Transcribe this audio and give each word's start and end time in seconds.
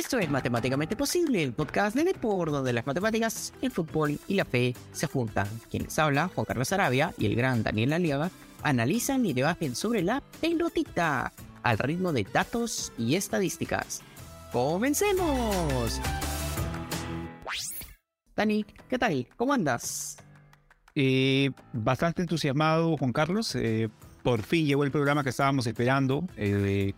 Esto 0.00 0.18
es 0.18 0.30
Matemáticamente 0.30 0.96
Posible, 0.96 1.42
el 1.42 1.52
podcast 1.52 1.94
de 1.94 2.04
Depor, 2.04 2.50
donde 2.50 2.72
las 2.72 2.86
matemáticas, 2.86 3.52
el 3.60 3.70
fútbol 3.70 4.18
y 4.28 4.34
la 4.34 4.46
fe 4.46 4.74
se 4.92 5.06
juntan. 5.06 5.46
Quienes 5.70 5.98
habla, 5.98 6.30
Juan 6.34 6.46
Carlos 6.46 6.72
Arabia 6.72 7.12
y 7.18 7.26
el 7.26 7.36
gran 7.36 7.62
Daniel 7.62 7.92
Aliaga, 7.92 8.30
analizan 8.62 9.26
y 9.26 9.34
debaten 9.34 9.76
sobre 9.76 10.02
la 10.02 10.22
pelotita 10.40 11.34
al 11.62 11.78
ritmo 11.78 12.14
de 12.14 12.24
datos 12.24 12.94
y 12.96 13.14
estadísticas. 13.14 14.00
¡Comencemos! 14.52 16.00
Dani, 18.34 18.64
¿qué 18.88 18.98
tal? 18.98 19.28
¿Cómo 19.36 19.52
andas? 19.52 20.16
Eh, 20.94 21.50
bastante 21.74 22.22
entusiasmado, 22.22 22.96
Juan 22.96 23.12
Carlos. 23.12 23.54
Eh, 23.54 23.90
por 24.22 24.42
fin 24.44 24.66
llegó 24.66 24.82
el 24.84 24.90
programa 24.90 25.22
que 25.22 25.28
estábamos 25.28 25.66
esperando. 25.66 26.24
Eh, 26.38 26.94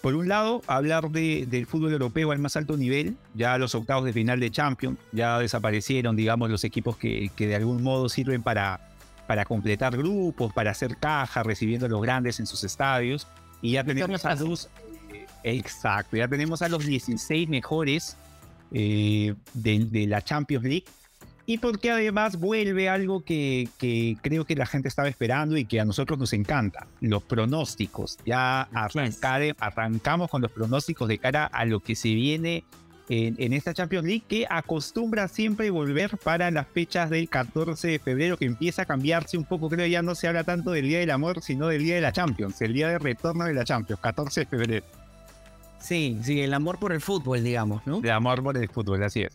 por 0.00 0.14
un 0.14 0.28
lado, 0.28 0.62
hablar 0.66 1.10
de, 1.10 1.46
del 1.46 1.66
fútbol 1.66 1.92
europeo 1.92 2.30
al 2.30 2.38
más 2.38 2.56
alto 2.56 2.76
nivel, 2.76 3.16
ya 3.34 3.58
los 3.58 3.74
octavos 3.74 4.04
de 4.04 4.12
final 4.12 4.40
de 4.40 4.50
Champions, 4.50 4.98
ya 5.12 5.38
desaparecieron, 5.38 6.16
digamos, 6.16 6.50
los 6.50 6.64
equipos 6.64 6.96
que, 6.96 7.30
que 7.36 7.46
de 7.46 7.56
algún 7.56 7.82
modo 7.82 8.08
sirven 8.08 8.42
para, 8.42 8.80
para 9.26 9.44
completar 9.44 9.96
grupos, 9.96 10.52
para 10.52 10.70
hacer 10.70 10.96
caja, 10.96 11.42
recibiendo 11.42 11.86
a 11.86 11.88
los 11.88 12.00
grandes 12.02 12.40
en 12.40 12.46
sus 12.46 12.64
estadios. 12.64 13.26
Y 13.60 13.72
ya 13.72 13.84
tenemos 13.84 14.24
a 14.24 14.34
los, 14.34 14.68
exacto, 15.42 16.16
ya 16.16 16.28
tenemos 16.28 16.62
a 16.62 16.68
los 16.68 16.86
16 16.86 17.48
mejores 17.48 18.16
de, 18.70 19.34
de 19.54 20.06
la 20.06 20.22
Champions 20.22 20.64
League 20.64 20.84
y 21.48 21.56
porque 21.56 21.90
además 21.90 22.38
vuelve 22.38 22.90
algo 22.90 23.24
que, 23.24 23.70
que, 23.78 24.18
creo 24.20 24.44
que 24.44 24.54
la 24.54 24.66
gente 24.66 24.86
estaba 24.86 25.08
esperando 25.08 25.56
y 25.56 25.64
que 25.64 25.80
a 25.80 25.86
nosotros 25.86 26.18
nos 26.18 26.34
encanta, 26.34 26.86
los 27.00 27.22
pronósticos. 27.22 28.18
Ya 28.26 28.64
arrancar, 28.64 29.40
arrancamos 29.58 30.30
con 30.30 30.42
los 30.42 30.52
pronósticos 30.52 31.08
de 31.08 31.16
cara 31.16 31.46
a 31.46 31.64
lo 31.64 31.80
que 31.80 31.94
se 31.94 32.10
viene 32.10 32.64
en, 33.08 33.34
en, 33.38 33.54
esta 33.54 33.72
Champions 33.72 34.04
League, 34.04 34.24
que 34.28 34.46
acostumbra 34.50 35.26
siempre 35.26 35.70
volver 35.70 36.18
para 36.18 36.50
las 36.50 36.68
fechas 36.68 37.08
del 37.08 37.30
14 37.30 37.88
de 37.88 37.98
febrero, 37.98 38.36
que 38.36 38.44
empieza 38.44 38.82
a 38.82 38.84
cambiarse 38.84 39.38
un 39.38 39.44
poco, 39.44 39.70
creo 39.70 39.86
ya 39.86 40.02
no 40.02 40.14
se 40.14 40.28
habla 40.28 40.44
tanto 40.44 40.72
del 40.72 40.84
Día 40.84 40.98
del 40.98 41.10
Amor, 41.10 41.40
sino 41.40 41.68
del 41.68 41.82
Día 41.82 41.94
de 41.94 42.02
la 42.02 42.12
Champions, 42.12 42.60
el 42.60 42.74
día 42.74 42.88
de 42.88 42.98
retorno 42.98 43.44
de 43.46 43.54
la 43.54 43.64
Champions, 43.64 44.02
14 44.02 44.40
de 44.40 44.46
febrero. 44.46 44.86
Sí, 45.80 46.18
sí, 46.22 46.42
el 46.42 46.52
amor 46.52 46.78
por 46.78 46.92
el 46.92 47.00
fútbol, 47.00 47.42
digamos, 47.42 47.86
¿no? 47.86 48.00
El 48.04 48.10
amor 48.10 48.42
por 48.42 48.58
el 48.58 48.68
fútbol, 48.68 49.02
así 49.02 49.22
es. 49.22 49.34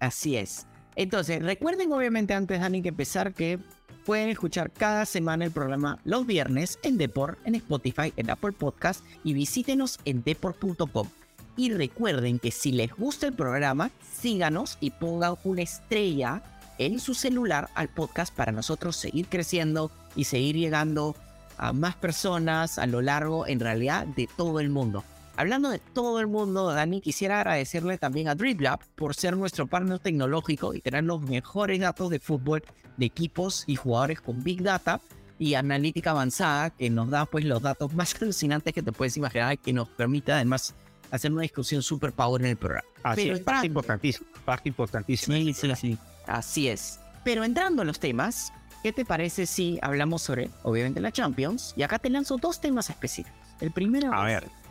Así 0.00 0.36
es. 0.36 0.66
Entonces, 0.96 1.42
recuerden 1.42 1.92
obviamente 1.92 2.34
antes, 2.34 2.60
Dani, 2.60 2.82
que 2.82 2.90
empezar 2.90 3.32
que 3.32 3.58
pueden 4.04 4.28
escuchar 4.28 4.70
cada 4.70 5.06
semana 5.06 5.44
el 5.44 5.50
programa 5.50 5.98
los 6.04 6.26
viernes 6.26 6.78
en 6.82 6.98
Deport, 6.98 7.38
en 7.46 7.54
Spotify, 7.54 8.12
en 8.16 8.30
Apple 8.30 8.52
Podcast 8.52 9.04
y 9.24 9.32
visítenos 9.32 9.98
en 10.04 10.22
deport.com. 10.22 11.08
Y 11.56 11.72
recuerden 11.72 12.38
que 12.38 12.50
si 12.50 12.72
les 12.72 12.92
gusta 12.92 13.26
el 13.26 13.34
programa, 13.34 13.90
síganos 14.02 14.78
y 14.80 14.90
pongan 14.90 15.36
una 15.44 15.62
estrella 15.62 16.42
en 16.78 16.98
su 16.98 17.14
celular 17.14 17.68
al 17.74 17.88
podcast 17.88 18.34
para 18.34 18.52
nosotros 18.52 18.96
seguir 18.96 19.26
creciendo 19.28 19.90
y 20.16 20.24
seguir 20.24 20.56
llegando 20.56 21.14
a 21.58 21.72
más 21.72 21.94
personas 21.94 22.78
a 22.78 22.86
lo 22.86 23.02
largo, 23.02 23.46
en 23.46 23.60
realidad, 23.60 24.06
de 24.06 24.28
todo 24.36 24.60
el 24.60 24.70
mundo. 24.70 25.04
Hablando 25.36 25.70
de 25.70 25.78
todo 25.78 26.20
el 26.20 26.26
mundo, 26.26 26.72
Dani, 26.72 27.00
quisiera 27.00 27.40
agradecerle 27.40 27.96
también 27.96 28.28
a 28.28 28.34
DribLab 28.34 28.80
por 28.94 29.14
ser 29.14 29.36
nuestro 29.36 29.66
partner 29.66 29.98
tecnológico 29.98 30.74
y 30.74 30.80
tener 30.80 31.04
los 31.04 31.22
mejores 31.22 31.80
datos 31.80 32.10
de 32.10 32.20
fútbol 32.20 32.62
de 32.98 33.06
equipos 33.06 33.64
y 33.66 33.76
jugadores 33.76 34.20
con 34.20 34.42
Big 34.42 34.62
Data 34.62 35.00
y 35.38 35.54
analítica 35.54 36.10
avanzada 36.10 36.70
que 36.70 36.90
nos 36.90 37.08
da 37.10 37.24
pues 37.26 37.44
los 37.44 37.62
datos 37.62 37.94
más 37.94 38.14
alucinantes 38.22 38.74
que 38.74 38.82
te 38.82 38.92
puedes 38.92 39.16
imaginar 39.16 39.54
y 39.54 39.56
que 39.56 39.72
nos 39.72 39.88
permite 39.88 40.32
además 40.32 40.74
hacer 41.10 41.32
una 41.32 41.42
discusión 41.42 41.82
super 41.82 42.12
power 42.12 42.42
en 42.42 42.48
el 42.48 42.56
programa. 42.56 42.86
Así 43.02 43.22
Pero 43.22 43.34
es, 43.34 43.40
parte 43.40 43.66
importantísimo, 43.66 44.26
parte 44.44 44.68
importantísimo. 44.68 45.36
Sí, 45.36 45.54
sí, 45.54 45.74
sí, 45.74 45.98
así 46.26 46.68
es. 46.68 47.00
Pero 47.24 47.44
entrando 47.44 47.82
en 47.82 47.88
los 47.88 48.00
temas, 48.00 48.52
¿qué 48.82 48.92
te 48.92 49.04
parece 49.04 49.46
si 49.46 49.78
hablamos 49.82 50.22
sobre, 50.22 50.50
obviamente, 50.62 51.00
la 51.00 51.10
Champions? 51.10 51.74
Y 51.76 51.82
acá 51.82 51.98
te 51.98 52.10
lanzo 52.10 52.36
dos 52.36 52.60
temas 52.60 52.90
específicos. 52.90 53.38
El 53.60 53.70
primero 53.70 54.12
a 54.12 54.32
es, 54.32 54.40
ver. 54.40 54.61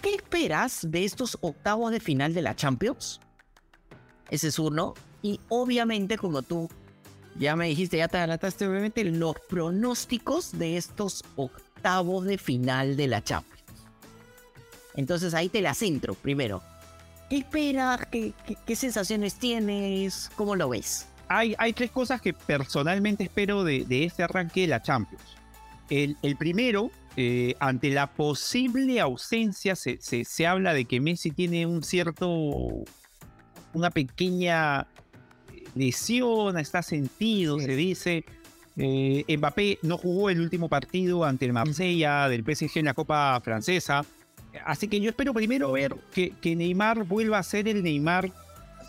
¿Qué 0.00 0.14
esperas 0.14 0.90
de 0.90 1.04
estos 1.04 1.36
octavos 1.42 1.92
de 1.92 2.00
final 2.00 2.32
de 2.32 2.42
la 2.42 2.56
Champions? 2.56 3.20
Ese 4.30 4.48
es 4.48 4.58
uno. 4.58 4.94
Y 5.22 5.40
obviamente, 5.48 6.16
como 6.16 6.42
tú 6.42 6.70
ya 7.38 7.54
me 7.54 7.68
dijiste, 7.68 7.98
ya 7.98 8.08
te 8.08 8.16
adelantaste, 8.16 8.66
obviamente, 8.66 9.04
los 9.04 9.34
pronósticos 9.48 10.58
de 10.58 10.78
estos 10.78 11.22
octavos 11.36 12.24
de 12.24 12.38
final 12.38 12.96
de 12.96 13.08
la 13.08 13.22
Champions. 13.22 13.60
Entonces 14.94 15.34
ahí 15.34 15.48
te 15.48 15.60
las 15.60 15.82
entro 15.82 16.14
primero. 16.14 16.62
¿Qué 17.28 17.38
esperas? 17.38 18.06
¿Qué, 18.06 18.34
sensaciones 18.76 19.34
tienes? 19.34 20.30
¿Cómo 20.34 20.56
lo 20.56 20.70
ves? 20.70 21.06
Hay, 21.28 21.54
tres 21.74 21.90
cosas 21.92 22.20
que 22.20 22.32
personalmente 22.32 23.24
espero 23.24 23.62
de, 23.62 23.86
este 24.04 24.22
arranque 24.22 24.62
de 24.62 24.66
la 24.66 24.82
Champions. 24.82 25.22
El 25.88 26.36
primero 26.38 26.90
eh, 27.16 27.54
ante 27.58 27.90
la 27.90 28.08
posible 28.08 29.00
ausencia, 29.00 29.74
se, 29.76 29.98
se, 30.00 30.24
se, 30.24 30.46
habla 30.46 30.74
de 30.74 30.84
que 30.84 31.00
Messi 31.00 31.30
tiene 31.30 31.66
un 31.66 31.82
cierto, 31.82 32.28
una 33.72 33.90
pequeña 33.90 34.86
lesión, 35.74 36.58
está 36.58 36.82
sentido, 36.82 37.58
se 37.58 37.76
dice. 37.76 38.24
Eh, 38.76 39.24
Mbappé 39.36 39.78
no 39.82 39.98
jugó 39.98 40.30
el 40.30 40.40
último 40.40 40.68
partido 40.68 41.24
ante 41.24 41.44
el 41.44 41.52
Marsella 41.52 42.28
del 42.28 42.44
PSG 42.44 42.78
en 42.78 42.86
la 42.86 42.94
Copa 42.94 43.40
Francesa. 43.42 44.04
Así 44.64 44.88
que 44.88 45.00
yo 45.00 45.10
espero 45.10 45.34
primero 45.34 45.72
ver 45.72 45.96
que, 46.12 46.30
que 46.40 46.56
Neymar 46.56 47.04
vuelva 47.04 47.38
a 47.38 47.42
ser 47.42 47.68
el 47.68 47.82
Neymar 47.82 48.32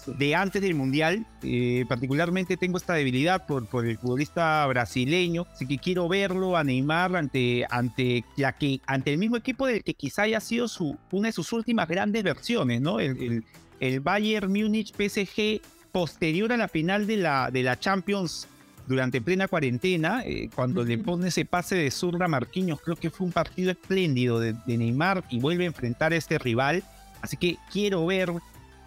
de 0.05 0.35
antes 0.35 0.61
del 0.61 0.75
Mundial. 0.75 1.25
Eh, 1.43 1.85
particularmente 1.87 2.57
tengo 2.57 2.77
esta 2.77 2.93
debilidad 2.93 3.45
por, 3.45 3.67
por, 3.67 3.85
el 3.85 3.97
futbolista 3.97 4.65
brasileño, 4.67 5.47
así 5.51 5.67
que 5.67 5.77
quiero 5.77 6.07
verlo 6.07 6.57
a 6.57 6.63
Neymar 6.63 7.15
ante, 7.15 7.65
ante, 7.69 8.23
la 8.37 8.53
que, 8.53 8.79
ante 8.85 9.13
el 9.13 9.17
mismo 9.17 9.37
equipo 9.37 9.67
del 9.67 9.83
que 9.83 9.93
quizá 9.93 10.23
haya 10.23 10.39
sido 10.39 10.67
su, 10.67 10.97
una 11.11 11.29
de 11.29 11.33
sus 11.33 11.51
últimas 11.53 11.87
grandes 11.87 12.23
versiones, 12.23 12.81
¿no? 12.81 12.99
El, 12.99 13.21
el, 13.21 13.43
el 13.79 13.99
Bayern 13.99 14.51
Múnich 14.51 14.93
PSG 14.93 15.61
posterior 15.91 16.51
a 16.53 16.57
la 16.57 16.67
final 16.67 17.07
de 17.07 17.17
la, 17.17 17.51
de 17.51 17.63
la 17.63 17.77
Champions 17.79 18.47
durante 18.87 19.21
plena 19.21 19.47
cuarentena, 19.47 20.23
eh, 20.25 20.49
cuando 20.53 20.83
le 20.83 20.97
pone 20.97 21.27
ese 21.27 21.45
pase 21.45 21.75
de 21.75 21.91
zurda 21.91 22.25
a 22.25 22.27
Marquinhos, 22.27 22.81
creo 22.81 22.95
que 22.95 23.09
fue 23.09 23.25
un 23.25 23.33
partido 23.33 23.71
espléndido 23.71 24.39
de, 24.39 24.53
de 24.65 24.77
Neymar 24.77 25.23
y 25.29 25.39
vuelve 25.39 25.63
a 25.63 25.67
enfrentar 25.67 26.13
a 26.13 26.15
este 26.15 26.37
rival. 26.37 26.83
Así 27.21 27.37
que 27.37 27.57
quiero 27.71 28.05
ver 28.05 28.31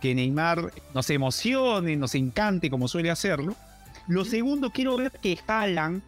que 0.05 0.15
Neymar 0.15 0.71
nos 0.93 1.09
emocione, 1.09 1.97
nos 1.97 2.15
encante 2.15 2.69
como 2.69 2.89
suele 2.89 3.11
hacerlo. 3.11 3.57
Lo 4.07 4.27
segundo, 4.27 4.69
quiero 4.69 4.99
ver 4.99 5.11
que 5.13 5.39
Haaland, 5.47 6.03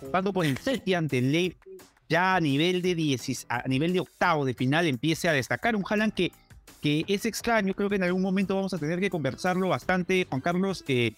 jugando 0.00 0.32
por 0.32 0.46
el 0.46 0.56
City 0.56 0.94
ante 0.94 1.18
el 1.18 1.30
Leipzig, 1.30 1.78
ya 2.08 2.36
a 2.36 2.40
nivel 2.40 2.80
de 2.80 2.94
10, 2.94 3.44
a 3.50 3.68
nivel 3.68 3.92
de 3.92 4.00
octavo 4.00 4.46
de 4.46 4.54
final 4.54 4.86
empiece 4.86 5.28
a 5.28 5.32
destacar. 5.34 5.76
Un 5.76 5.84
Haaland 5.86 6.14
que, 6.14 6.32
que 6.80 7.04
es 7.06 7.26
extraño, 7.26 7.74
creo 7.74 7.90
que 7.90 7.96
en 7.96 8.04
algún 8.04 8.22
momento 8.22 8.56
vamos 8.56 8.72
a 8.72 8.78
tener 8.78 8.98
que 8.98 9.10
conversarlo 9.10 9.68
bastante, 9.68 10.26
Juan 10.26 10.40
Carlos. 10.40 10.82
Eh, 10.88 11.12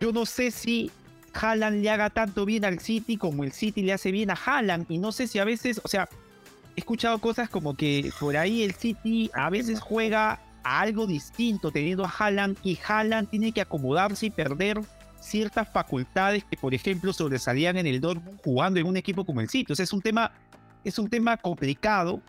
yo 0.00 0.12
no 0.12 0.24
sé 0.24 0.50
si 0.50 0.90
Haaland 1.34 1.82
le 1.82 1.90
haga 1.90 2.08
tanto 2.08 2.46
bien 2.46 2.64
al 2.64 2.80
City 2.80 3.18
como 3.18 3.44
el 3.44 3.52
City 3.52 3.82
le 3.82 3.92
hace 3.92 4.10
bien 4.10 4.30
a 4.30 4.38
Haaland. 4.42 4.86
Y 4.88 4.96
no 4.96 5.12
sé 5.12 5.26
si 5.26 5.38
a 5.38 5.44
veces, 5.44 5.82
o 5.84 5.88
sea, 5.88 6.08
he 6.76 6.80
escuchado 6.80 7.18
cosas 7.18 7.50
como 7.50 7.76
que 7.76 8.10
por 8.18 8.38
ahí 8.38 8.62
el 8.62 8.72
City 8.72 9.30
a 9.34 9.50
veces 9.50 9.80
juega 9.80 10.40
algo 10.66 11.06
distinto 11.06 11.70
teniendo 11.70 12.04
a 12.04 12.08
Haaland 12.08 12.56
y 12.62 12.78
Haaland 12.86 13.28
tiene 13.28 13.52
que 13.52 13.60
acomodarse 13.60 14.26
y 14.26 14.30
perder 14.30 14.80
ciertas 15.20 15.68
facultades 15.72 16.44
que 16.44 16.56
por 16.56 16.74
ejemplo 16.74 17.12
sobresalían 17.12 17.76
en 17.76 17.86
el 17.86 18.00
Dortmund 18.00 18.40
jugando 18.44 18.80
en 18.80 18.86
un 18.86 18.96
equipo 18.96 19.24
como 19.24 19.40
el 19.40 19.48
City. 19.48 19.72
O 19.72 19.76
sea, 19.76 19.84
es 19.84 19.92
un 19.92 20.02
tema, 20.02 20.32
es 20.84 20.98
un 20.98 21.08
tema 21.08 21.36
complicado 21.36 22.20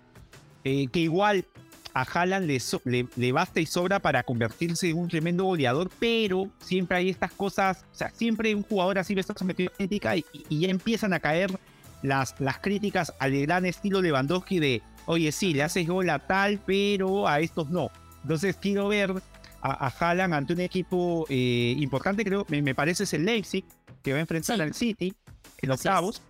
eh, 0.63 0.87
que 0.87 0.99
igual 0.99 1.45
a 1.93 2.01
Haaland 2.01 2.45
le, 2.45 2.59
so, 2.59 2.79
le, 2.85 3.31
basta 3.31 3.59
y 3.59 3.65
sobra 3.65 3.99
para 3.99 4.21
convertirse 4.21 4.89
en 4.89 4.97
un 4.97 5.07
tremendo 5.07 5.45
goleador, 5.45 5.89
pero 5.99 6.47
siempre 6.59 6.97
hay 6.97 7.09
estas 7.09 7.31
cosas, 7.31 7.85
o 7.91 7.95
sea, 7.95 8.11
siempre 8.11 8.53
un 8.53 8.61
jugador 8.61 8.99
así 8.99 9.13
estar 9.17 9.37
sometido 9.37 9.71
a 9.73 9.77
crítica 9.77 10.15
y, 10.15 10.23
y, 10.49 10.59
ya 10.59 10.69
empiezan 10.69 11.13
a 11.13 11.19
caer 11.19 11.57
las, 12.03 12.39
las 12.39 12.59
críticas 12.59 13.13
al 13.19 13.35
gran 13.41 13.65
estilo 13.65 14.01
Lewandowski 14.01 14.59
de, 14.59 14.83
oye, 15.07 15.31
sí, 15.31 15.53
le 15.53 15.63
haces 15.63 15.87
gol 15.87 16.09
a 16.11 16.19
tal, 16.19 16.59
pero 16.65 17.27
a 17.27 17.39
estos 17.39 17.71
no. 17.71 17.89
Entonces 18.27 18.57
quiero 18.57 18.89
ver 18.89 19.13
a, 19.61 19.87
a 19.87 19.87
Haaland 19.87 20.33
ante 20.33 20.51
un 20.51 20.59
equipo 20.59 21.25
eh, 21.29 21.75
importante, 21.77 22.25
creo, 22.25 22.45
me, 22.49 22.61
me, 22.61 22.75
parece 22.75 23.05
es 23.05 23.13
el 23.13 23.23
Leipzig, 23.23 23.63
que 24.03 24.11
va 24.11 24.17
a 24.17 24.19
enfrentar 24.19 24.57
sí. 24.57 24.61
al 24.61 24.73
City 24.73 25.13
en 25.61 25.71
octavos. 25.71 26.21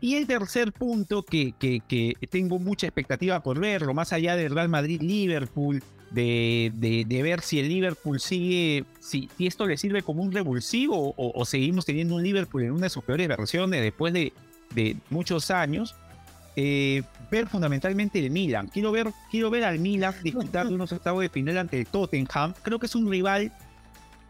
Y 0.00 0.14
el 0.14 0.26
tercer 0.26 0.72
punto 0.72 1.22
que, 1.22 1.52
que, 1.58 1.82
que, 1.86 2.14
tengo 2.30 2.58
mucha 2.58 2.86
expectativa 2.86 3.42
por 3.42 3.60
verlo, 3.60 3.92
más 3.92 4.14
allá 4.14 4.36
del 4.36 4.54
Real 4.54 4.70
Madrid-Liverpool, 4.70 5.82
de, 6.12 6.72
de, 6.74 7.04
de, 7.06 7.22
ver 7.22 7.42
si 7.42 7.60
el 7.60 7.68
Liverpool 7.68 8.18
sigue, 8.18 8.86
si, 8.98 9.28
si 9.36 9.46
esto 9.46 9.66
le 9.66 9.76
sirve 9.76 10.00
como 10.00 10.22
un 10.22 10.32
revulsivo 10.32 11.10
o, 11.10 11.32
o, 11.38 11.44
seguimos 11.44 11.84
teniendo 11.84 12.14
un 12.14 12.22
Liverpool 12.22 12.62
en 12.62 12.70
una 12.70 12.84
de 12.84 12.90
sus 12.90 13.04
peores 13.04 13.28
versiones 13.28 13.82
después 13.82 14.14
de, 14.14 14.32
de 14.74 14.96
muchos 15.10 15.50
años, 15.50 15.94
eh, 16.56 17.02
ver 17.30 17.46
fundamentalmente 17.46 18.18
el 18.18 18.30
Milan. 18.30 18.68
Quiero 18.68 18.90
ver, 18.90 19.12
quiero 19.30 19.50
ver 19.50 19.64
al 19.64 19.78
Milan 19.78 20.14
disputar 20.22 20.66
unos 20.66 20.90
octavos 20.90 21.22
de 21.22 21.28
final 21.28 21.58
ante 21.58 21.78
el 21.78 21.86
Tottenham. 21.86 22.54
Creo 22.62 22.78
que 22.78 22.86
es 22.86 22.94
un 22.94 23.10
rival 23.10 23.52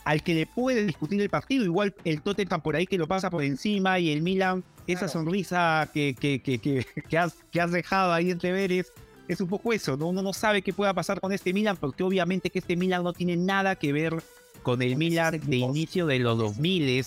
al 0.05 0.23
que 0.23 0.34
le 0.34 0.46
puede 0.46 0.84
discutir 0.84 1.20
el 1.20 1.31
partido. 1.31 1.64
Igual 1.64 1.94
el 2.05 2.23
Tottenham 2.23 2.61
por 2.61 2.76
ahí 2.76 2.87
que 2.87 2.99
lo 2.99 3.06
pasa 3.06 3.31
por 3.31 3.43
encima 3.43 3.99
y 3.99 4.11
el 4.11 4.23
Milan, 4.23 4.64
esa 4.87 5.08
sonrisa 5.08 5.88
que, 5.94 6.14
que, 6.19 6.40
que, 6.40 6.58
que, 7.08 7.19
has, 7.19 7.34
que 7.50 7.61
has 7.61 7.70
dejado 7.70 8.12
ahí 8.12 8.31
entrever 8.31 8.72
es, 8.72 8.93
es 9.29 9.40
un 9.40 9.49
poco 9.49 9.72
eso. 9.72 9.96
¿no? 9.96 10.08
Uno 10.08 10.22
no 10.22 10.32
sabe 10.32 10.62
qué 10.62 10.72
pueda 10.72 10.94
pasar 10.94 11.20
con 11.20 11.32
este 11.32 11.52
Milan 11.52 11.76
porque 11.76 12.02
obviamente 12.02 12.50
que 12.50 12.58
este 12.58 12.76
Milan 12.76 13.05
no 13.05 13.12
tiene 13.12 13.37
nada 13.37 13.76
que 13.76 13.93
ver 13.93 14.22
con 14.64 14.82
el 14.82 14.96
Milan 14.96 15.40
de 15.44 15.56
inicio 15.56 16.06
de 16.06 16.19
los 16.19 16.37
2000 16.38 17.05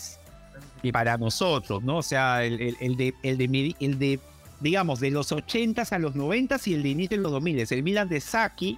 y 0.81 0.91
para 0.91 1.17
nosotros, 1.17 1.83
¿no? 1.83 1.97
O 1.97 2.03
sea, 2.03 2.45
el, 2.45 2.61
el, 2.61 2.77
el 2.79 2.95
de, 2.95 3.13
el, 3.23 3.37
de, 3.37 3.75
el 3.79 3.99
de, 3.99 4.19
digamos, 4.59 4.99
de 4.99 5.11
los 5.11 5.31
80s 5.31 5.91
a 5.91 5.99
los 5.99 6.15
90s 6.15 6.67
y 6.67 6.73
el 6.73 6.83
de 6.83 6.89
inicio 6.89 7.17
de 7.17 7.23
los 7.23 7.31
2000 7.31 7.67
el 7.69 7.83
Milan 7.83 8.09
de 8.09 8.19
Saki 8.19 8.77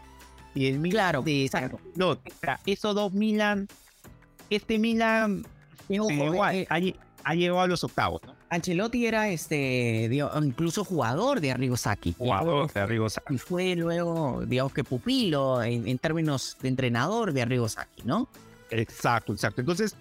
y 0.53 0.67
el 0.67 0.79
Milan 0.79 0.91
claro, 0.91 1.21
de 1.21 1.47
claro. 1.49 1.79
No, 1.95 2.17
esos 2.65 2.95
dos 2.95 3.13
Milan, 3.13 3.67
este 4.49 4.79
Milan 4.79 5.45
Ojo, 5.99 6.47
eh, 6.49 6.67
ha, 6.69 6.79
ha, 7.23 7.35
llegado 7.35 7.61
a 7.61 7.67
los 7.67 7.83
octavos, 7.83 8.21
¿no? 8.23 8.33
Ancelotti 8.49 9.05
era 9.05 9.29
este, 9.29 10.07
digamos, 10.09 10.45
incluso 10.45 10.83
jugador 10.83 11.41
de 11.41 11.51
Arrigo 11.51 11.77
Sacchi. 11.77 12.15
Jugador 12.17 12.71
de 12.71 12.79
Arrigo 12.79 13.09
Sacchi. 13.09 13.35
Y 13.35 13.37
fue 13.37 13.75
luego, 13.75 14.43
digamos 14.45 14.73
que 14.73 14.83
pupilo 14.83 15.63
en, 15.63 15.87
en 15.87 15.97
términos 15.97 16.57
de 16.61 16.67
entrenador 16.69 17.33
de 17.33 17.41
Arrigo 17.41 17.67
Sacchi, 17.67 18.03
¿no? 18.03 18.27
Exacto, 18.69 19.33
exacto. 19.33 19.61
Entonces, 19.61 19.95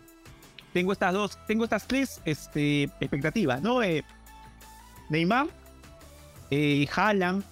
tengo 0.73 0.93
estas 0.93 1.13
dos, 1.13 1.39
tengo 1.47 1.65
estas 1.65 1.87
tres 1.87 2.21
este, 2.25 2.85
expectativas, 3.01 3.61
¿no? 3.63 3.83
Eh, 3.83 4.05
Neymar, 5.09 5.49
eh, 6.51 6.87
Haaland 6.95 7.45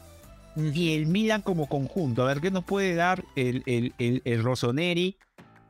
y 0.57 0.95
el 0.95 1.07
Milan 1.07 1.43
como 1.43 1.69
conjunto. 1.69 2.23
A 2.23 2.27
ver 2.27 2.41
qué 2.41 2.51
nos 2.51 2.65
puede 2.65 2.95
dar 2.95 3.25
el, 3.37 3.63
el, 3.67 3.93
el, 3.99 4.23
el 4.25 4.43
Rossoneri, 4.43 5.17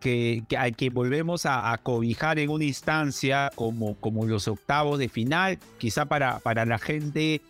que, 0.01 0.45
que, 0.49 0.57
al 0.57 0.77
que 0.77 0.91
volvemos 0.91 1.45
a, 1.47 1.73
a, 1.73 1.79
cobijar 1.79 2.39
en 2.39 2.51
una 2.51 2.65
instancia 2.65 3.51
como, 3.55 3.97
como 3.97 4.27
los 4.27 4.49
octavos 4.49 4.99
de 4.99 5.09
final, 5.09 5.59
quizá 5.79 6.07
para, 6.07 6.39
para 6.39 6.65
la 6.65 6.79
gente 6.79 7.43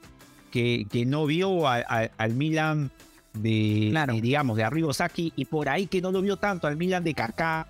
que, 0.51 0.87
que 0.91 1.05
no 1.05 1.27
vio 1.27 1.67
a, 1.69 1.77
a, 1.77 2.11
al 2.17 2.35
Milan 2.35 2.91
de, 3.35 3.89
Claro. 3.91 4.15
de, 4.15 4.21
digamos, 4.21 4.57
de 4.57 4.65
Arrigo 4.65 4.93
Sacchi 4.93 5.33
y 5.37 5.45
por 5.45 5.69
ahí 5.69 5.87
que 5.87 6.01
no 6.01 6.11
lo 6.11 6.23
vio 6.23 6.39
tanto 6.39 6.67
al 6.67 6.77
Milan 6.77 7.05
de 7.05 7.15
Kaká, 7.15 7.67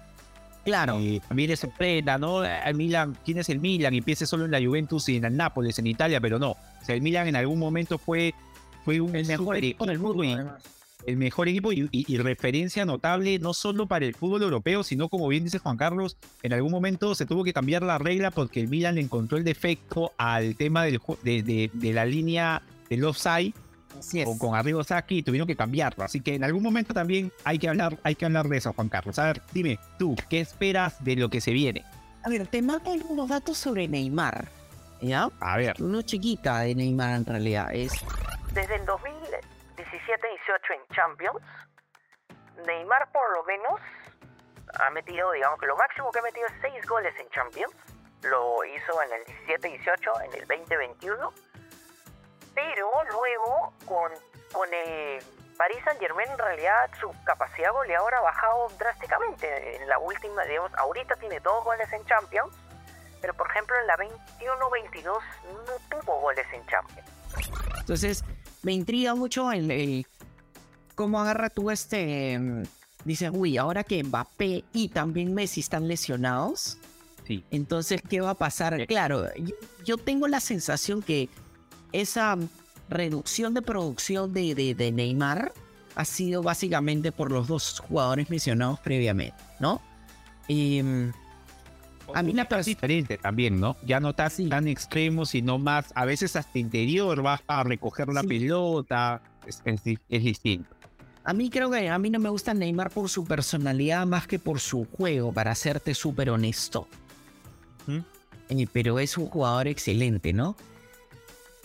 Claro. 0.65 0.99
eh, 1.01 1.21
también 1.27 1.51
es 1.51 1.67
pena, 1.79 2.19
¿no? 2.19 2.45
El 2.45 2.75
Milan, 2.75 3.17
¿quién 3.25 3.39
es 3.39 3.49
el 3.49 3.59
Milan? 3.61 3.95
Y 3.95 4.01
piense 4.03 4.27
solo 4.27 4.45
en 4.45 4.51
la 4.51 4.61
Juventus 4.61 5.09
y 5.09 5.17
en 5.17 5.25
el 5.25 5.37
Nápoles, 5.37 5.79
en 5.79 5.87
Italia, 5.87 6.21
pero 6.21 6.39
no. 6.39 6.51
O 6.51 6.85
sea, 6.85 6.95
el 6.95 7.03
Milan 7.03 7.27
en 7.29 7.37
algún 7.37 7.59
momento 7.59 7.97
fue, 7.99 8.35
fue 8.85 9.01
un 9.01 9.15
el 9.17 9.27
mejor 9.27 9.57
equipo 9.57 9.87
del 9.87 9.99
mundo, 9.99 10.25
y- 10.25 10.33
además. 10.33 10.63
el 11.07 11.17
mejor 11.17 11.49
equipo 11.49 11.73
y, 11.73 11.89
y- 11.91 12.05
y 12.13 12.19
referencia 12.19 12.85
notable 12.85 13.39
no 13.39 13.55
solo 13.55 13.87
para 13.87 14.05
el 14.05 14.15
fútbol 14.15 14.43
europeo, 14.43 14.83
sino 14.83 15.09
como 15.09 15.27
bien 15.29 15.45
dice 15.45 15.59
Juan 15.59 15.77
Carlos, 15.79 16.17
en 16.43 16.53
algún 16.53 16.71
momento 16.73 17.15
se 17.15 17.25
tuvo 17.25 17.45
que 17.45 17.53
cambiar 17.55 17.83
la 17.83 17.97
regla 17.99 18.31
porque 18.31 18.61
el 18.61 18.69
Milan 18.69 18.97
le 18.97 19.01
encontró 19.01 19.39
el 19.39 19.45
defecto 19.45 20.13
al 20.19 20.55
tema 20.57 20.85
del, 20.85 21.01
de, 21.23 21.43
de- 21.43 21.71
de 21.73 21.93
la 21.95 22.05
línea 22.05 22.61
del 22.91 23.05
offside 23.05 23.55
Así 23.99 24.21
es. 24.21 24.27
con, 24.27 24.39
con 24.39 24.55
Arrigo 24.55 24.83
y 25.09 25.23
tuvieron 25.23 25.47
que 25.47 25.57
cambiarlo. 25.57 26.05
Así 26.05 26.21
que 26.21 26.35
en 26.35 26.45
algún 26.45 26.63
momento 26.63 26.93
también 26.95 27.33
hay 27.45 27.59
que 27.59 27.69
hablar, 27.69 27.99
hay 28.03 28.15
que 28.15 28.25
hablar 28.25 28.49
de 28.49 28.57
eso, 28.57 28.73
Juan 28.73 28.89
Carlos. 28.89 29.19
A 29.19 29.27
ver, 29.27 29.43
dime, 29.53 29.79
tú, 29.99 30.17
¿qué 30.29 30.41
esperas 30.41 31.03
de 31.03 31.17
lo 31.17 31.29
que 31.29 31.41
se 31.41 31.53
viene? 31.53 31.85
A 32.25 32.29
ver, 32.29 32.47
te 32.47 32.61
mando 32.63 32.93
algunos 32.93 33.29
datos 33.29 33.57
sobre 33.57 33.89
Neymar. 33.89 34.49
¿Ya? 35.01 35.29
A 35.41 35.57
ver. 35.57 35.77
Uno 35.81 36.03
chiquita 36.03 36.61
de 36.61 36.75
Neymar 36.75 37.17
en 37.17 37.25
realidad. 37.25 37.69
Es 37.73 37.93
Desde 38.53 38.75
el 38.75 38.85
2017-18 38.87 38.99
en 40.75 40.95
Champions, 40.95 41.39
Neymar 42.67 43.11
por 43.13 43.33
lo 43.33 43.45
menos 43.45 43.81
ha 44.81 44.91
metido, 44.91 45.33
digamos 45.33 45.59
que 45.61 45.67
lo 45.67 45.77
máximo 45.77 46.11
que 46.11 46.19
ha 46.19 46.23
metido 46.23 46.47
es 46.47 46.53
6 46.61 46.87
goles 46.87 47.15
en 47.19 47.29
Champions. 47.31 47.75
Lo 48.23 48.65
hizo 48.65 49.03
en 49.03 49.13
el 49.13 49.25
17-18, 49.61 50.25
en 50.25 50.35
el 50.35 50.49
2021. 50.49 51.33
Pero 52.59 52.91
luego 53.13 53.73
con, 53.87 54.11
con 54.53 54.69
el 54.75 55.23
Paris 55.57 55.79
Saint 55.85 56.01
Germain 56.01 56.29
en 56.31 56.39
realidad 56.39 56.91
su 57.01 57.11
capacidad 57.25 57.73
goleadora 57.73 58.19
ha 58.19 58.23
bajado 58.23 58.67
drásticamente. 58.79 59.77
En 59.77 59.89
la 59.89 59.99
última, 59.99 60.45
digamos, 60.45 60.73
ahorita 60.75 61.15
tiene 61.17 61.39
dos 61.41 61.63
goles 61.65 61.89
en 61.93 62.05
Champions. 62.07 62.53
Pero 63.21 63.35
por 63.35 63.49
ejemplo 63.51 63.75
en 63.81 63.87
la 63.87 63.97
21-22 63.97 65.05
no 65.05 66.01
tuvo 66.01 66.21
goles 66.21 66.47
en 66.53 66.67
Champions. 66.67 67.09
Entonces, 67.81 68.25
me 68.63 68.73
intriga 68.73 69.15
mucho 69.15 69.51
el, 69.53 69.71
el 69.71 70.07
cómo 70.95 71.21
agarra 71.21 71.51
tú 71.51 71.71
este. 71.71 72.39
mm, 72.39 72.63
Dice, 73.05 73.31
uy, 73.31 73.57
ahora 73.57 73.85
que 73.85 74.03
Mbappé 74.03 74.65
y 74.73 74.89
también 74.89 75.33
Messi 75.33 75.61
están 75.61 75.87
lesionados, 75.89 76.79
Sí. 77.27 77.45
entonces, 77.53 78.03
¿qué 78.03 78.21
va 78.21 78.31
a 78.31 78.35
pasar? 78.35 78.87
Claro, 78.87 79.33
yo, 79.37 79.55
yo 79.85 79.97
tengo 79.99 80.27
la 80.29 80.41
sensación 80.41 81.01
que 81.03 81.29
esa 81.93 82.37
reducción 82.89 83.55
de 83.55 83.63
producción 83.63 84.33
de, 84.33 84.55
de- 84.55 84.75
de 84.75 84.93
Neymar 84.93 85.53
ha 85.95 86.05
sido 86.05 86.43
básicamente 86.43 87.13
por 87.13 87.31
los 87.33 87.49
dos 87.49 87.81
jugadores 87.81 88.31
mencionados 88.31 88.79
previamente, 88.81 89.37
¿no? 89.61 89.81
Mm, 90.49 91.11
a 92.15 92.23
mí 92.23 92.33
la 92.33 92.45
diferente 92.65 93.19
también, 93.19 93.61
¿no? 93.61 93.77
Ya 93.85 94.01
no 94.01 94.15
Sí. 94.31 94.49
tan 94.49 94.67
extremo, 94.69 95.27
sino 95.27 95.59
más, 95.59 95.93
a 95.95 96.05
veces 96.07 96.37
hasta 96.37 96.59
interior, 96.59 97.21
vas 97.21 97.41
a 97.47 97.63
recoger 97.65 98.09
la 98.09 98.23
Sí. 98.23 98.29
pelota, 98.29 99.21
es, 99.47 99.61
es 99.65 99.85
di- 99.85 99.99
es 100.09 100.25
distinto. 100.25 100.71
A 101.25 101.35
mí 101.35 101.51
creo 101.51 101.71
que 101.71 101.91
a 101.91 101.99
mí 101.99 102.09
no 102.09 102.19
me 102.19 102.31
gusta 102.31 102.55
Neymar 102.55 102.91
por 102.91 103.11
su 103.11 103.27
personalidad 103.27 104.07
más 104.07 104.27
que 104.27 104.39
por 104.39 104.61
su 104.61 104.87
juego, 104.91 105.33
para 105.33 105.55
serte 105.55 105.95
súper 105.95 106.31
honesto. 106.31 106.89
¿Mm? 107.87 107.99
Eh, 108.51 108.67
Pero 108.73 108.99
es 108.99 109.19
un 109.19 109.27
jugador 109.27 109.69
excelente, 109.69 110.33
¿no? 110.33 110.57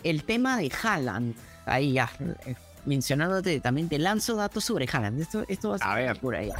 El 0.03 0.23
tema 0.25 0.57
de 0.57 0.71
Haaland, 0.83 1.35
ahí 1.65 1.94
ya, 1.94 2.09
eh, 2.45 2.55
mencionándote, 2.85 3.59
también 3.61 3.88
te 3.89 3.97
lanzo 4.00 4.35
datos 4.35 4.65
sobre 4.65 4.88
Haaland. 4.91 5.21
Esto, 5.21 5.44
esto 5.47 5.69
va 5.71 5.77
A 5.81 5.95
ver. 5.95 6.19
por 6.19 6.35
ahí. 6.35 6.51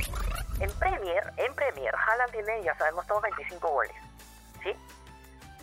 En 0.60 0.72
Premier, 0.72 1.34
en 1.38 1.54
Premier, 1.56 1.94
Haaland 1.96 2.32
tiene, 2.32 2.64
ya 2.64 2.78
sabemos 2.78 3.06
todos, 3.08 3.22
25 3.24 3.68
goles, 3.70 3.92
¿sí? 4.64 4.72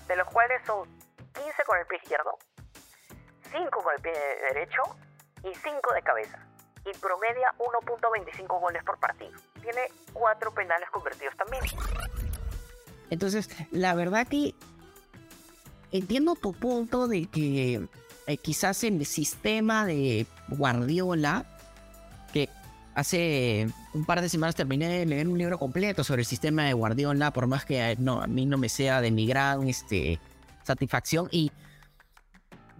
De 0.08 0.16
los 0.16 0.28
cuales 0.28 0.60
son 0.66 0.86
15 1.34 1.62
con 1.66 1.78
el 1.78 1.86
pie 1.86 1.98
izquierdo, 2.02 2.38
5 3.50 3.70
con 3.82 3.94
el 3.94 4.02
pie 4.02 4.12
derecho 4.52 4.82
y 5.42 5.54
5 5.54 5.94
de 5.94 6.02
cabeza. 6.02 6.38
Y 6.84 6.96
promedia 6.98 7.54
1.25 7.58 8.58
goles 8.60 8.82
por 8.84 8.98
partido. 8.98 9.38
Tiene 9.60 9.82
4 10.14 10.52
penales 10.54 10.88
convertidos 10.90 11.36
también. 11.36 11.62
Entonces, 13.10 13.48
la 13.70 13.94
verdad 13.94 14.26
que 14.26 14.54
entiendo 15.92 16.34
tu 16.34 16.52
punto 16.52 17.08
de 17.08 17.26
que 17.26 17.86
eh, 18.26 18.36
quizás 18.36 18.84
el 18.84 19.04
sistema 19.06 19.84
de 19.84 20.26
Guardiola, 20.48 21.46
que 22.32 22.48
hace 22.94 23.68
un 23.94 24.04
par 24.04 24.20
de 24.20 24.28
semanas 24.28 24.54
terminé 24.54 24.88
de 24.88 25.06
leer 25.06 25.28
un 25.28 25.38
libro 25.38 25.58
completo 25.58 26.04
sobre 26.04 26.22
el 26.22 26.26
sistema 26.26 26.64
de 26.64 26.72
Guardiola, 26.72 27.32
por 27.32 27.46
más 27.46 27.64
que 27.64 27.92
eh, 27.92 27.96
no, 27.98 28.22
a 28.22 28.26
mí 28.26 28.46
no 28.46 28.58
me 28.58 28.68
sea 28.68 29.00
de 29.00 29.10
mi 29.10 29.26
gran 29.26 29.68
este, 29.68 30.20
satisfacción. 30.62 31.28
Y 31.30 31.50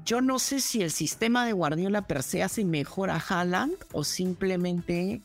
yo 0.05 0.21
no 0.21 0.39
sé 0.39 0.61
si 0.61 0.83
el 0.83 0.91
sistema 0.91 1.45
de 1.47 1.53
Guardiola 1.53 2.03
per 2.03 2.23
se 2.23 2.43
hace 2.43 2.65
mejor 2.65 3.11
a 3.11 3.17
Haaland 3.17 3.75
o 3.93 4.05
simplemente 4.05 5.21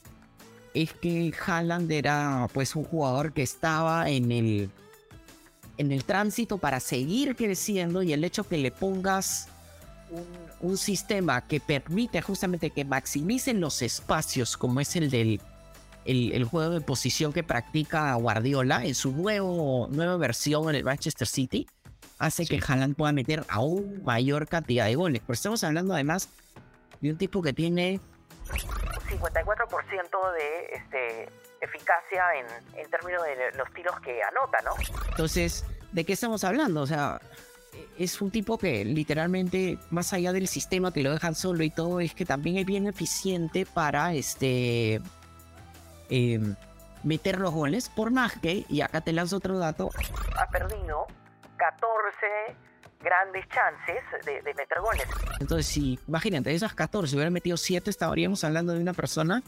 es 0.73 0.91
que 0.93 1.33
Haaland 1.45 1.91
era 1.91 2.49
pues 2.53 2.75
un 2.75 2.83
jugador 2.83 3.33
que 3.33 3.43
estaba 3.43 4.09
en 4.09 4.31
el 4.31 4.69
en 5.77 5.91
el 5.91 6.03
tránsito 6.03 6.57
para 6.57 6.79
seguir 6.79 7.35
creciendo 7.35 8.03
y 8.03 8.13
el 8.13 8.23
hecho 8.23 8.43
que 8.47 8.57
le 8.57 8.71
pongas 8.71 9.49
un, 10.09 10.25
un 10.69 10.77
sistema 10.77 11.47
que 11.47 11.59
permite 11.59 12.21
justamente 12.21 12.69
que 12.69 12.85
maximicen 12.85 13.59
los 13.59 13.81
espacios 13.81 14.57
como 14.57 14.79
es 14.79 14.95
el 14.95 15.09
del 15.09 15.41
el, 16.05 16.31
el 16.33 16.43
juego 16.43 16.69
de 16.71 16.81
posición 16.81 17.33
que 17.33 17.43
practica 17.43 18.13
Guardiola 18.13 18.85
en 18.85 18.95
su 18.95 19.11
nuevo, 19.11 19.87
nueva 19.91 20.17
versión 20.17 20.69
en 20.69 20.75
el 20.75 20.83
Manchester 20.83 21.27
City 21.27 21.67
hace 22.19 22.45
que 22.45 22.61
Haaland 22.65 22.95
pueda 22.95 23.11
meter 23.11 23.43
aún 23.49 24.01
mayor 24.03 24.47
cantidad 24.47 24.85
de 24.85 24.95
goles. 24.95 25.21
Pero 25.25 25.33
estamos 25.33 25.63
hablando 25.63 25.93
además 25.93 26.29
de 27.01 27.11
un 27.11 27.17
tipo 27.17 27.41
que 27.41 27.53
tiene 27.53 27.99
54% 29.09 30.33
de 30.33 30.65
este, 30.73 31.29
eficacia 31.61 32.23
en, 32.35 32.79
en 32.79 32.89
términos 32.89 33.23
de 33.23 33.57
los 33.57 33.71
tiros 33.73 33.99
que 34.01 34.21
anota, 34.23 34.57
¿no? 34.63 34.71
Entonces, 35.09 35.65
¿de 35.91 36.05
qué 36.05 36.13
estamos 36.13 36.43
hablando? 36.43 36.81
O 36.81 36.87
sea, 36.87 37.19
es 37.97 38.21
un 38.21 38.31
tipo 38.31 38.57
que 38.57 38.83
literalmente, 38.85 39.77
más 39.89 40.13
allá 40.13 40.33
del 40.33 40.47
sistema 40.47 40.91
que 40.91 41.01
lo 41.01 41.11
dejan 41.11 41.35
solo 41.35 41.63
y 41.63 41.69
todo, 41.69 41.99
es 41.99 42.13
que 42.13 42.25
también 42.25 42.57
es 42.57 42.65
bien 42.65 42.87
eficiente 42.87 43.65
para 43.65 44.13
este 44.13 45.01
eh, 46.09 46.39
meter 47.03 47.39
los 47.39 47.53
goles. 47.53 47.89
Por 47.89 48.11
más 48.11 48.37
que, 48.39 48.65
y 48.67 48.81
acá 48.81 49.01
te 49.01 49.13
lanzo 49.13 49.37
otro 49.37 49.57
dato, 49.57 49.89
ha 50.37 50.49
perdido 50.49 51.05
14 51.57 52.57
grandes 53.01 53.45
chances 53.49 54.25
de, 54.25 54.41
de 54.41 54.53
meter 54.53 54.79
goles. 54.81 55.07
Entonces, 55.39 55.67
si, 55.67 55.99
imagínate, 56.07 56.49
de 56.49 56.55
esas 56.55 56.73
14, 56.73 57.15
hubiera 57.15 57.31
metido 57.31 57.55
7, 57.55 57.89
estaríamos 57.89 58.43
hablando 58.43 58.73
de 58.73 58.79
una 58.79 58.93
persona 58.93 59.43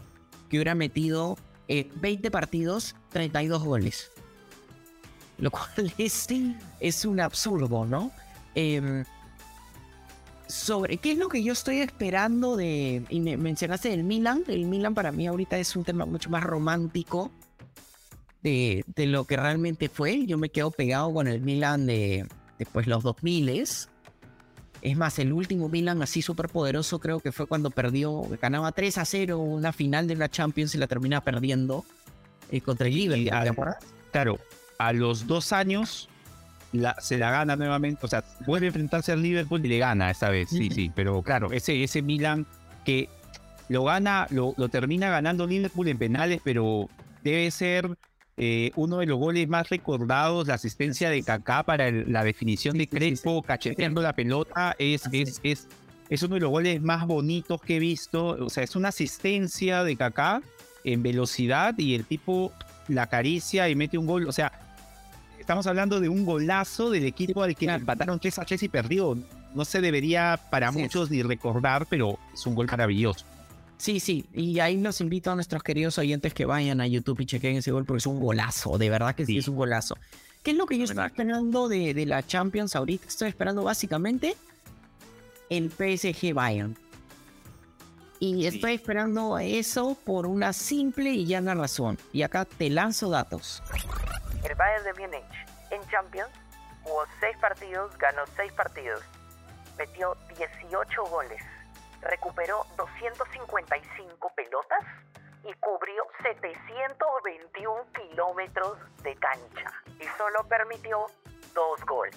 que 0.50 0.58
hubiera 0.58 0.76
metido 0.76 1.38
eh, 1.68 1.90
20 1.96 2.32
partidos, 2.32 2.96
32 3.10 3.64
goles. 3.64 4.12
Lo 5.38 5.52
cual 5.52 5.94
es, 5.98 6.28
es 6.80 7.06
un 7.06 7.20
absurdo, 7.20 7.86
¿no? 7.86 8.12
Em, 8.56 9.04
sobre 10.48 10.98
qué 10.98 11.12
es 11.12 11.18
lo 11.18 11.30
que 11.30 11.44
yo 11.44 11.54
estoy 11.54 11.80
esperando 11.80 12.56
de. 12.56 13.04
Y 13.10 13.20
me 13.20 13.38
mencionaste 13.38 13.94
el 13.94 14.04
Milan. 14.04 14.44
El 14.48 14.66
Milan 14.66 14.94
para 14.94 15.12
mí 15.12 15.28
ahorita 15.28 15.58
es 15.58 15.76
un 15.76 15.84
tema 15.84 16.06
mucho 16.06 16.30
más 16.30 16.44
romántico 16.44 17.32
de, 18.42 18.84
de 18.96 19.06
lo 19.08 19.26
que 19.26 19.36
realmente 19.36 19.90
fue. 19.90 20.26
Yo 20.26 20.38
me 20.38 20.50
quedo 20.50 20.72
pegado 20.72 21.14
con 21.14 21.28
el 21.28 21.42
Milan 21.42 21.86
de 21.86 22.26
después 22.58 22.88
los 22.88 23.04
2000 23.04 23.50
Es 24.82 24.96
más, 24.96 25.18
el 25.20 25.34
último 25.34 25.70
Milan 25.70 26.02
así 26.02 26.22
súper 26.22 26.50
poderoso 26.50 27.00
creo 27.00 27.20
que 27.20 27.32
fue 27.32 27.48
cuando 27.48 27.72
perdió, 27.72 28.24
ganaba 28.42 28.72
3 28.72 28.98
a 29.00 29.06
0 29.06 29.40
una 29.40 29.74
final 29.74 30.08
de 30.08 30.16
la 30.16 30.30
Champions 30.30 30.76
y 30.76 30.78
la 30.78 30.88
termina 30.88 31.22
perdiendo 31.22 31.84
eh, 32.52 32.62
contra 32.62 32.88
el 32.88 32.96
Liverpool. 32.96 33.76
claro, 34.12 34.40
a 34.78 34.94
los 34.94 35.28
dos 35.28 35.52
años 35.52 36.10
se 37.00 37.18
la 37.18 37.32
gana 37.32 37.56
nuevamente, 37.56 38.06
o 38.06 38.08
sea, 38.10 38.24
vuelve 38.46 38.68
a 38.68 38.70
enfrentarse 38.70 39.12
al 39.12 39.22
Liverpool 39.22 39.66
y 39.66 39.70
le 39.70 39.80
gana 39.80 40.12
esta 40.12 40.30
vez, 40.30 40.50
sí, 40.50 40.70
sí, 40.70 40.92
pero 40.94 41.22
claro, 41.24 41.52
ese, 41.52 41.84
ese 41.84 42.02
Milan 42.02 42.46
que 42.86 43.10
lo 43.70 43.84
gana, 43.84 44.28
lo, 44.30 44.54
lo 44.58 44.70
termina 44.70 45.10
ganando 45.10 45.48
Liverpool 45.48 45.88
en 45.88 45.98
penales, 45.98 46.42
pero 46.44 46.90
debe 47.24 47.50
ser 47.52 47.98
eh, 48.40 48.72
uno 48.76 49.00
de 49.00 49.08
los 49.08 49.18
goles 49.18 49.48
más 49.48 49.70
recordados, 49.70 50.48
la 50.48 50.54
asistencia 50.54 51.10
de 51.10 51.24
Kaká 51.24 51.64
para 51.64 51.92
la 51.92 52.24
definición 52.24 52.78
de 52.78 52.88
Crespo, 52.88 53.42
cacheteando 53.42 54.00
la 54.02 54.14
pelota, 54.14 54.76
es, 54.78 55.04
es, 55.12 55.40
es, 55.42 55.68
es 56.08 56.22
uno 56.22 56.36
de 56.36 56.42
los 56.42 56.52
goles 56.52 56.80
más 56.82 57.08
bonitos 57.08 57.60
que 57.60 57.78
he 57.78 57.80
visto. 57.80 58.28
O 58.28 58.50
sea, 58.52 58.64
es 58.64 58.76
una 58.76 58.90
asistencia 58.90 59.84
de 59.84 59.96
Kaká 59.96 60.44
en 60.84 61.02
velocidad 61.02 61.76
y 61.80 61.96
el 61.96 62.06
tipo 62.06 62.54
la 62.88 63.04
acaricia 63.04 63.70
y 63.70 63.76
mete 63.76 63.98
un 63.98 64.06
gol. 64.06 64.28
O 64.28 64.32
sea, 64.32 64.52
estamos 65.40 65.66
hablando 65.66 66.00
de 66.00 66.08
un 66.08 66.24
golazo 66.24 66.92
del 66.92 67.06
equipo 67.06 67.42
al 67.42 67.56
que 67.56 67.66
empataron 67.66 68.20
3 68.20 68.38
a 68.38 68.46
3 68.46 68.62
y 68.62 68.70
perdió. 68.70 69.18
No 69.56 69.66
se 69.66 69.82
debería 69.82 70.40
para 70.52 70.72
muchos 70.72 71.10
ni 71.10 71.24
recordar, 71.24 71.88
pero 71.90 72.20
es 72.34 72.46
un 72.46 72.54
gol 72.54 72.68
maravilloso. 72.70 73.26
Sí, 73.78 74.00
sí, 74.00 74.26
y 74.34 74.60
ahí 74.60 74.78
los 74.78 75.02
invito 75.02 75.32
a 75.32 75.36
nuestros 75.36 75.62
queridos 75.62 75.98
oyentes 76.00 76.34
que 76.34 76.46
vayan 76.46 76.82
a 76.82 76.88
YouTube 76.88 77.20
y 77.22 77.26
chequen 77.28 77.58
ese 77.58 77.72
gol 77.72 77.86
porque 77.86 78.00
es 78.00 78.08
un 78.08 78.20
golazo, 78.20 78.78
de 78.78 78.90
verdad 78.90 79.14
que 79.14 79.26
sí, 79.26 79.38
es 79.38 79.48
un 79.48 79.56
golazo. 79.56 79.96
¿Qué 80.44 80.52
es 80.52 80.58
lo 80.58 80.66
que 80.66 80.78
yo 80.78 80.86
estoy 80.86 81.06
esperando 81.06 81.68
de, 81.68 81.94
de, 81.94 82.06
la 82.06 82.26
Champions 82.26 82.76
ahorita? 82.76 83.08
Estoy 83.08 83.30
esperando 83.30 83.64
básicamente 83.64 84.36
el 85.50 85.70
PSG 85.70 86.34
Bayern. 86.34 86.76
Y 88.20 88.48
estoy 88.48 88.74
esperando 88.74 89.38
eso 89.38 89.96
por 90.04 90.26
una 90.26 90.54
simple 90.54 91.12
y 91.12 91.28
llana 91.28 91.54
razón. 91.54 92.00
Y 92.14 92.24
acá 92.24 92.46
te 92.46 92.70
lanzo 92.72 93.12
datos. 93.12 93.62
El 94.44 94.56
Bayern 94.56 94.84
de 94.86 94.94
Múnich 94.94 95.24
en 95.70 95.88
Champions 95.90 96.30
jugó 96.82 97.04
6 97.20 97.38
partidos, 97.40 97.96
ganó 98.00 98.24
6 98.36 98.52
partidos, 98.54 99.02
metió 99.78 100.18
18 100.36 101.04
goles 101.04 101.44
recuperó 102.08 102.66
255 102.78 104.32
pelotas 104.36 104.80
y 105.44 105.54
cubrió 105.60 106.04
721 106.24 107.86
kilómetros 107.94 108.78
de 109.04 109.16
cancha. 109.16 109.72
Y 110.00 110.04
solo 110.18 110.48
permitió 110.48 111.06
dos 111.54 111.80
goles. 111.86 112.16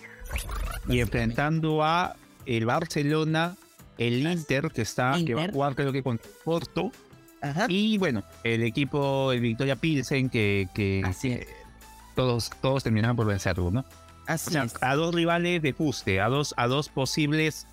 Y 0.89 1.01
enfrentando 1.01 1.83
a 1.83 2.17
el 2.47 2.67
Barcelona, 2.67 3.57
el 3.99 4.27
Inter 4.27 4.71
que 4.71 4.83
está 4.83 5.15
que 5.25 5.35
va 5.35 5.45
a 5.45 5.53
jugar 5.53 5.75
creo 5.75 5.93
que 5.93 6.03
con 6.03 6.21
Porto. 6.45 6.91
Y 7.69 7.97
bueno 7.97 8.23
el 8.45 8.63
equipo 8.63 9.33
el 9.33 9.41
Victoria 9.41 9.75
Pilsen 9.75 10.29
que, 10.29 10.69
que, 10.75 11.47
todos 12.15 12.51
todos 12.61 12.83
terminaron 12.83 13.17
por 13.17 13.27
vencerlo, 13.27 13.71
¿no? 13.71 13.85
Así 14.27 14.57
A 14.81 14.95
dos 14.95 15.15
rivales 15.15 15.63
de 15.63 15.73
fuste, 15.73 16.21
a 16.21 16.29
dos 16.29 16.55
a 16.57 16.67
dos 16.67 16.89
posibles 16.89 17.67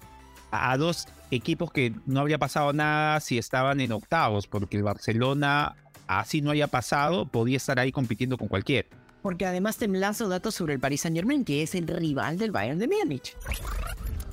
a 0.52 0.78
dos 0.78 1.08
equipos 1.32 1.72
que 1.72 1.94
no 2.06 2.22
habría 2.22 2.38
pasado 2.38 2.74
nada 2.74 3.20
si 3.20 3.38
estaban 3.38 3.80
en 3.82 3.92
octavos, 3.92 4.48
porque 4.48 4.78
el 4.78 4.84
Barcelona, 4.84 5.76
así 6.08 6.42
no 6.42 6.52
haya 6.52 6.68
pasado, 6.68 7.26
podía 7.26 7.58
estar 7.58 7.80
ahí 7.80 7.92
compitiendo 7.92 8.38
con 8.38 8.48
cualquier. 8.48 8.88
Porque 9.22 9.46
además 9.46 9.78
te 9.78 9.88
lanzo 9.88 10.30
datos 10.30 10.56
sobre 10.56 10.74
el 10.74 10.80
Paris 10.80 11.02
Saint 11.02 11.18
Germain, 11.18 11.44
que 11.44 11.64
es 11.64 11.76
el 11.76 11.88
rival 11.88 12.38
del 12.38 12.52
Bayern 12.52 12.80
de 12.80 12.88
Múnich. 12.88 13.36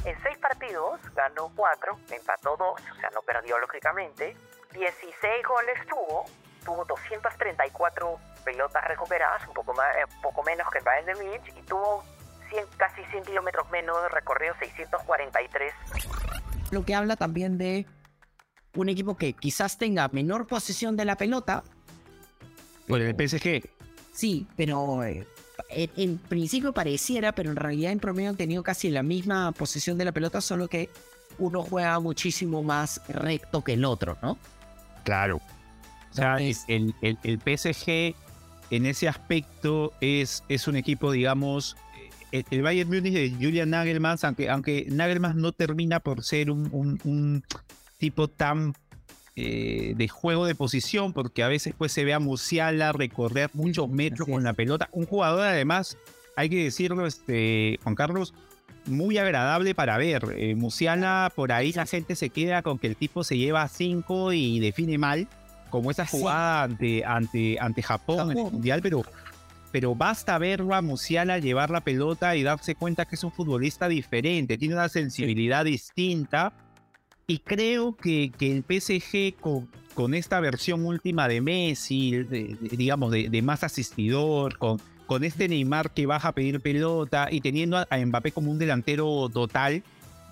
En 0.04 0.14
seis 0.22 0.38
partidos 0.38 1.00
ganó 1.16 1.50
cuatro, 1.56 1.98
empató 2.10 2.56
dos, 2.56 2.80
o 2.80 3.00
sea, 3.00 3.10
no 3.14 3.22
perdió 3.22 3.58
lógicamente. 3.58 4.36
16 4.72 5.46
goles 5.46 5.74
tuvo, 5.88 6.24
tuvo 6.64 6.84
234 6.84 8.18
pelotas 8.44 8.84
recuperadas, 8.84 9.46
un 9.48 9.54
poco, 9.54 9.72
más, 9.72 9.86
eh, 9.96 10.04
poco 10.22 10.42
menos 10.42 10.68
que 10.70 10.78
el 10.78 10.84
Bayern 10.84 11.06
de 11.06 11.14
Múnich, 11.14 11.56
y 11.56 11.62
tuvo 11.62 12.04
100, 12.54 12.66
casi 12.76 13.02
100 13.10 13.24
kilómetros 13.24 13.68
menos 13.70 14.00
de 14.02 14.08
recorrido, 14.08 14.54
643 14.58 15.74
lo 16.74 16.84
que 16.84 16.94
habla 16.94 17.16
también 17.16 17.56
de 17.56 17.86
un 18.74 18.88
equipo 18.88 19.16
que 19.16 19.32
quizás 19.32 19.78
tenga 19.78 20.08
menor 20.08 20.46
posesión 20.46 20.96
de 20.96 21.04
la 21.04 21.16
pelota. 21.16 21.62
Por 22.86 23.00
el 23.00 23.14
PSG. 23.14 23.62
Sí, 24.12 24.46
pero 24.56 25.02
eh, 25.04 25.26
en, 25.70 26.18
principio 26.18 26.72
pareciera, 26.72 27.32
pero 27.32 27.50
en 27.50 27.56
realidad 27.56 27.92
en 27.92 28.00
promedio 28.00 28.30
han 28.30 28.36
tenido 28.36 28.62
casi 28.62 28.90
la 28.90 29.02
misma 29.02 29.52
posesión 29.52 29.96
de 29.96 30.04
la 30.04 30.12
pelota, 30.12 30.40
solo 30.40 30.68
que 30.68 30.90
uno 31.38 31.62
juega 31.62 31.98
muchísimo 32.00 32.62
más 32.62 33.00
recto 33.08 33.62
que 33.62 33.74
el 33.74 33.84
otro, 33.84 34.18
¿no? 34.20 34.36
Claro. 35.04 35.40
O 36.10 36.14
sea, 36.14 36.36
el, 36.36 36.94
el, 37.02 37.18
el, 37.24 37.40
PSG 37.40 38.14
en 38.70 38.86
ese 38.86 39.08
aspecto 39.08 39.92
es, 40.00 40.44
es 40.48 40.68
un 40.68 40.76
equipo, 40.76 41.10
digamos, 41.10 41.76
el, 42.50 42.62
Bayern 42.62 42.88
Múnich 42.88 43.12
de 43.12 43.30
Julian 43.30 43.70
Nagelsmann, 43.70 44.18
aunque, 44.22 44.50
aunque 44.50 44.86
Nagelsmann 44.90 45.40
no 45.40 45.52
termina 45.52 46.00
por 46.00 46.24
ser 46.24 46.50
un, 46.50 47.44
tipo 47.98 48.28
tan 48.28 48.74
eh, 49.36 49.94
de 49.96 50.08
juego 50.08 50.46
de 50.46 50.54
posición, 50.54 51.12
porque 51.12 51.42
a 51.42 51.48
veces 51.48 51.74
pues 51.76 51.92
se 51.92 52.04
ve 52.04 52.12
a 52.12 52.18
Musiala 52.18 52.92
recorrer 52.92 53.50
muchos 53.52 53.88
metros 53.88 54.28
con 54.28 54.42
la 54.42 54.52
pelota. 54.52 54.88
Un 54.92 55.06
jugador 55.06 55.42
además, 55.42 55.96
hay 56.36 56.48
que 56.48 56.64
decirlo, 56.64 57.06
este, 57.06 57.78
Juan 57.82 57.94
Carlos, 57.94 58.34
muy 58.86 59.16
agradable 59.16 59.74
para 59.74 59.96
ver. 59.96 60.34
Eh, 60.36 60.54
Musiala, 60.56 61.32
por 61.34 61.52
ahí 61.52 61.72
la 61.72 61.86
gente 61.86 62.16
se 62.16 62.30
queda 62.30 62.62
con 62.62 62.78
que 62.78 62.88
el 62.88 62.96
tipo 62.96 63.24
se 63.24 63.38
lleva 63.38 63.62
a 63.62 63.68
5 63.68 64.32
y 64.32 64.58
define 64.58 64.98
mal, 64.98 65.28
como 65.70 65.90
esa 65.90 66.06
jugada 66.06 66.64
ante, 66.64 67.04
ante, 67.04 67.58
ante 67.60 67.82
Japón, 67.82 68.32
en 68.32 68.38
el 68.38 68.52
Mundial, 68.52 68.80
pero 68.82 69.02
pero 69.74 69.96
basta 69.96 70.38
verlo 70.38 70.72
a 70.72 70.82
Musiala 70.82 71.40
llevar 71.40 71.70
la 71.70 71.80
pelota 71.80 72.36
y 72.36 72.44
darse 72.44 72.76
cuenta 72.76 73.06
que 73.06 73.16
es 73.16 73.24
un 73.24 73.32
futbolista 73.32 73.88
diferente, 73.88 74.56
tiene 74.56 74.76
una 74.76 74.88
sensibilidad 74.88 75.64
distinta. 75.64 76.52
Y 77.26 77.38
creo 77.38 77.96
que, 77.96 78.30
que 78.38 78.52
el 78.52 78.62
PSG 78.62 79.34
con, 79.40 79.68
con, 79.94 80.14
esta 80.14 80.38
versión 80.38 80.86
última 80.86 81.26
de 81.26 81.40
Messi, 81.40 82.22
digamos, 82.22 83.10
de, 83.10 83.42
más 83.42 83.64
asistidor, 83.64 84.58
con, 84.58 84.80
con 85.06 85.24
este 85.24 85.48
Neymar 85.48 85.90
que 85.90 86.06
baja 86.06 86.28
a 86.28 86.32
pedir 86.32 86.60
pelota 86.60 87.26
y 87.28 87.40
teniendo 87.40 87.76
a, 87.76 87.96
Mbappé 87.98 88.30
como 88.30 88.52
un 88.52 88.60
delantero 88.60 89.28
total, 89.28 89.82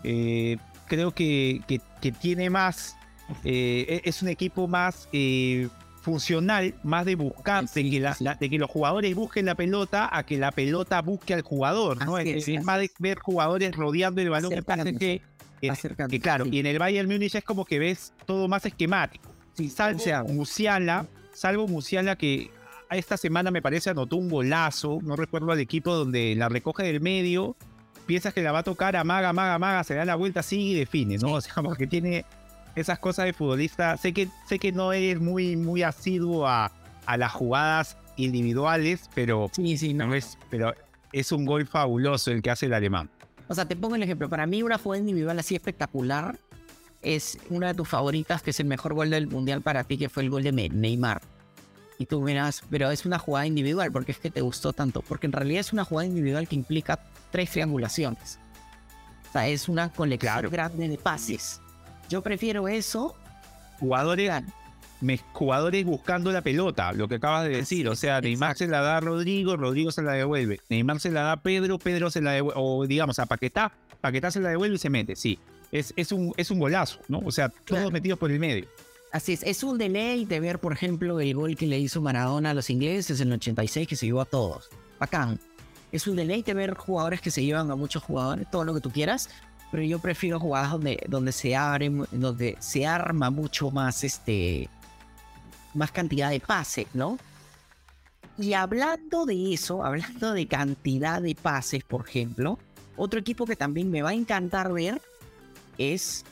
eh, 0.04 0.56
creo 0.86 1.10
que, 1.10 1.62
que, 1.66 2.12
tiene 2.12 2.48
más, 2.48 2.96
eh, 3.42 4.02
es 4.04 4.22
un 4.22 4.28
equipo 4.28 4.68
más 4.68 5.08
eh, 5.12 5.66
funcional, 6.02 6.74
más 6.82 7.06
de 7.06 7.14
buscar, 7.14 7.64
de 7.64 7.82
que, 7.90 8.34
de 8.40 8.50
que 8.50 8.58
los 8.58 8.68
jugadores 8.68 9.14
busquen 9.14 9.46
la 9.46 9.54
pelota 9.54 10.08
a 10.12 10.24
que 10.26 10.36
la 10.36 10.50
pelota 10.50 11.00
busque 11.00 11.32
al 11.32 11.42
jugador, 11.42 12.04
¿no? 12.04 12.18
Es, 12.18 12.48
más 12.64 12.80
de 12.80 12.90
ver 12.98 13.18
jugadores 13.20 13.74
rodeando 13.74 14.20
el 14.20 14.28
balón 14.28 14.50
que, 14.98 15.22
que, 15.60 16.20
claro, 16.20 16.44
y 16.50 16.58
en 16.58 16.66
el 16.66 16.80
Bayern 16.80 17.08
Múnich 17.08 17.36
es 17.36 17.44
como 17.44 17.64
que 17.64 17.78
ves 17.78 18.12
todo 18.26 18.48
más 18.48 18.66
esquemático. 18.66 19.32
Si 19.54 19.70
salvo 19.70 20.00
Musiala, 20.28 21.06
salvo 21.32 21.68
Musiala 21.68 22.16
que 22.16 22.50
esta 22.90 23.16
semana 23.16 23.52
me 23.52 23.62
parece 23.62 23.90
anotó 23.90 24.16
un 24.16 24.28
golazo, 24.28 24.98
no 25.02 25.14
recuerdo 25.14 25.52
al 25.52 25.60
equipo 25.60 25.94
donde 25.94 26.34
la 26.34 26.48
recoge 26.48 26.82
del 26.82 27.00
medio, 27.00 27.56
piensas 28.06 28.34
que 28.34 28.42
la 28.42 28.50
va 28.50 28.58
a 28.58 28.64
tocar, 28.64 28.96
amaga, 28.96 29.28
amaga, 29.28 29.54
amaga, 29.54 29.84
se 29.84 29.94
da 29.94 30.04
la 30.04 30.16
vuelta, 30.16 30.42
sigue 30.42 30.64
y 30.64 30.74
define, 30.74 31.16
¿no? 31.18 31.34
O 31.34 31.40
sea, 31.40 31.54
porque 31.62 31.86
tiene 31.86 32.24
esas 32.76 32.98
cosas 32.98 33.26
de 33.26 33.32
futbolista. 33.32 33.96
Sé 33.96 34.12
que, 34.12 34.28
sé 34.46 34.58
que 34.58 34.72
no 34.72 34.92
eres 34.92 35.20
muy, 35.20 35.56
muy 35.56 35.82
asiduo 35.82 36.46
a, 36.46 36.72
a 37.06 37.16
las 37.16 37.32
jugadas 37.32 37.96
individuales, 38.16 39.08
pero, 39.14 39.50
sí, 39.52 39.76
sí, 39.76 39.94
no. 39.94 40.14
es, 40.14 40.38
pero 40.50 40.74
es 41.12 41.32
un 41.32 41.44
gol 41.44 41.66
fabuloso 41.66 42.30
el 42.30 42.42
que 42.42 42.50
hace 42.50 42.66
el 42.66 42.74
alemán. 42.74 43.10
O 43.48 43.54
sea, 43.54 43.66
te 43.66 43.76
pongo 43.76 43.96
el 43.96 44.02
ejemplo. 44.02 44.28
Para 44.28 44.46
mí, 44.46 44.62
una 44.62 44.78
jugada 44.78 45.00
individual 45.00 45.38
así 45.38 45.54
espectacular 45.54 46.38
es 47.02 47.38
una 47.50 47.68
de 47.68 47.74
tus 47.74 47.88
favoritas, 47.88 48.42
que 48.42 48.50
es 48.50 48.60
el 48.60 48.66
mejor 48.66 48.94
gol 48.94 49.10
del 49.10 49.26
mundial 49.26 49.60
para 49.60 49.84
ti, 49.84 49.98
que 49.98 50.08
fue 50.08 50.22
el 50.22 50.30
gol 50.30 50.42
de 50.42 50.52
Neymar. 50.52 51.20
Y 51.98 52.06
tú 52.06 52.20
miras, 52.20 52.62
pero 52.70 52.90
es 52.90 53.04
una 53.04 53.18
jugada 53.18 53.46
individual, 53.46 53.92
porque 53.92 54.12
es 54.12 54.18
que 54.18 54.30
te 54.30 54.40
gustó 54.40 54.72
tanto. 54.72 55.02
Porque 55.02 55.26
en 55.26 55.32
realidad 55.32 55.60
es 55.60 55.72
una 55.72 55.84
jugada 55.84 56.06
individual 56.06 56.48
que 56.48 56.56
implica 56.56 56.98
tres 57.30 57.50
triangulaciones. 57.50 58.38
O 59.28 59.32
sea, 59.32 59.48
es 59.48 59.68
una 59.68 59.90
colección 59.90 60.50
grande 60.50 60.88
de 60.88 60.98
pases. 60.98 61.61
Yo 62.12 62.20
prefiero 62.20 62.68
eso. 62.68 63.16
Jugadores, 63.80 64.30
jugadores 65.32 65.86
buscando 65.86 66.30
la 66.30 66.42
pelota, 66.42 66.92
lo 66.92 67.08
que 67.08 67.14
acabas 67.14 67.44
de 67.44 67.56
decir. 67.56 67.88
o 67.88 67.96
sea, 67.96 68.20
Neymar 68.20 68.54
se 68.54 68.68
la 68.68 68.82
da 68.82 68.98
a 68.98 69.00
Rodrigo, 69.00 69.56
Rodrigo 69.56 69.90
se 69.92 70.02
la 70.02 70.12
devuelve. 70.12 70.60
Neymar 70.68 71.00
se 71.00 71.10
la 71.10 71.22
da 71.22 71.32
a 71.32 71.40
Pedro, 71.40 71.78
Pedro 71.78 72.10
se 72.10 72.20
la 72.20 72.32
devuelve. 72.32 72.60
O 72.62 72.86
digamos, 72.86 73.18
a 73.18 73.24
Paquetá, 73.24 73.72
Paquetá 74.02 74.30
se 74.30 74.40
la 74.40 74.50
devuelve 74.50 74.76
y 74.76 74.78
se 74.78 74.90
mete, 74.90 75.16
sí. 75.16 75.38
Es, 75.72 75.94
es, 75.96 76.12
un, 76.12 76.34
es 76.36 76.50
un 76.50 76.58
golazo, 76.58 76.98
¿no? 77.08 77.20
O 77.24 77.32
sea, 77.32 77.48
todos 77.48 77.90
metidos 77.90 78.18
por 78.18 78.30
el 78.30 78.38
medio. 78.38 78.66
Así 79.10 79.32
es, 79.32 79.42
es 79.42 79.64
un 79.64 79.78
deleite 79.78 80.38
ver, 80.38 80.58
por 80.58 80.74
ejemplo, 80.74 81.18
el 81.18 81.34
gol 81.34 81.56
que 81.56 81.66
le 81.66 81.78
hizo 81.78 82.02
Maradona 82.02 82.50
a 82.50 82.54
los 82.54 82.68
ingleses 82.68 83.22
en 83.22 83.28
el 83.28 83.34
86 83.34 83.88
que 83.88 83.96
se 83.96 84.04
llevó 84.04 84.20
a 84.20 84.26
todos. 84.26 84.68
Bacán. 85.00 85.40
Es 85.92 86.06
un 86.06 86.16
deleite 86.16 86.52
ver 86.52 86.74
jugadores 86.74 87.20
que 87.22 87.30
se 87.30 87.42
llevan 87.42 87.70
a 87.70 87.76
muchos 87.76 88.02
jugadores, 88.02 88.50
todo 88.50 88.64
lo 88.64 88.72
que 88.72 88.80
tú 88.80 88.90
quieras, 88.90 89.28
pero 89.72 89.82
yo 89.84 89.98
prefiero 89.98 90.38
jugadas 90.38 90.70
donde, 90.72 91.02
donde 91.08 91.32
se 91.32 91.56
abre, 91.56 91.90
donde 92.10 92.56
se 92.60 92.86
arma 92.86 93.30
mucho 93.30 93.70
más 93.70 94.04
este 94.04 94.68
más 95.72 95.90
cantidad 95.90 96.28
de 96.28 96.40
pases, 96.40 96.86
¿no? 96.92 97.18
Y 98.36 98.52
hablando 98.52 99.24
de 99.24 99.54
eso, 99.54 99.82
hablando 99.82 100.34
de 100.34 100.46
cantidad 100.46 101.22
de 101.22 101.34
pases, 101.34 101.84
por 101.84 102.06
ejemplo, 102.06 102.58
otro 102.96 103.18
equipo 103.18 103.46
que 103.46 103.56
también 103.56 103.90
me 103.90 104.02
va 104.02 104.10
a 104.10 104.14
encantar 104.14 104.70
ver 104.74 105.00
es 105.78 106.26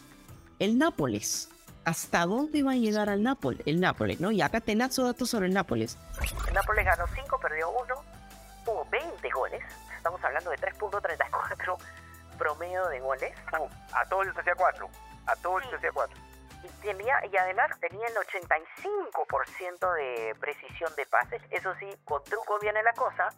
el 0.59 0.77
Nápoles. 0.77 1.49
¿Hasta 1.87 2.27
dónde 2.27 2.63
va 2.63 2.73
a 2.73 2.77
llegar 2.77 3.09
al 3.09 3.23
Nápoles? 3.23 3.63
El 3.65 3.81
Nápoles, 3.81 4.21
¿no? 4.21 4.31
Y 4.33 4.43
acá 4.43 4.61
te 4.61 4.75
lanzo 4.75 5.05
datos 5.05 5.31
sobre 5.31 5.47
el 5.47 5.55
Nápoles. 5.55 5.97
El 6.47 6.53
Nápoles 6.53 6.85
ganó 6.85 7.07
5, 7.07 7.39
perdió 7.41 7.71
1, 7.71 7.95
hubo 8.67 8.87
20 8.91 9.31
goles. 9.31 9.63
Estamos 9.97 10.23
hablando 10.23 10.51
de 10.51 10.59
3.34 10.59 11.79
promedio 12.41 12.89
de 12.89 13.01
goles. 13.01 13.35
a 13.93 14.05
todos 14.07 14.27
les 14.27 14.37
hacía 14.37 14.55
4. 14.57 14.89
A 15.27 15.37
todos 15.37 15.63
les 15.67 15.75
hacía 15.75 15.93
4 15.93 16.17
y, 16.63 16.69
tenía, 16.83 17.15
y 17.31 17.37
además 17.37 17.71
tenía 17.81 18.07
el 18.07 18.15
85% 18.15 19.95
de 19.95 20.35
precisión 20.41 20.93
de 20.97 21.07
pases. 21.07 21.43
Eso 21.51 21.75
sí, 21.79 21.87
con 22.05 22.23
truco 22.25 22.59
viene 22.61 22.83
la 22.83 22.93
cosa, 22.93 23.29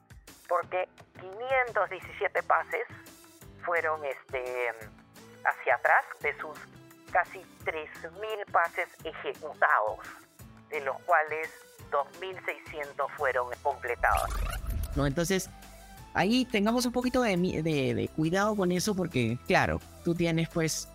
porque 0.48 0.88
517 1.20 2.42
pases 2.42 2.86
fueron 3.64 4.04
este, 4.04 4.70
hacia 5.44 5.74
atrás 5.76 6.04
de 6.20 6.36
sus 6.38 6.58
casi 7.12 7.40
3.000 7.64 8.50
pases 8.50 8.88
ejecutados, 9.04 9.98
de 10.70 10.80
los 10.80 10.98
cuales 11.02 11.50
2.600 11.90 13.08
fueron 13.16 13.50
completados. 13.62 14.30
No, 14.96 15.06
entonces, 15.06 15.50
ahí 16.14 16.44
tengamos 16.44 16.86
un 16.86 16.92
poquito 16.92 17.22
de, 17.22 17.36
de, 17.36 17.94
de, 17.94 18.08
cuidado 18.08 18.54
con 18.56 18.72
eso 18.72 18.94
porque, 18.94 19.38
claro, 19.46 19.80
tú 20.04 20.14
tienes 20.14 20.48
pues 20.48 20.88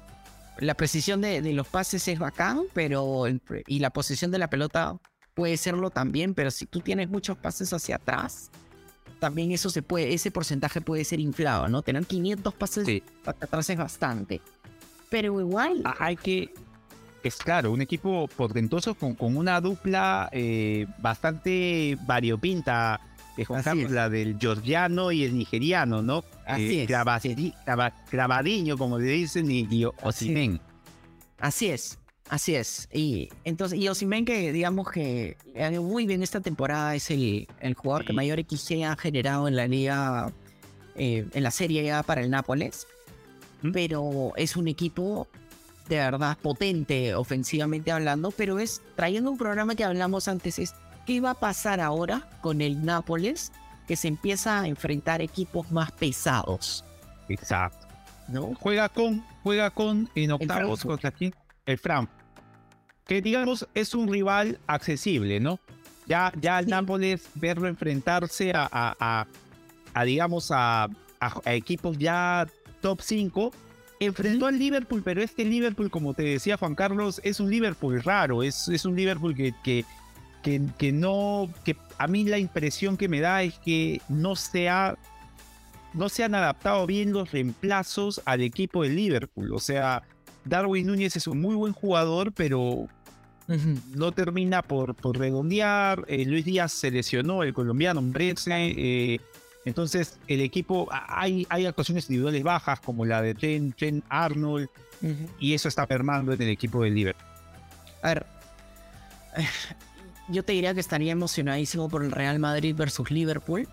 la 0.60 0.74
precisión 0.74 1.22
de, 1.22 1.42
los 1.54 1.68
pases 1.68 2.08
es 2.08 2.20
bacán, 2.20 2.64
pero 2.74 3.26
y 3.68 3.80
la 3.80 3.90
posición 3.90 4.32
de 4.32 4.40
la 4.40 4.50
pelota 4.50 4.98
puede 5.34 5.58
serlo 5.58 5.90
también, 5.90 6.34
pero 6.34 6.52
si 6.52 6.66
tú 6.66 6.80
tienes 6.80 7.10
muchos 7.10 7.38
pases 7.38 7.72
hacia 7.74 7.98
atrás, 7.98 8.50
también 9.20 9.52
eso 9.52 9.70
se 9.70 9.82
puede, 9.82 10.14
ese 10.14 10.32
porcentaje 10.32 10.82
puede 10.82 11.04
ser 11.04 11.20
inflado, 11.20 11.68
¿no? 11.68 11.82
Tener 11.82 12.06
500 12.06 12.54
pases 12.54 13.04
hacia 13.26 13.46
atrás 13.46 13.70
es 13.70 13.78
bastante. 13.78 14.42
Pero 15.10 15.40
igual... 15.40 15.82
Ah, 15.86 15.96
hay 16.00 16.16
que... 16.16 16.54
Es 17.24 17.38
claro, 17.38 17.72
un 17.72 17.82
equipo 17.82 18.28
portentoso 18.28 18.94
con, 18.94 19.16
con 19.16 19.36
una 19.36 19.60
dupla 19.60 20.30
eh, 20.32 20.86
bastante 21.00 21.98
variopinta 22.06 23.02
la 23.90 24.10
del 24.10 24.38
georgiano 24.40 25.12
y 25.12 25.24
el 25.24 25.38
nigeriano, 25.38 26.02
¿no? 26.02 26.24
Así 26.46 26.80
eh, 26.80 26.84
es. 26.84 26.90
Grabadiño, 28.12 28.78
como 28.78 28.98
le 28.98 29.10
dicen, 29.10 29.50
y, 29.52 29.68
y 29.70 29.86
Así 31.40 31.68
es. 31.68 32.00
Así 32.30 32.56
es. 32.56 32.90
Y 32.92 33.30
entonces, 33.46 33.80
y 33.80 33.88
Osimen 33.88 34.26
que 34.26 34.52
digamos 34.52 34.92
que 34.92 35.38
muy 35.82 36.06
bien 36.06 36.24
esta 36.24 36.42
temporada, 36.42 36.94
es 36.96 37.10
el, 37.10 37.48
el 37.62 37.74
jugador 37.74 38.06
que 38.06 38.14
mayor 38.14 38.40
XG 38.40 38.84
ha 38.84 38.98
generado 38.98 39.48
en 39.48 39.56
la 39.56 39.68
liga, 39.68 40.34
eh, 40.96 41.26
en 41.34 41.44
la 41.44 41.52
serie 41.52 41.92
A 41.92 42.04
para 42.04 42.22
el 42.22 42.30
Nápoles. 42.30 42.88
Pero 43.74 44.34
es 44.36 44.56
un 44.56 44.68
equipo 44.68 45.28
de 45.90 45.98
verdad 45.98 46.38
potente 46.42 47.16
ofensivamente 47.16 47.92
hablando, 47.92 48.32
pero 48.32 48.60
es 48.60 48.82
trayendo 48.96 49.32
un 49.32 49.38
programa 49.38 49.76
que 49.76 49.84
hablamos 49.84 50.28
antes, 50.28 50.60
es 50.60 50.76
¿Qué 51.08 51.22
va 51.22 51.32
a 51.32 51.36
pasar 51.36 51.80
ahora 51.80 52.28
con 52.42 52.60
el 52.60 52.84
Nápoles 52.84 53.54
que 53.88 53.96
se 53.96 54.10
empieza 54.10 54.60
a 54.60 54.68
enfrentar 54.68 55.22
equipos 55.22 55.72
más 55.72 55.90
pesados? 55.94 56.84
Exacto. 57.30 57.88
¿No? 58.28 58.54
Juega 58.60 58.90
con, 58.90 59.24
juega 59.42 59.70
con 59.70 60.10
en 60.16 60.32
octavos 60.32 60.84
contra 60.84 61.12
quién? 61.12 61.34
El 61.66 61.78
Fran. 61.78 62.10
Que 63.06 63.22
digamos 63.22 63.66
es 63.74 63.96
un 63.96 64.12
rival 64.12 64.60
accesible, 64.68 65.40
¿no? 65.40 65.62
Ya, 66.08 66.34
ya 66.42 66.60
el 66.60 66.68
Nápoles 66.68 67.30
verlo 67.36 67.70
enfrentarse 67.70 68.52
a, 68.54 68.68
a, 68.70 70.04
digamos, 70.04 70.50
a, 70.52 70.90
equipos 71.46 71.98
ya 71.98 72.46
top 72.82 73.00
5 73.02 73.54
enfrentó 74.02 74.46
al 74.46 74.60
Liverpool, 74.60 75.04
pero 75.04 75.22
este 75.22 75.46
Liverpool, 75.46 75.90
como 75.90 76.14
te 76.14 76.24
decía 76.24 76.58
Juan 76.58 76.76
Carlos, 76.76 77.22
es 77.24 77.40
un 77.40 77.50
Liverpool 77.50 78.04
raro, 78.04 78.44
es, 78.44 78.68
es 78.68 78.84
un 78.84 78.96
Liverpool 78.96 79.34
que, 79.34 79.54
que, 79.64 79.86
que, 80.42 80.92
no, 80.92 81.50
que 81.64 81.76
a 81.98 82.08
mí 82.08 82.24
la 82.24 82.38
impresión 82.38 82.98
que 82.98 83.10
me 83.10 83.20
da 83.20 83.44
es 83.44 83.58
que 83.60 84.02
no 84.08 84.36
se, 84.36 84.70
no 85.94 86.10
se 86.10 86.24
han 86.24 86.36
adaptado 86.36 86.86
bien 86.86 87.12
los 87.12 87.32
reemplazos 87.32 88.22
al 88.26 88.42
equipo 88.42 88.84
de 88.84 88.90
Liverpool. 88.90 89.54
O 89.54 89.60
sea, 89.60 90.04
Darwin 90.46 90.88
Núñez 90.88 91.16
es 91.16 91.28
un 91.28 91.42
muy 91.42 91.56
buen 91.56 91.74
jugador, 91.74 92.32
pero 92.32 92.88
no 93.94 94.12
termina 94.12 94.62
por, 94.62 94.96
por 94.96 95.18
redondear. 95.18 96.06
Eh, 96.08 96.26
Luis 96.26 96.46
Díaz 96.46 96.72
se 96.72 96.92
lesionó, 96.92 97.44
el 97.44 97.54
colombiano, 97.54 98.04
eh, 98.16 99.20
entonces, 99.66 100.18
el 100.28 100.40
equipo, 100.40 100.88
hay, 100.92 101.46
hay 101.50 101.66
actuaciones 101.66 102.06
individuales 102.06 102.42
bajas, 102.42 102.80
como 102.80 103.04
la 103.06 103.22
de 103.22 103.36
Trent, 103.36 104.06
Arnold, 104.08 104.70
y 105.40 105.54
eso 105.54 105.68
está 105.68 105.86
permando 105.86 106.32
en 106.32 106.42
el 106.42 106.50
equipo 106.50 106.84
del 106.84 106.96
Liverpool. 106.96 107.28
A 108.02 108.08
ver, 108.08 108.26
yo 110.28 110.44
te 110.44 110.54
diría 110.54 110.74
que 110.74 110.80
estaría 110.80 111.12
emocionadísimo 111.12 111.90
por 111.90 112.04
el 112.04 112.12
Real 112.12 112.40
Madrid 112.40 112.76
versus 112.76 113.12
Liverpool. 113.12 113.68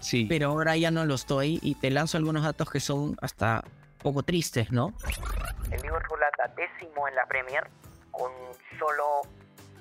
Sí. 0.00 0.26
Pero 0.28 0.50
ahora 0.50 0.76
ya 0.76 0.90
no 0.90 1.04
lo 1.06 1.14
estoy 1.14 1.58
y 1.62 1.76
te 1.76 1.90
lanzo 1.90 2.18
algunos 2.18 2.42
datos 2.42 2.70
que 2.70 2.80
son 2.80 3.16
hasta 3.22 3.64
poco 4.02 4.22
tristes, 4.22 4.70
¿no? 4.70 4.92
El 5.70 5.80
Liverpool 5.80 6.20
anda 6.22 6.54
décimo 6.54 7.08
en 7.08 7.14
la 7.14 7.26
Premier 7.26 7.66
con 8.10 8.30
solo 8.78 9.22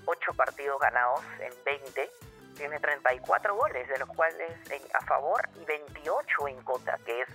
8 0.06 0.34
partidos 0.36 0.79
ganados 0.79 1.21
en 1.39 1.53
20. 1.65 2.10
Tiene 2.56 2.79
34 2.79 3.56
goles, 3.56 3.88
de 3.89 3.97
los 3.99 4.08
cuales 4.10 4.51
a 4.93 5.06
favor 5.06 5.41
y 5.62 5.65
28 5.65 6.47
en 6.47 6.62
contra, 6.63 6.97
que 7.06 7.21
es 7.21 7.27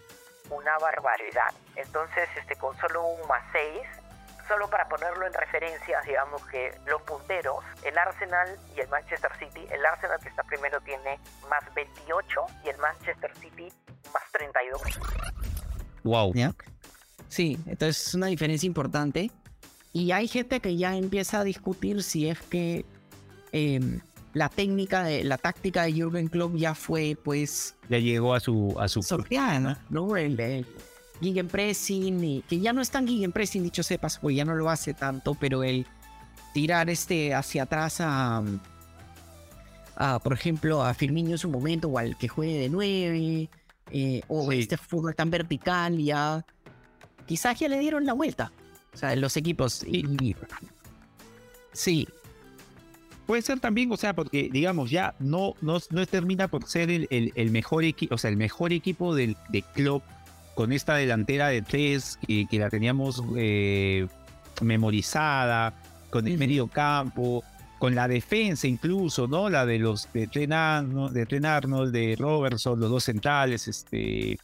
una 0.50 0.78
barbaridad. 0.78 1.52
Entonces, 1.76 2.28
este, 2.36 2.56
con 2.56 2.76
solo 2.78 3.04
un 3.04 3.28
más 3.28 3.42
6 3.52 3.97
solo 4.48 4.68
para 4.68 4.88
ponerlo 4.88 5.26
en 5.26 5.32
referencia, 5.34 6.00
digamos 6.06 6.44
que 6.46 6.72
los 6.86 7.02
punteros, 7.02 7.62
el 7.84 7.96
Arsenal 7.96 8.58
y 8.74 8.80
el 8.80 8.88
Manchester 8.88 9.30
City, 9.38 9.66
el 9.70 9.84
Arsenal 9.84 10.18
que 10.20 10.30
está 10.30 10.42
primero 10.44 10.80
tiene 10.80 11.20
más 11.48 11.62
28 11.74 12.40
y 12.64 12.68
el 12.70 12.78
Manchester 12.78 13.30
City 13.36 13.68
más 14.12 14.22
32. 14.32 14.82
Wow. 16.04 16.32
Sí, 17.28 17.58
entonces 17.66 18.08
es 18.08 18.14
una 18.14 18.28
diferencia 18.28 18.66
importante. 18.66 19.30
Y 19.92 20.12
hay 20.12 20.28
gente 20.28 20.60
que 20.60 20.76
ya 20.76 20.96
empieza 20.96 21.40
a 21.40 21.44
discutir 21.44 22.02
si 22.02 22.28
es 22.28 22.40
que 22.40 22.84
em, 23.52 24.00
la 24.32 24.48
técnica, 24.48 25.02
de, 25.04 25.24
la 25.24 25.38
táctica 25.38 25.82
de 25.82 25.92
Jürgen 25.92 26.28
Klopp 26.28 26.54
ya 26.56 26.74
fue, 26.74 27.16
pues... 27.22 27.74
Ya 27.88 27.98
llegó 27.98 28.34
a 28.34 28.40
su... 28.40 28.76
A 28.78 28.88
su... 28.88 29.02
Sorteada, 29.02 29.78
¿no? 29.90 30.16
El, 30.16 30.38
el, 30.40 30.66
Gegenpressing, 31.20 32.24
y 32.24 32.42
que 32.42 32.60
ya 32.60 32.72
no 32.72 32.80
es 32.80 32.90
tan 32.90 33.06
Gegenpressing, 33.06 33.62
dicho 33.62 33.82
sepas, 33.82 34.18
pues 34.18 34.36
ya 34.36 34.44
no 34.44 34.54
lo 34.54 34.70
hace 34.70 34.94
tanto, 34.94 35.34
pero 35.34 35.62
el 35.62 35.86
tirar 36.52 36.90
este 36.90 37.34
hacia 37.34 37.64
atrás 37.64 37.98
a, 38.00 38.42
por 40.22 40.32
ejemplo, 40.32 40.82
a 40.84 40.94
Firmino 40.94 41.30
en 41.30 41.38
su 41.38 41.48
momento, 41.48 41.88
o 41.88 41.98
al 41.98 42.16
que 42.16 42.28
juegue 42.28 42.58
de 42.58 42.68
9, 42.68 43.48
eh, 43.90 44.20
o 44.28 44.52
este 44.52 44.76
fútbol 44.76 45.14
tan 45.14 45.30
vertical, 45.30 45.98
ya 45.98 46.44
quizás 47.26 47.58
ya 47.58 47.68
le 47.68 47.78
dieron 47.78 48.06
la 48.06 48.12
vuelta. 48.12 48.52
O 48.94 48.96
sea, 48.96 49.14
los 49.16 49.36
equipos. 49.36 49.84
sí. 51.72 52.08
Puede 53.26 53.42
ser 53.42 53.60
también, 53.60 53.92
o 53.92 53.96
sea, 53.98 54.14
porque 54.14 54.48
digamos, 54.50 54.90
ya 54.90 55.14
no, 55.18 55.54
no, 55.60 55.78
no 55.90 56.06
termina 56.06 56.48
por 56.48 56.66
ser 56.66 56.90
el, 56.90 57.06
el, 57.10 57.50
mejor 57.50 57.84
equipo, 57.84 58.14
o 58.14 58.18
sea, 58.18 58.30
el 58.30 58.38
mejor 58.38 58.72
equipo 58.72 59.14
del, 59.14 59.36
de 59.50 59.60
club 59.60 60.02
con 60.58 60.72
esta 60.72 60.96
delantera 60.96 61.50
de 61.50 61.62
tres 61.62 62.18
que, 62.26 62.46
que 62.46 62.58
la 62.58 62.68
teníamos 62.68 63.22
eh, 63.36 64.08
memorizada, 64.60 65.72
con 66.10 66.26
el 66.26 66.36
medio 66.36 66.66
campo, 66.66 67.44
con 67.78 67.94
la 67.94 68.08
defensa 68.08 68.66
incluso, 68.66 69.28
¿no? 69.28 69.48
La 69.48 69.64
de 69.64 69.78
los 69.78 70.12
de 70.12 70.26
Tren 70.26 70.52
Arnold, 70.52 71.12
de, 71.12 71.46
Arnold, 71.46 71.92
de 71.92 72.16
Robertson, 72.18 72.80
los 72.80 72.90
dos 72.90 73.04
centrales, 73.04 73.68
este, 73.68 74.36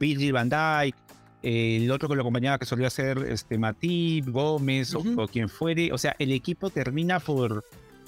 Virgil 0.00 0.32
van 0.32 0.48
Dijk. 0.48 0.96
eh, 1.42 1.80
el 1.82 1.90
otro 1.90 2.08
que 2.08 2.14
lo 2.14 2.22
acompañaba 2.22 2.58
que 2.58 2.64
solía 2.64 2.88
ser 2.88 3.18
este, 3.28 3.58
Matip, 3.58 4.30
Gómez 4.30 4.94
o, 4.94 5.28
quien 5.28 5.50
fuere. 5.50 5.92
O 5.92 5.98
sea, 5.98 6.16
el 6.18 6.32
equipo 6.32 6.70
termina 6.70 7.20
por, 7.20 7.62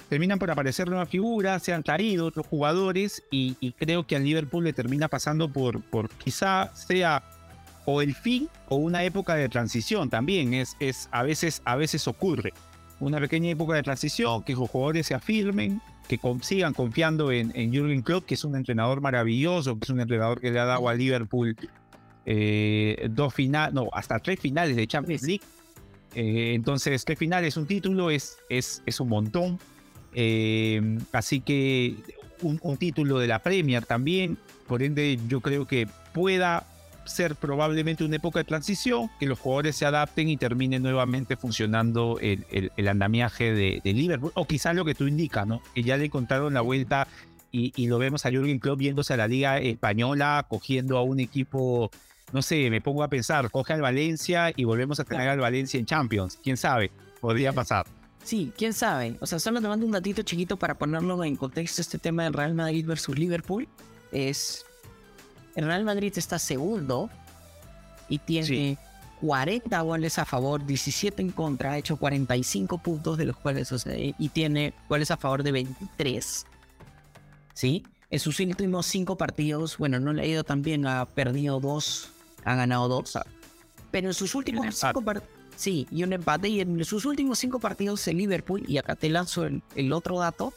terminan 0.09 0.39
por 0.39 0.49
aparecer 0.51 0.87
nuevas 0.89 1.07
figuras, 1.07 1.61
se 1.63 1.71
han 1.73 1.83
traído 1.83 2.25
otros 2.25 2.47
jugadores 2.47 3.23
y, 3.31 3.55
y 3.59 3.71
creo 3.73 4.05
que 4.07 4.15
al 4.15 4.23
Liverpool 4.23 4.63
le 4.63 4.73
termina 4.73 5.07
pasando 5.07 5.47
por, 5.47 5.81
por 5.81 6.09
quizá 6.09 6.71
sea 6.75 7.23
o 7.85 8.01
el 8.01 8.13
fin 8.13 8.49
o 8.67 8.75
una 8.75 9.03
época 9.03 9.35
de 9.35 9.47
transición 9.49 10.09
también. 10.09 10.53
Es, 10.53 10.75
es, 10.79 11.07
a, 11.11 11.23
veces, 11.23 11.61
a 11.65 11.75
veces 11.75 12.07
ocurre 12.07 12.53
una 12.99 13.19
pequeña 13.19 13.49
época 13.49 13.75
de 13.75 13.83
transición, 13.83 14.43
que 14.43 14.53
los 14.53 14.69
jugadores 14.69 15.07
se 15.07 15.13
afirmen, 15.13 15.81
que 16.07 16.17
con- 16.17 16.43
sigan 16.43 16.73
confiando 16.73 17.31
en, 17.31 17.51
en 17.55 17.71
Jürgen 17.71 18.01
Klopp, 18.01 18.25
que 18.25 18.33
es 18.33 18.43
un 18.43 18.55
entrenador 18.55 18.99
maravilloso, 18.99 19.77
que 19.77 19.85
es 19.85 19.89
un 19.89 20.01
entrenador 20.01 20.41
que 20.41 20.51
le 20.51 20.59
ha 20.59 20.65
dado 20.65 20.89
a 20.89 20.93
Liverpool 20.93 21.55
eh, 22.25 23.07
dos 23.11 23.33
finales, 23.33 23.73
no, 23.73 23.87
hasta 23.93 24.19
tres 24.19 24.39
finales 24.39 24.75
de 24.75 24.85
Champions 24.85 25.23
League. 25.23 25.43
Eh, 26.15 26.53
entonces, 26.55 27.05
tres 27.05 27.17
finales, 27.17 27.55
un 27.55 27.67
título 27.67 28.09
es, 28.09 28.37
es, 28.49 28.83
es 28.85 28.99
un 28.99 29.09
montón. 29.09 29.59
Eh, 30.13 30.97
así 31.11 31.41
que 31.41 31.95
un, 32.41 32.59
un 32.61 32.77
título 32.77 33.19
de 33.19 33.27
la 33.27 33.39
Premier 33.39 33.85
también. 33.85 34.37
Por 34.67 34.83
ende, 34.83 35.19
yo 35.27 35.41
creo 35.41 35.65
que 35.65 35.87
pueda 36.13 36.65
ser 37.05 37.35
probablemente 37.35 38.03
una 38.03 38.17
época 38.17 38.37
de 38.37 38.45
transición, 38.45 39.09
que 39.19 39.25
los 39.25 39.39
jugadores 39.39 39.75
se 39.75 39.85
adapten 39.85 40.29
y 40.29 40.37
termine 40.37 40.79
nuevamente 40.79 41.35
funcionando 41.37 42.19
el, 42.21 42.45
el- 42.51 42.71
el 42.77 42.87
andamiaje 42.87 43.51
de, 43.51 43.81
de 43.83 43.93
Liverpool. 43.93 44.31
O 44.35 44.45
quizás 44.45 44.75
lo 44.75 44.85
que 44.85 44.93
tú 44.93 45.07
indicas, 45.07 45.47
¿no? 45.47 45.59
Que 45.73 45.81
ya 45.81 45.97
le 45.97 46.05
encontraron 46.05 46.53
la 46.53 46.61
vuelta 46.61 47.07
y, 47.51 47.73
y 47.75 47.87
lo 47.87 47.97
vemos 47.97 48.27
a 48.27 48.29
Jürgen 48.29 48.59
Klopp 48.59 48.79
yéndose 48.81 49.13
a 49.13 49.17
la 49.17 49.27
Liga 49.27 49.57
Española, 49.57 50.45
cogiendo 50.47 50.97
a 50.99 51.01
un 51.01 51.19
equipo, 51.19 51.89
no 52.31 52.43
sé, 52.43 52.69
me 52.69 52.79
pongo 52.79 53.01
a 53.01 53.07
pensar, 53.07 53.49
coge 53.49 53.73
al 53.73 53.81
Valencia 53.81 54.53
y 54.55 54.65
volvemos 54.65 54.99
a 54.99 55.03
tener 55.03 55.27
al 55.29 55.39
Valencia 55.39 55.79
en 55.79 55.87
Champions. 55.87 56.37
¿Quién 56.43 56.57
sabe? 56.57 56.91
Podría 57.19 57.53
pasar. 57.53 57.87
Sí, 58.23 58.51
quién 58.57 58.73
sabe. 58.73 59.17
O 59.21 59.25
sea, 59.25 59.39
solo 59.39 59.61
te 59.61 59.67
mando 59.67 59.85
un 59.85 59.91
datito 59.91 60.21
chiquito 60.21 60.57
para 60.57 60.75
ponerlo 60.77 61.23
en 61.23 61.35
contexto 61.35 61.81
este 61.81 61.97
tema 61.97 62.23
del 62.23 62.33
Real 62.33 62.53
Madrid 62.53 62.85
versus 62.85 63.17
Liverpool. 63.17 63.67
Es. 64.11 64.65
El 65.55 65.65
Real 65.65 65.83
Madrid 65.83 66.13
está 66.15 66.37
segundo 66.39 67.09
y 68.07 68.19
tiene 68.19 68.47
Sí. 68.47 68.77
40 69.21 69.81
goles 69.81 70.17
a 70.17 70.25
favor, 70.25 70.65
17 70.65 71.21
en 71.21 71.31
contra, 71.31 71.73
ha 71.73 71.77
hecho 71.77 71.97
45 71.97 72.77
puntos 72.77 73.17
de 73.17 73.25
los 73.25 73.35
cuales, 73.35 73.69
o 73.73 73.77
sea, 73.79 73.93
y 73.97 74.29
tiene 74.29 74.73
goles 74.87 75.11
a 75.11 75.17
favor 75.17 75.43
de 75.43 75.51
23. 75.51 76.45
¿Sí? 77.53 77.83
En 78.09 78.19
sus 78.19 78.39
últimos 78.39 78.85
5 78.85 79.17
partidos, 79.17 79.77
bueno, 79.77 79.99
no 79.99 80.13
le 80.13 80.21
ha 80.21 80.25
ido 80.25 80.43
tan 80.43 80.61
bien, 80.61 80.87
ha 80.87 81.05
perdido 81.05 81.59
2, 81.59 82.09
ha 82.45 82.55
ganado 82.55 82.87
2. 82.87 83.19
Pero 83.91 84.07
en 84.07 84.13
sus 84.13 84.33
últimos 84.35 84.63
empate. 84.65 84.77
5 84.93 85.01
partidos. 85.01 85.38
Sí, 85.59 85.85
y 85.91 86.03
un 86.03 86.13
empate. 86.13 86.47
Y 86.47 86.61
en 86.61 86.85
sus 86.85 87.03
últimos 87.03 87.37
5 87.39 87.59
partidos 87.59 88.07
en 88.07 88.17
Liverpool, 88.17 88.63
y 88.65 88.77
acá 88.77 88.95
te 88.95 89.09
lanzo 89.09 89.43
el, 89.43 89.61
el 89.75 89.91
otro 89.91 90.17
dato, 90.17 90.53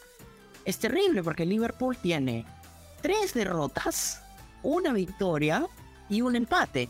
es 0.63 0.79
terrible 0.79 1.21
porque 1.21 1.45
Liverpool 1.45 1.97
tiene 1.97 2.45
3 3.01 3.33
derrotas, 3.33 4.21
una 4.63 4.93
victoria 4.93 5.67
y 6.07 6.21
un 6.21 6.37
empate. 6.37 6.87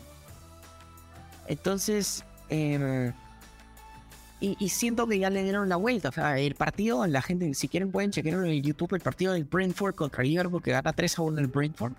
Entonces, 1.48 2.24
eh, 2.50 3.12
y, 4.38 4.68
siento 4.68 5.08
que 5.08 5.18
ya 5.18 5.28
le 5.28 5.42
dieron 5.42 5.68
la 5.68 5.74
vuelta. 5.74 6.10
O 6.10 6.12
sea, 6.12 6.38
el 6.38 6.54
partido, 6.54 7.04
la 7.08 7.20
gente, 7.20 7.52
si 7.54 7.66
quieren 7.66 7.90
pueden 7.90 8.12
chequearlo 8.12 8.44
en 8.46 8.62
YouTube, 8.62 8.94
el 8.94 9.00
partido 9.00 9.32
del 9.32 9.42
Brentford 9.42 9.96
contra 9.96 10.22
Liverpool, 10.22 10.62
que 10.62 10.70
gana 10.70 10.92
3 10.92 11.18
a 11.18 11.22
1 11.22 11.40
el 11.40 11.48
Brentford. 11.48 11.94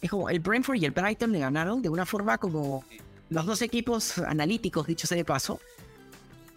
Es 0.00 0.10
como 0.10 0.30
el 0.30 0.38
Brentford 0.38 0.76
y 0.76 0.84
el 0.84 0.92
Brighton 0.92 1.32
le 1.32 1.40
ganaron 1.40 1.82
de 1.82 1.88
una 1.88 2.06
forma 2.06 2.38
como 2.38 2.84
los 3.30 3.46
dos 3.46 3.62
equipos 3.62 4.18
analíticos, 4.18 4.86
dicho 4.86 5.06
sea 5.06 5.16
de 5.16 5.24
paso, 5.24 5.60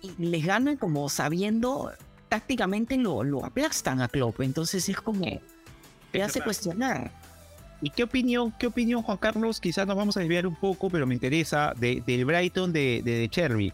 y 0.02 0.12
les 0.26 0.46
ganan 0.46 0.76
como 0.78 1.08
sabiendo 1.08 1.92
tácticamente 2.30 2.98
lo, 2.98 3.24
lo 3.24 3.46
aplastan 3.46 4.02
a 4.02 4.08
Klopp. 4.08 4.42
Entonces 4.42 4.90
es 4.90 4.98
como 5.00 5.26
te 6.12 6.22
hace 6.24 6.42
cuestionar. 6.42 7.12
¿Y 7.82 7.90
qué 7.90 8.04
opinión, 8.04 8.54
qué 8.58 8.68
opinión, 8.68 9.02
Juan 9.02 9.18
Carlos? 9.18 9.60
Quizás 9.60 9.86
nos 9.86 9.96
vamos 9.98 10.16
a 10.18 10.22
desviar 10.22 10.48
un 10.48 10.56
poco, 10.56 10.90
pero 10.90 11.06
me 11.06 11.14
interesa, 11.14 11.74
de- 11.78 12.02
del 12.06 12.26
Brighton 12.26 12.72
de, 12.72 13.02
de, 13.04 13.20
de 13.20 13.30
Cherby. 13.30 13.74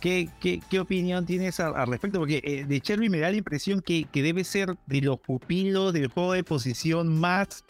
¿Qué, 0.00 0.28
qué, 0.40 0.60
qué 0.68 0.80
opinión 0.80 1.24
tienes 1.24 1.60
al, 1.60 1.74
al 1.76 1.86
respecto? 1.86 2.18
Porque 2.18 2.42
eh, 2.44 2.64
de 2.64 2.80
Cherby 2.80 3.08
me 3.08 3.20
da 3.20 3.30
la 3.30 3.36
impresión 3.36 3.80
que, 3.80 4.04
que 4.04 4.22
debe 4.22 4.44
ser 4.44 4.76
de 4.86 5.00
los 5.00 5.18
pupilos 5.20 5.92
del 5.92 6.08
juego 6.08 6.32
de 6.32 6.44
posición 6.44 7.18
más 7.18 7.64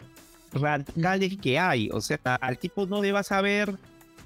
radicales 0.53 1.37
que 1.37 1.59
hay. 1.59 1.89
O 1.93 2.01
sea, 2.01 2.19
al 2.41 2.57
tipo 2.57 2.87
no 2.87 3.01
le 3.01 3.11
vas 3.11 3.31
a 3.31 3.41
ver 3.41 3.77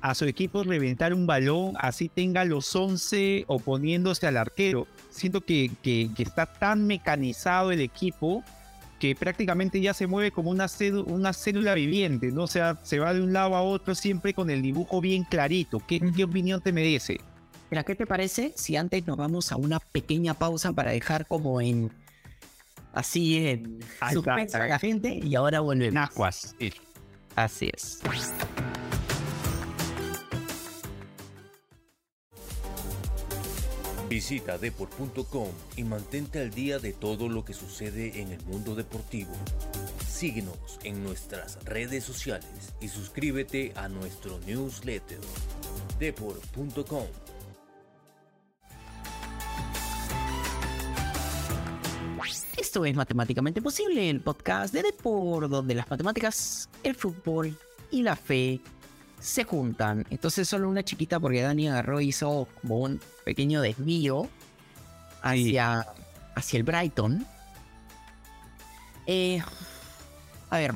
a 0.01 0.15
su 0.15 0.25
equipo 0.25 0.63
reventar 0.63 1.13
un 1.13 1.27
balón, 1.27 1.73
así 1.79 2.09
tenga 2.09 2.45
los 2.45 2.75
11 2.75 3.45
oponiéndose 3.47 4.27
al 4.27 4.37
arquero. 4.37 4.87
Siento 5.09 5.41
que, 5.41 5.71
que, 5.81 6.09
que 6.15 6.23
está 6.23 6.45
tan 6.45 6.87
mecanizado 6.87 7.71
el 7.71 7.81
equipo 7.81 8.43
que 8.99 9.15
prácticamente 9.15 9.79
ya 9.81 9.93
se 9.93 10.07
mueve 10.07 10.31
como 10.31 10.51
una, 10.51 10.67
una 11.05 11.33
célula 11.33 11.73
viviente, 11.73 12.31
¿no? 12.31 12.43
O 12.43 12.47
sea, 12.47 12.77
se 12.83 12.99
va 12.99 13.13
de 13.13 13.21
un 13.21 13.33
lado 13.33 13.55
a 13.55 13.61
otro 13.61 13.95
siempre 13.95 14.33
con 14.33 14.49
el 14.49 14.61
dibujo 14.61 15.01
bien 15.01 15.23
clarito. 15.23 15.81
¿Qué, 15.87 15.99
qué 16.15 16.25
opinión 16.25 16.61
te 16.61 16.73
merece? 16.73 17.19
Mira, 17.71 17.83
¿qué 17.83 17.95
te 17.95 18.05
parece 18.05 18.53
si 18.55 18.75
antes 18.75 19.07
nos 19.07 19.17
vamos 19.17 19.51
a 19.51 19.55
una 19.55 19.79
pequeña 19.79 20.33
pausa 20.33 20.73
para 20.73 20.91
dejar 20.91 21.27
como 21.27 21.61
en 21.61 21.91
así 22.93 23.47
en 23.47 23.79
suspenso 24.11 24.57
a 24.57 24.67
la 24.67 24.79
gente 24.79 25.19
y 25.23 25.35
ahora 25.35 25.61
volvemos? 25.61 25.93
Nacuas. 25.93 26.55
Así 27.35 27.69
es. 27.73 28.01
Visita 34.09 34.57
deport.com 34.57 35.49
y 35.75 35.83
mantente 35.83 36.39
al 36.39 36.49
día 36.49 36.79
de 36.79 36.93
todo 36.93 37.29
lo 37.29 37.45
que 37.45 37.53
sucede 37.53 38.19
en 38.21 38.31
el 38.31 38.43
mundo 38.45 38.73
deportivo. 38.73 39.31
Síguenos 40.07 40.79
en 40.83 41.03
nuestras 41.03 41.63
redes 41.63 42.03
sociales 42.03 42.73
y 42.81 42.87
suscríbete 42.87 43.71
a 43.75 43.87
nuestro 43.87 44.39
newsletter. 44.47 45.19
deport.com 45.99 47.05
Esto 52.69 52.85
es 52.85 52.95
Matemáticamente 52.95 53.61
Posible, 53.61 54.09
el 54.09 54.21
podcast 54.21 54.73
de 54.73 54.83
Depor, 54.83 55.49
donde 55.49 55.73
las 55.73 55.89
matemáticas, 55.89 56.69
el 56.83 56.93
fútbol 56.93 57.57
y 57.89 58.03
la 58.03 58.15
fe 58.15 58.59
se 59.19 59.43
juntan. 59.43 60.05
Entonces 60.09 60.47
solo 60.47 60.69
una 60.69 60.83
chiquita 60.83 61.19
porque 61.19 61.41
Dani 61.41 61.67
agarró 61.67 62.01
y 62.01 62.09
hizo 62.09 62.47
como 62.61 62.79
un 62.79 63.01
pequeño 63.25 63.61
desvío 63.61 64.27
hacia, 65.21 65.85
hacia 66.35 66.57
el 66.57 66.63
Brighton. 66.63 67.25
Eh, 69.05 69.41
a 70.49 70.57
ver, 70.57 70.73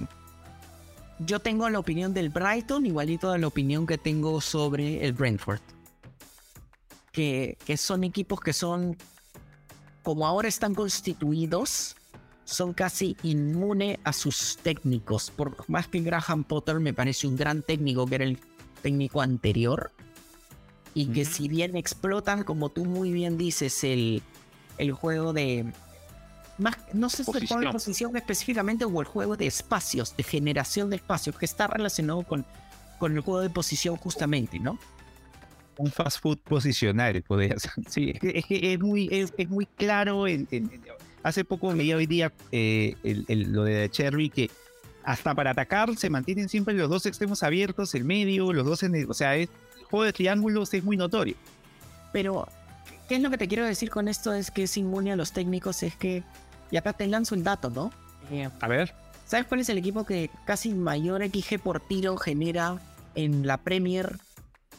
yo 1.19 1.39
tengo 1.39 1.69
la 1.69 1.79
opinión 1.79 2.13
del 2.13 2.29
Brighton 2.29 2.85
igualito 2.85 3.31
a 3.31 3.37
la 3.37 3.47
opinión 3.47 3.87
que 3.87 3.97
tengo 3.97 4.41
sobre 4.41 5.05
el 5.05 5.13
Brentford. 5.13 5.61
Que, 7.11 7.57
que 7.65 7.77
son 7.77 8.03
equipos 8.03 8.39
que 8.39 8.53
son 8.53 8.97
como 10.01 10.27
ahora 10.27 10.47
están 10.47 10.75
constituidos, 10.75 11.95
son 12.45 12.73
casi 12.73 13.15
inmune 13.23 13.99
a 14.03 14.13
sus 14.13 14.57
técnicos. 14.61 15.31
Por 15.31 15.55
más 15.69 15.87
que 15.87 16.01
Graham 16.01 16.43
Potter 16.43 16.79
me 16.79 16.93
parece 16.93 17.27
un 17.27 17.35
gran 17.37 17.61
técnico, 17.61 18.05
que 18.05 18.15
era 18.15 18.23
el 18.25 18.37
técnico 18.81 19.21
anterior, 19.21 19.91
y 20.93 21.07
que 21.07 21.25
si 21.25 21.47
bien 21.47 21.75
explotan, 21.75 22.43
como 22.43 22.69
tú 22.69 22.85
muy 22.85 23.11
bien 23.11 23.37
dices, 23.37 23.83
el, 23.83 24.21
el 24.77 24.91
juego 24.91 25.33
de. 25.33 25.71
Más, 26.59 26.77
no 26.93 27.09
sé 27.09 27.23
si 27.23 27.31
el 27.31 27.47
juego 27.47 27.61
de 27.61 27.71
Posición. 27.71 27.71
posición 27.71 28.17
específicamente 28.17 28.85
o 28.85 28.99
el 29.01 29.07
juego 29.07 29.35
de 29.35 29.47
espacios, 29.47 30.15
de 30.15 30.21
generación 30.23 30.89
de 30.91 30.97
espacios, 30.97 31.35
que 31.35 31.45
está 31.45 31.65
relacionado 31.65 32.21
con, 32.23 32.45
con 32.99 33.13
el 33.15 33.21
juego 33.21 33.41
de 33.41 33.49
posición 33.49 33.95
justamente, 33.95 34.59
¿no? 34.59 34.77
Un 35.77 35.89
fast 35.91 36.21
food 36.21 36.37
posicional, 36.37 37.23
podría 37.23 37.57
ser. 37.57 37.71
Sí, 37.89 38.13
es, 38.21 38.79
muy, 38.79 39.09
es, 39.11 39.33
es 39.35 39.49
muy 39.49 39.65
claro. 39.65 40.27
en- 40.27 40.47
en- 40.51 40.71
en- 40.71 40.83
hace 41.23 41.43
poco 41.45 41.73
leía 41.73 41.95
hoy 41.97 42.05
día 42.05 42.31
eh, 42.51 42.95
el- 43.03 43.25
el- 43.27 43.51
lo 43.51 43.63
de 43.63 43.89
Cherry 43.89 44.29
que 44.29 44.51
hasta 45.03 45.33
para 45.35 45.51
atacar 45.51 45.95
se 45.97 46.09
mantienen 46.09 46.47
siempre 46.49 46.73
los 46.73 46.89
dos 46.89 47.05
extremos 47.05 47.43
abiertos, 47.43 47.93
el 47.95 48.05
medio, 48.05 48.53
los 48.53 48.65
dos 48.65 48.83
en 48.83 48.95
el, 48.95 49.09
o 49.09 49.13
sea, 49.13 49.35
es- 49.35 49.49
el 49.79 49.85
juego 49.85 50.05
de 50.05 50.13
triángulos 50.13 50.73
es 50.73 50.83
muy 50.83 50.95
notorio. 50.97 51.35
Pero, 52.13 52.47
¿qué 53.09 53.15
es 53.15 53.21
lo 53.21 53.29
que 53.29 53.37
te 53.37 53.47
quiero 53.47 53.65
decir 53.65 53.89
con 53.89 54.07
esto? 54.07 54.33
Es 54.33 54.51
que 54.51 54.63
es 54.63 54.77
inmune 54.77 55.11
a 55.11 55.15
los 55.15 55.31
técnicos, 55.33 55.83
es 55.83 55.95
que, 55.95 56.23
y 56.71 56.77
acá 56.77 56.93
te 56.93 57.07
lanzo 57.07 57.35
el 57.35 57.43
dato, 57.43 57.69
¿no? 57.69 57.91
Eh, 58.31 58.49
A 58.61 58.67
ver, 58.67 58.93
¿Sabes 59.25 59.47
cuál 59.47 59.61
es 59.61 59.69
el 59.69 59.77
equipo 59.77 60.05
que 60.05 60.29
casi 60.45 60.73
mayor 60.73 61.23
XG 61.23 61.57
por 61.59 61.79
tiro 61.79 62.17
genera 62.17 62.77
en 63.15 63.47
la 63.47 63.57
Premier 63.57 64.17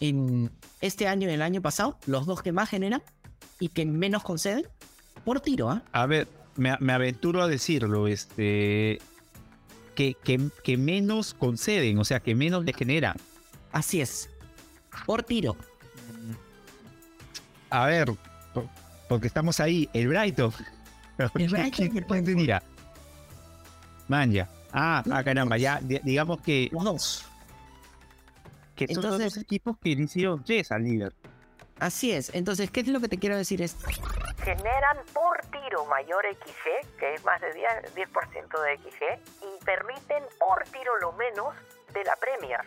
en 0.00 0.50
este 0.80 1.08
año 1.08 1.28
y 1.28 1.32
el 1.32 1.42
año 1.42 1.60
pasado? 1.62 1.98
Los 2.06 2.26
dos 2.26 2.42
que 2.42 2.52
más 2.52 2.68
generan 2.68 3.02
y 3.58 3.68
que 3.70 3.84
menos 3.86 4.22
conceden 4.22 4.66
por 5.24 5.40
tiro, 5.40 5.70
¿ah? 5.70 5.82
a 5.92 6.06
ver, 6.06 6.28
me, 6.56 6.76
me 6.80 6.92
aventuro 6.92 7.42
a 7.42 7.48
decirlo, 7.48 8.06
este, 8.08 9.00
que, 9.94 10.14
que, 10.22 10.48
que 10.62 10.76
menos 10.76 11.34
conceden, 11.34 11.98
o 11.98 12.04
sea, 12.04 12.20
que 12.20 12.34
menos 12.34 12.64
le 12.64 12.72
generan. 12.72 13.16
Así 13.72 14.00
es. 14.00 14.28
Por 15.06 15.22
tiro. 15.22 15.56
A 17.70 17.86
ver, 17.86 18.12
po- 18.52 18.68
porque 19.08 19.26
estamos 19.26 19.58
ahí, 19.60 19.88
el 19.92 20.08
Brighton. 20.08 20.52
El 21.18 21.48
Brighton 21.48 21.70
¿Quién 21.70 21.94
y 21.94 21.98
el 21.98 22.04
quién 22.06 22.24
tendría? 22.24 22.62
Man, 24.08 24.30
ya. 24.32 24.48
Ah, 24.72 25.02
ah, 25.10 25.24
caramba, 25.24 25.56
ya, 25.56 25.80
di- 25.80 26.00
digamos 26.04 26.40
que, 26.40 26.68
Los 26.72 26.84
dos. 26.84 27.24
que 28.76 28.92
son 28.94 29.02
los 29.04 29.18
dos 29.18 29.36
equipos 29.36 29.76
que 29.78 29.90
hicieron 29.90 30.42
yes 30.44 30.70
al 30.72 30.84
líder. 30.84 31.12
Así 31.78 32.12
es. 32.12 32.30
Entonces, 32.34 32.70
¿qué 32.70 32.80
es 32.80 32.88
lo 32.88 33.00
que 33.00 33.08
te 33.08 33.18
quiero 33.18 33.36
decir? 33.36 33.60
Es, 33.62 33.76
Generan 34.42 34.98
por 35.12 35.40
tiro 35.46 35.84
mayor 35.86 36.24
XG, 36.24 36.98
que 36.98 37.14
es 37.14 37.24
más 37.24 37.40
de 37.40 37.48
10%, 37.48 37.94
10% 37.94 38.62
de 38.62 38.76
XG, 38.78 39.02
y 39.42 39.64
permiten 39.64 40.22
por 40.38 40.62
tiro 40.64 40.98
lo 41.00 41.12
menos 41.12 41.54
de 41.92 42.04
la 42.04 42.16
Premier. 42.16 42.60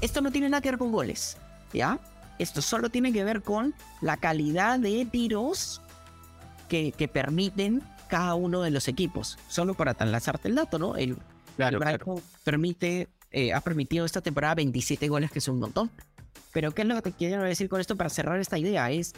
esto 0.00 0.20
no 0.20 0.30
tiene 0.30 0.48
nada 0.48 0.60
que 0.60 0.70
ver 0.70 0.78
con 0.78 0.92
goles, 0.92 1.36
¿ya? 1.72 1.98
Esto 2.38 2.62
solo 2.62 2.90
tiene 2.90 3.12
que 3.12 3.24
ver 3.24 3.42
con 3.42 3.74
la 4.00 4.16
calidad 4.16 4.78
de 4.78 5.06
tiros 5.10 5.82
que, 6.68 6.92
que 6.92 7.08
permiten 7.08 7.82
cada 8.08 8.34
uno 8.34 8.62
de 8.62 8.70
los 8.70 8.88
equipos. 8.88 9.38
Solo 9.48 9.74
para 9.74 9.94
lanzarte 10.04 10.48
el 10.48 10.54
dato, 10.54 10.78
¿no? 10.78 10.96
El, 10.96 11.18
Claro, 11.60 11.76
el 11.76 11.82
claro. 11.82 12.22
Permite, 12.44 13.08
eh, 13.30 13.52
ha 13.52 13.60
permitido 13.60 14.06
esta 14.06 14.20
temporada 14.20 14.54
27 14.54 15.08
goles, 15.08 15.30
que 15.30 15.40
es 15.40 15.48
un 15.48 15.58
montón. 15.58 15.90
Pero 16.52 16.72
¿qué 16.72 16.82
es 16.82 16.88
lo 16.88 16.96
que 16.96 17.02
te 17.02 17.12
quiero 17.12 17.42
decir 17.42 17.68
con 17.68 17.80
esto 17.80 17.96
para 17.96 18.10
cerrar 18.10 18.40
esta 18.40 18.58
idea? 18.58 18.90
Es, 18.90 19.12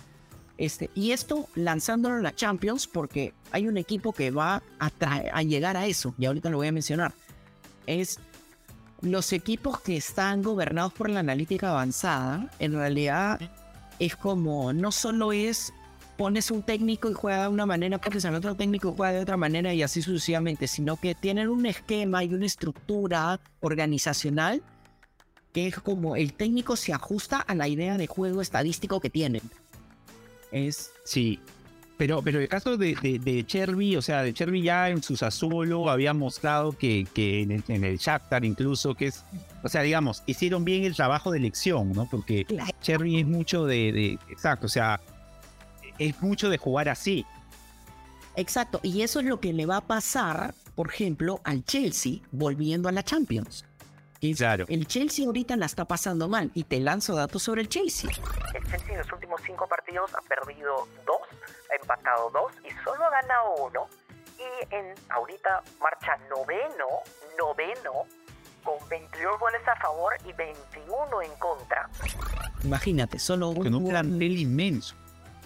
este, 0.59 0.91
y 0.95 1.13
esto 1.13 1.49
lanzándolo 1.55 2.17
en 2.17 2.23
la 2.23 2.35
Champions 2.35 2.87
porque 2.87 3.33
hay 3.51 3.69
un 3.69 3.79
equipo 3.79 4.13
que 4.13 4.31
va 4.31 4.63
a, 4.79 4.91
a 5.33 5.43
llegar 5.43 5.77
a 5.77 5.87
eso, 5.87 6.15
y 6.19 6.27
ahorita 6.27 6.51
lo 6.51 6.59
voy 6.59 6.69
a 6.69 6.73
mencionar. 6.73 7.13
Es 7.87 8.21
los 9.01 9.33
equipos 9.33 9.81
que 9.81 9.97
están 9.97 10.43
gobernados 10.43 10.93
por 10.93 11.11
la 11.11 11.21
analítica 11.21 11.71
avanzada, 11.71 12.51
en 12.59 12.73
realidad 12.73 13.41
es 13.99 14.17
como, 14.17 14.73
no 14.73 14.93
solo 14.93 15.33
es 15.33 15.73
pones 16.17 16.51
un 16.51 16.63
técnico 16.63 17.11
y 17.11 17.15
juega 17.15 17.43
de 17.43 17.49
una 17.49 17.67
manera, 17.67 17.99
pones 17.99 18.25
al 18.25 18.35
otro 18.35 18.55
técnico 18.55 18.91
y 18.91 18.97
juega 18.97 19.13
de 19.13 19.21
otra 19.21 19.37
manera 19.37 19.75
y 19.75 19.83
así 19.83 20.03
sucesivamente, 20.03 20.69
sino 20.69 20.97
que 20.97 21.15
tienen 21.15 21.49
un 21.49 21.67
esquema 21.67 22.23
y 22.23 22.33
una 22.35 22.47
estructura 22.47 23.41
organizacional 23.61 24.63
que 25.53 25.67
es 25.69 25.79
como 25.81 26.17
el 26.17 26.33
técnico 26.33 26.77
se 26.77 26.93
ajusta 26.93 27.39
a 27.41 27.55
la 27.55 27.69
idea 27.69 27.99
de 27.99 28.07
juego 28.07 28.41
estadístico 28.41 29.01
que 29.01 29.11
tienen. 29.11 29.43
Es 30.51 30.91
Sí. 31.05 31.41
Pero, 31.99 32.21
pero 32.23 32.41
el 32.41 32.49
caso 32.49 32.77
de, 32.77 32.97
de, 33.01 33.19
de 33.21 33.47
Cherby, 33.47 33.95
o 33.97 34.03
sea, 34.03 34.23
de 34.23 34.35
Cherby 34.35 34.63
ya 34.63 34.89
en 34.89 35.03
su 35.05 35.15
Sassuolo 35.15 35.89
había 35.89 36.13
mostrado 36.15 36.73
que, 36.73 37.07
que 37.15 37.43
en, 37.43 37.53
el, 37.53 37.65
en 37.69 37.85
el 37.85 37.99
Shakhtar 37.99 38.45
incluso, 38.45 38.95
que 38.97 39.07
es, 39.09 39.23
o 39.63 39.69
sea, 39.69 39.83
digamos, 39.83 40.23
hicieron 40.27 40.65
bien 40.65 40.83
el 40.83 40.97
trabajo 40.97 41.31
de 41.31 41.39
elección, 41.39 41.93
¿no? 41.93 42.09
Porque 42.11 42.45
Claro. 42.45 42.73
Cherby 42.81 43.21
es 43.21 43.27
mucho 43.27 43.67
de, 43.67 43.93
de- 43.93 44.19
exacto, 44.33 44.67
o 44.67 44.69
sea, 44.71 45.01
es 45.99 46.21
mucho 46.23 46.49
de 46.51 46.59
jugar 46.59 46.89
así. 46.89 47.25
exacto, 48.35 48.81
y 48.83 49.03
eso 49.03 49.21
es 49.21 49.27
lo 49.27 49.39
que 49.39 49.53
le 49.53 49.67
va 49.67 49.77
a 49.77 49.87
pasar, 49.87 50.55
por 50.75 50.89
ejemplo, 50.91 51.41
al 51.45 51.65
Chelsea 51.65 52.15
volviendo 52.33 52.89
a 52.89 52.93
la 52.93 53.05
Champions. 53.05 53.65
Que 54.23 54.35
Claro. 54.35 54.67
El 54.69 54.87
Chelsea 54.87 55.27
ahorita 55.27 55.57
la 55.57 55.67
está 55.67 55.85
pasando 55.85 56.29
mal 56.29 56.53
y 56.55 56.63
te 56.63 56.79
lanzo 56.79 57.17
datos 57.17 57.43
sobre 57.43 57.61
el 57.63 57.69
Chelsea. 57.69 58.09
El 58.55 58.63
Chelsea 58.71 58.93
en 58.93 58.99
los 58.99 59.13
últimos 59.13 59.41
cinco 59.45 59.67
partidos 59.67 60.13
ha 60.15 60.21
perdido 60.29 60.87
dos, 61.05 61.19
ha 61.73 61.75
empatado 61.75 62.31
dos 62.31 62.53
y 62.65 62.71
solo 62.85 63.05
ha 63.05 63.11
ganado 63.11 63.55
uno. 63.67 63.89
Y 64.39 64.75
en 64.75 64.95
ahorita 65.11 65.65
marcha 65.81 66.17
noveno, 66.31 66.87
noveno, 67.37 68.07
con 68.63 68.89
22 68.89 69.41
goles 69.41 69.61
a 69.67 69.75
favor 69.81 70.13
y 70.25 70.33
21 70.33 71.23
en 71.23 71.35
contra. 71.41 71.91
Imagínate, 72.63 73.19
solo 73.19 73.49
un, 73.49 73.57
Con 73.57 73.75
un 73.75 73.89
plantel 73.89 74.39
inmenso. 74.39 74.95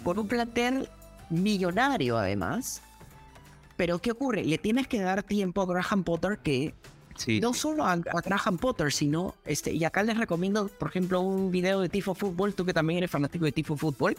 por 0.05 0.19
un 0.19 0.29
plantel 0.29 0.91
millonario 1.31 2.19
además. 2.19 2.83
Pero 3.79 4.01
¿qué 4.01 4.11
ocurre? 4.11 4.45
Le 4.45 4.59
tienes 4.59 4.87
que 4.87 5.01
dar 5.01 5.23
tiempo 5.23 5.62
a 5.62 5.67
Graham 5.67 6.05
Potter 6.05 6.39
que 6.39 6.75
Sí. 7.17 7.41
no 7.41 7.55
solo 7.55 7.85
a, 7.85 7.93
a 7.93 8.21
Graham 8.25 8.59
Potter, 8.59 8.93
sino 8.93 9.35
este, 9.45 9.73
y 9.73 9.85
acá 9.85 10.03
les 10.03 10.17
recomiendo, 10.17 10.69
por 10.69 10.89
ejemplo, 10.89 11.21
un 11.21 11.51
video 11.51 11.81
de 11.81 11.89
Tifo 11.89 12.15
Fútbol, 12.15 12.55
tú 12.55 12.65
que 12.65 12.75
también 12.75 12.99
eres 12.99 13.11
fanático 13.11 13.45
de 13.45 13.53
Tifo 13.53 13.77
Fútbol, 13.77 14.17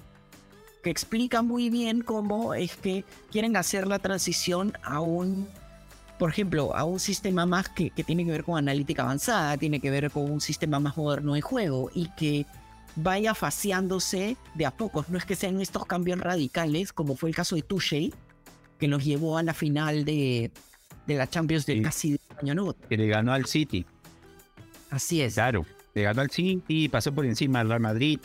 que 0.84 0.90
explica 0.90 1.42
muy 1.42 1.70
bien 1.70 2.02
cómo 2.02 2.54
es 2.54 2.76
que 2.76 3.04
quieren 3.32 3.56
hacer 3.58 3.88
la 3.88 4.00
transición 4.00 4.74
a 4.84 5.00
un, 5.00 5.48
por 6.20 6.30
ejemplo, 6.30 6.76
a 6.76 6.84
un 6.84 7.00
sistema 7.00 7.46
más 7.46 7.70
que, 7.70 7.90
que 7.90 8.04
tiene 8.04 8.26
que 8.26 8.32
ver 8.32 8.44
con 8.44 8.58
analítica 8.58 9.04
avanzada, 9.04 9.58
tiene 9.58 9.80
que 9.80 9.90
ver 9.90 10.10
con 10.12 10.32
un 10.32 10.42
sistema 10.42 10.80
más 10.80 10.98
moderno 10.98 11.34
de 11.34 11.42
juego 11.42 11.90
y 11.94 12.10
que 12.16 12.46
vaya 12.96 13.36
faciándose 13.36 14.38
de 14.56 14.66
a 14.66 14.72
pocos. 14.72 15.10
No 15.10 15.18
es 15.18 15.26
que 15.26 15.36
sean 15.36 15.62
estos 15.62 15.86
cambios 15.86 16.20
radicales, 16.20 16.94
como 16.94 17.16
fue 17.16 17.30
el 17.30 17.36
caso 17.36 17.56
de 17.56 17.62
Tuchel, 17.62 18.14
que 18.80 18.88
nos 18.88 19.04
llevó 19.04 19.38
a 19.38 19.44
la 19.44 19.54
final 19.54 20.06
de, 20.06 20.52
de 21.08 21.16
la 21.16 21.28
Champions 21.28 21.66
de 21.66 21.76
Sí. 21.76 21.82
casi 21.82 22.12
de 22.14 22.20
año 22.42 22.56
nuevo. 22.56 22.76
Que 22.90 22.98
le 22.98 23.08
ganó 23.08 23.34
al 23.34 23.46
City. 23.46 23.86
Así 24.90 25.22
es. 25.22 25.34
Claro. 25.36 25.66
Le 25.94 26.04
ganó 26.04 26.22
al 26.22 26.30
City, 26.30 26.90
pasó 26.90 27.12
por 27.14 27.26
encima 27.26 27.60
del 27.60 27.70
Real 27.70 27.82
Madrid. 27.82 28.20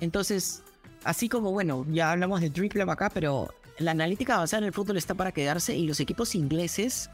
Entonces, 0.00 0.62
así 1.04 1.28
como, 1.28 1.52
bueno, 1.52 1.86
ya 1.90 2.12
hablamos 2.12 2.40
de 2.40 2.50
triple 2.50 2.82
acá, 2.82 3.10
pero 3.10 3.54
la 3.78 3.92
analítica 3.92 4.34
avanzada 4.34 4.62
en 4.62 4.64
el 4.64 4.72
fútbol 4.72 4.96
está 4.96 5.14
para 5.14 5.32
quedarse 5.32 5.76
y 5.76 5.86
los 5.86 6.00
equipos 6.00 6.34
ingleses 6.34 7.10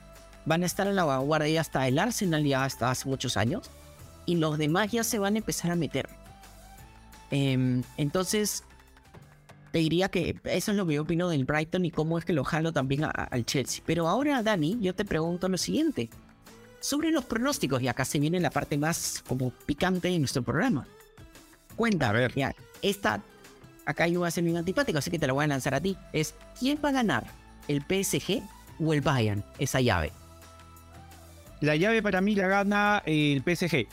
van 0.47 0.63
a 0.63 0.67
estar 0.67 0.87
en 0.87 0.97
la 0.97 1.05
vanguardia 1.05 1.61
hasta 1.61 1.87
el 1.87 1.99
Arsenal 1.99 2.45
ya 2.45 2.65
hasta 2.65 2.91
hace 2.91 3.09
muchos 3.09 3.37
años 3.37 3.71
y 4.27 4.37
los 4.37 4.59
demás 4.59 4.91
ya 4.91 5.05
se 5.05 5.19
van 5.19 5.35
a 5.35 5.39
empezar 5.39 5.71
a 5.71 5.77
meter. 5.77 6.09
Em, 7.31 7.83
entonces, 7.97 8.65
te 9.73 9.79
diría 9.81 10.09
que 10.11 10.37
eso 10.45 10.71
es 10.71 10.77
lo 10.77 10.87
que 10.87 10.95
yo 10.95 11.03
opino 11.03 11.29
del 11.29 11.45
Brighton 11.45 11.85
y 11.85 11.91
cómo 11.91 12.19
es 12.19 12.25
que 12.25 12.33
lo 12.33 12.45
jalo 12.45 12.73
también 12.73 13.05
a- 13.05 13.09
al 13.11 13.45
Chelsea. 13.45 13.83
Pero 13.87 14.07
ahora, 14.09 14.43
Dani, 14.43 14.79
yo 14.81 14.95
te 14.95 15.05
pregunto 15.05 15.49
lo 15.49 15.59
siguiente. 15.59 16.09
Sobre 16.81 17.11
los 17.11 17.25
pronósticos, 17.25 17.81
y 17.83 17.89
acá 17.89 18.05
se 18.05 18.19
viene 18.19 18.39
la 18.41 18.51
parte 18.51 18.77
más 18.79 19.23
como 19.27 19.51
picante 19.51 20.09
de 20.09 20.19
nuestro 20.19 20.43
programa. 20.43 20.87
Cuenta, 21.77 22.11
A 22.11 22.13
ver. 22.13 22.35
ya, 22.35 22.55
esta, 22.83 23.23
acá 23.87 24.07
yo 24.09 24.21
voy 24.21 24.29
a 24.29 24.31
ser 24.31 24.45
bien 24.45 24.57
antipático, 24.57 24.99
así 24.99 25.11
que 25.11 25.19
te 25.19 25.27
la 25.27 25.33
voy 25.33 25.45
a 25.45 25.49
lanzar 25.49 25.75
a 25.75 25.81
ti. 25.81 25.97
Es, 26.13 26.35
¿quién 26.59 26.79
va 26.85 26.91
a 26.91 26.93
ganar? 26.93 27.25
¿El 27.69 27.83
PSG 27.83 28.43
o 28.81 28.93
el 28.93 29.01
Bayern? 29.01 29.45
Esa 29.59 29.81
llave. 29.81 30.13
La 31.61 31.77
llave 31.77 32.03
para 32.03 32.21
mí 32.21 32.35
la 32.35 32.49
gana 32.49 33.03
el 33.07 33.43
PSG. 33.43 33.87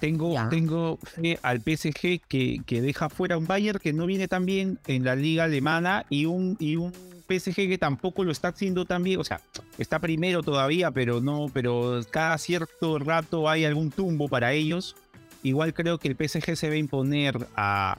Tengo, 0.00 0.32
Ya. 0.32 0.48
tengo 0.48 0.98
fe 1.02 1.38
al 1.42 1.60
PSG 1.60 2.20
que, 2.28 2.60
que 2.64 2.80
deja 2.80 3.08
fuera 3.08 3.36
un 3.36 3.46
Bayern 3.46 3.78
que 3.80 3.92
no 3.92 4.06
viene 4.06 4.28
tan 4.28 4.46
bien 4.46 4.78
en 4.86 5.04
la 5.04 5.16
liga 5.16 5.44
alemana 5.44 6.06
y 6.08 6.26
un, 6.26 6.56
y 6.60 6.76
un 6.76 6.92
PSG 7.28 7.54
que 7.68 7.78
tampoco 7.78 8.22
lo 8.24 8.30
está 8.32 8.48
haciendo 8.48 8.84
tan 8.84 9.02
bien. 9.02 9.18
O 9.20 9.24
sea, 9.24 9.40
está 9.76 9.98
primero 9.98 10.42
todavía, 10.42 10.90
pero 10.92 11.20
no, 11.20 11.46
pero 11.52 12.00
cada 12.10 12.38
cierto 12.38 12.98
rato 13.00 13.48
hay 13.48 13.64
algún 13.64 13.90
tumbo 13.90 14.28
para 14.28 14.52
ellos. 14.52 14.94
Igual 15.42 15.74
creo 15.74 15.98
que 15.98 16.08
el 16.08 16.16
PSG 16.16 16.56
se 16.56 16.68
va 16.68 16.74
a 16.74 16.78
imponer 16.78 17.46
a, 17.56 17.98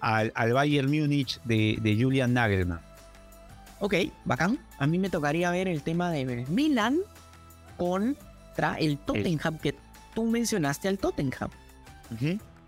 al, 0.00 0.32
al 0.34 0.52
Bayern 0.54 0.90
Múnich 0.90 1.40
de, 1.44 1.78
de 1.82 2.02
Julian 2.02 2.32
Nagelmann. 2.34 2.80
Ok, 3.78 3.94
bacán. 4.24 4.58
A 4.78 4.86
mí 4.86 4.98
me 4.98 5.10
tocaría 5.10 5.50
ver 5.50 5.68
el 5.68 5.82
tema 5.82 6.10
de 6.10 6.46
Milan 6.48 6.96
contra 7.76 8.76
el 8.78 8.98
Tottenham, 8.98 9.58
que 9.58 9.74
tú 10.16 10.24
mencionaste 10.24 10.88
al 10.88 10.98
Tottenham. 10.98 11.50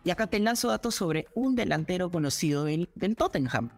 Y 0.05 0.11
acá 0.11 0.27
te 0.27 0.39
lanzo 0.39 0.69
datos 0.69 0.95
sobre 0.95 1.27
un 1.35 1.57
delantero 1.57 2.11
conocido 2.11 2.65
del, 2.65 2.91
del 2.95 3.17
Tottenham. 3.17 3.71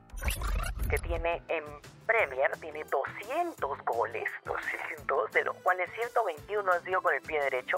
que 0.91 0.99
tiene 0.99 1.41
en 1.49 1.63
Premier, 2.05 2.51
tiene 2.61 2.83
200 2.85 3.79
goles, 3.85 4.25
200, 4.45 5.31
de 5.33 5.45
los 5.45 5.57
cuales 5.59 5.89
121 5.95 6.73
han 6.73 6.85
sido 6.85 7.01
con 7.01 7.15
el 7.15 7.23
pie 7.23 7.41
derecho, 7.43 7.77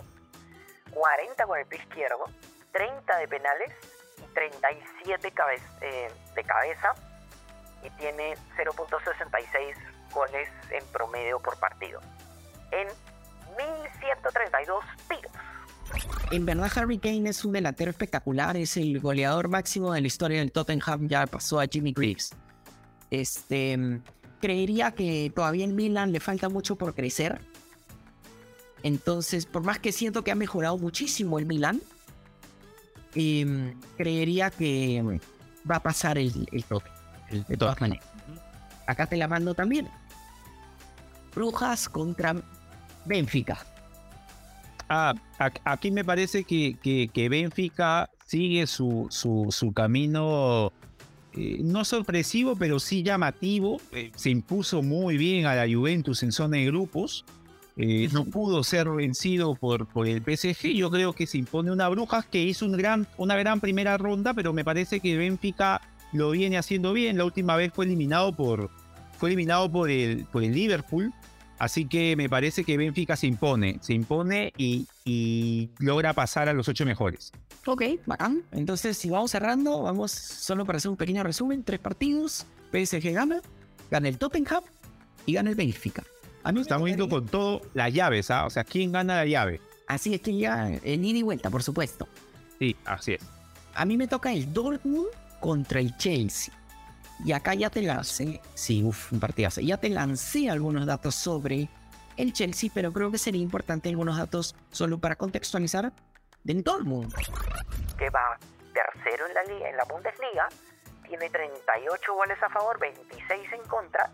40 0.93 1.45
con 1.47 1.59
el 1.59 1.67
pie 1.67 1.79
izquierdo, 1.81 2.25
30 2.73 3.19
de 3.19 3.29
penales 3.29 3.71
y 4.19 4.35
37 4.35 5.31
cabe- 5.33 5.61
eh, 5.83 6.11
de 6.35 6.45
cabeza, 6.45 6.95
y 7.85 7.91
tiene 7.99 8.35
0.66 8.57 9.77
goles 10.15 10.49
en 10.71 10.85
promedio 10.87 11.39
por 11.39 11.59
partido, 11.61 12.01
en 12.71 12.89
1132 13.59 14.85
tiros. 15.09 15.33
En 16.33 16.47
verdad, 16.47 16.71
Harry 16.77 16.99
Kane 16.99 17.29
es 17.29 17.45
un 17.45 17.53
delantero 17.53 17.91
espectacular, 17.91 18.57
es 18.57 18.79
el 18.79 18.99
goleador 19.01 19.49
máximo 19.49 19.93
de 19.93 20.01
la 20.01 20.07
historia 20.07 20.39
del 20.39 20.51
Tottenham, 20.51 21.07
ya 21.07 21.27
pasó 21.27 21.61
a 21.61 21.67
Jimmy 21.67 21.93
Greaves. 21.93 22.31
Este, 23.11 24.01
creería 24.41 24.93
que 24.93 25.31
todavía 25.35 25.65
en 25.65 25.77
Milan 25.77 26.11
le 26.11 26.21
falta 26.21 26.49
mucho 26.49 26.77
por 26.77 26.95
crecer. 26.95 27.39
Entonces, 28.83 29.45
por 29.45 29.63
más 29.63 29.79
que 29.79 29.93
siento 29.93 30.25
que 30.25 30.31
ha 30.33 30.35
mejorado 30.35 30.79
muchísimo 30.79 31.39
el 31.39 31.45
Milan, 31.45 31.83
em, 33.15 33.79
creería 33.99 34.51
que 34.51 35.21
va 35.71 35.77
a 35.77 35.83
pasar 35.83 36.17
el, 36.17 36.49
el 36.51 36.65
el- 37.29 37.45
de 37.45 37.57
todas 37.59 37.79
maneras. 37.81 38.07
Acá 38.87 39.07
te 39.07 39.17
la 39.19 39.29
mando 39.29 39.53
también. 39.55 39.87
Brujas 41.35 41.89
contra 41.91 42.35
Benfica. 43.05 43.59
Ah, 44.95 45.15
aquí 45.65 45.91
me 45.91 46.05
parece 46.05 46.45
que, 46.45 46.77
que, 46.83 47.09
que 47.09 47.31
Benfica 47.31 48.11
sigue 48.27 48.67
su, 48.67 49.07
su, 49.09 49.47
su 49.51 49.73
camino 49.73 50.71
eh, 51.35 51.61
no 51.63 51.87
sorpresivo, 51.87 52.57
pero 52.57 52.79
sí 52.79 53.03
llamativo. 53.03 53.81
Eh, 53.93 54.13
se 54.15 54.29
impuso 54.29 54.83
muy 54.83 55.17
bien 55.17 55.47
a 55.47 55.55
la 55.55 55.73
Juventus 55.73 56.23
en 56.23 56.31
zona 56.31 56.59
de 56.59 56.67
grupos. 56.67 57.25
Eh, 57.79 58.11
no 58.13 58.27
pudo 58.27 58.63
ser 58.65 58.91
vencido 58.91 59.55
por, 59.55 59.87
por 59.87 60.07
el 60.07 60.21
PSG. 60.21 60.75
Yo 60.75 60.91
creo 60.91 61.15
que 61.15 61.27
se 61.27 61.39
impone 61.39 61.73
una 61.73 61.89
Brujas 61.89 62.27
que 62.27 62.43
hizo 62.43 62.67
un 62.67 62.73
gran, 62.73 63.07
una 63.17 63.37
gran 63.37 63.61
primera 63.61 63.97
ronda, 63.97 64.35
pero 64.35 64.53
me 64.53 64.63
parece 64.63 65.01
que 65.01 65.17
Benfica 65.17 65.81
lo 66.13 66.33
viene 66.33 66.59
haciendo 66.59 66.93
bien. 66.93 67.17
La 67.17 67.25
última 67.25 67.57
vez 67.57 67.73
fue 67.73 67.87
eliminado 67.87 68.33
por, 68.35 68.69
fue 69.17 69.31
eliminado 69.31 69.73
por 69.73 69.89
el, 69.89 70.27
por 70.27 70.45
el 70.45 70.53
Liverpool. 70.53 71.15
Así 71.63 71.85
que 71.85 72.17
me 72.17 72.29
parece 72.29 72.65
que 72.65 72.77
Benfica 72.77 73.15
se 73.15 73.29
impone, 73.29 73.79
se 73.83 73.95
impone 73.95 74.53
y, 74.57 74.89
y 75.05 75.71
logra 75.79 76.13
pasar 76.13 76.49
a 76.49 76.53
los 76.53 76.67
ocho 76.67 76.85
mejores. 76.85 77.31
Ok, 77.65 77.85
bacán. 78.05 78.43
Entonces, 78.51 78.99
si 78.99 79.11
vamos 79.11 79.31
cerrando, 79.31 79.81
vamos 79.81 80.11
solo 80.11 80.67
para 80.67 80.79
hacer 80.79 80.91
un 80.91 80.97
pequeño 80.97 81.23
resumen. 81.23 81.63
Tres 81.63 81.79
partidos. 81.79 82.47
PSG 82.73 83.13
gana, 83.13 83.41
gana 83.93 84.09
el 84.09 84.19
Tottenham 84.19 84.65
y 85.25 85.35
gana 85.35 85.51
el 85.51 85.55
Benfica. 85.55 86.03
A 86.43 86.51
mí 86.51 86.63
Estamos 86.63 86.89
yendo 86.89 87.09
con 87.09 87.27
todo 87.27 87.63
las 87.75 87.95
llaves, 87.95 88.33
¿ah? 88.33 88.45
O 88.47 88.51
sea, 88.51 88.65
¿quién 88.65 88.91
gana 88.91 89.15
la 89.15 89.27
llave? 89.27 89.61
Así 89.87 90.15
es 90.15 90.21
que 90.21 90.37
ya 90.37 90.69
en 90.69 91.05
ida 91.05 91.19
y 91.19 91.23
vuelta, 91.23 91.49
por 91.49 91.63
supuesto. 91.63 92.09
Sí, 92.59 92.75
así 92.85 93.13
es. 93.13 93.23
A 93.77 93.85
mí 93.85 93.97
me 93.97 94.09
toca 94.09 94.33
el 94.33 94.53
Dortmund 94.53 95.07
contra 95.39 95.79
el 95.79 95.97
Chelsea. 95.97 96.53
Y 97.25 97.33
acá 97.33 97.55
ya 97.55 97.71
te 97.71 97.83
lancé, 97.83 98.41
sí, 98.55 98.83
uff, 98.83 99.13
un 99.13 99.21
partidazo. 99.21 99.61
Ya 99.61 99.77
te 99.77 99.89
lancé 99.89 100.51
algunos 100.51 100.87
datos 100.87 101.15
sobre 101.15 101.69
el 102.17 102.33
Chelsea, 102.33 102.71
pero 102.75 102.93
creo 102.93 103.11
que 103.11 103.19
sería 103.19 103.43
importante 103.43 103.89
algunos 103.89 104.19
datos 104.19 104.55
solo 104.71 104.99
para 104.99 105.17
contextualizar 105.17 105.93
del 106.45 106.63
Dortmund. 106.63 107.15
que 107.97 108.11
va 108.11 108.39
tercero 108.73 109.27
en 109.27 109.35
la 109.35 109.45
liga, 109.45 109.69
en 109.69 109.77
la 109.77 109.85
Bundesliga, 109.85 110.49
tiene 111.07 111.31
38 111.31 112.15
goles 112.15 112.43
a 112.43 112.49
favor, 112.49 112.79
26 112.81 113.53
en 113.53 113.69
contra 113.69 114.11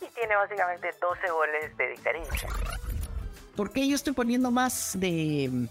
y 0.00 0.06
tiene 0.14 0.36
básicamente 0.36 0.90
12 1.00 1.30
goles 1.30 1.76
de 1.76 1.88
diferencia. 1.90 2.48
¿Por 3.56 3.72
qué 3.72 3.86
yo 3.86 3.94
estoy 3.94 4.12
poniendo 4.12 4.50
más 4.50 4.98
de 4.98 5.68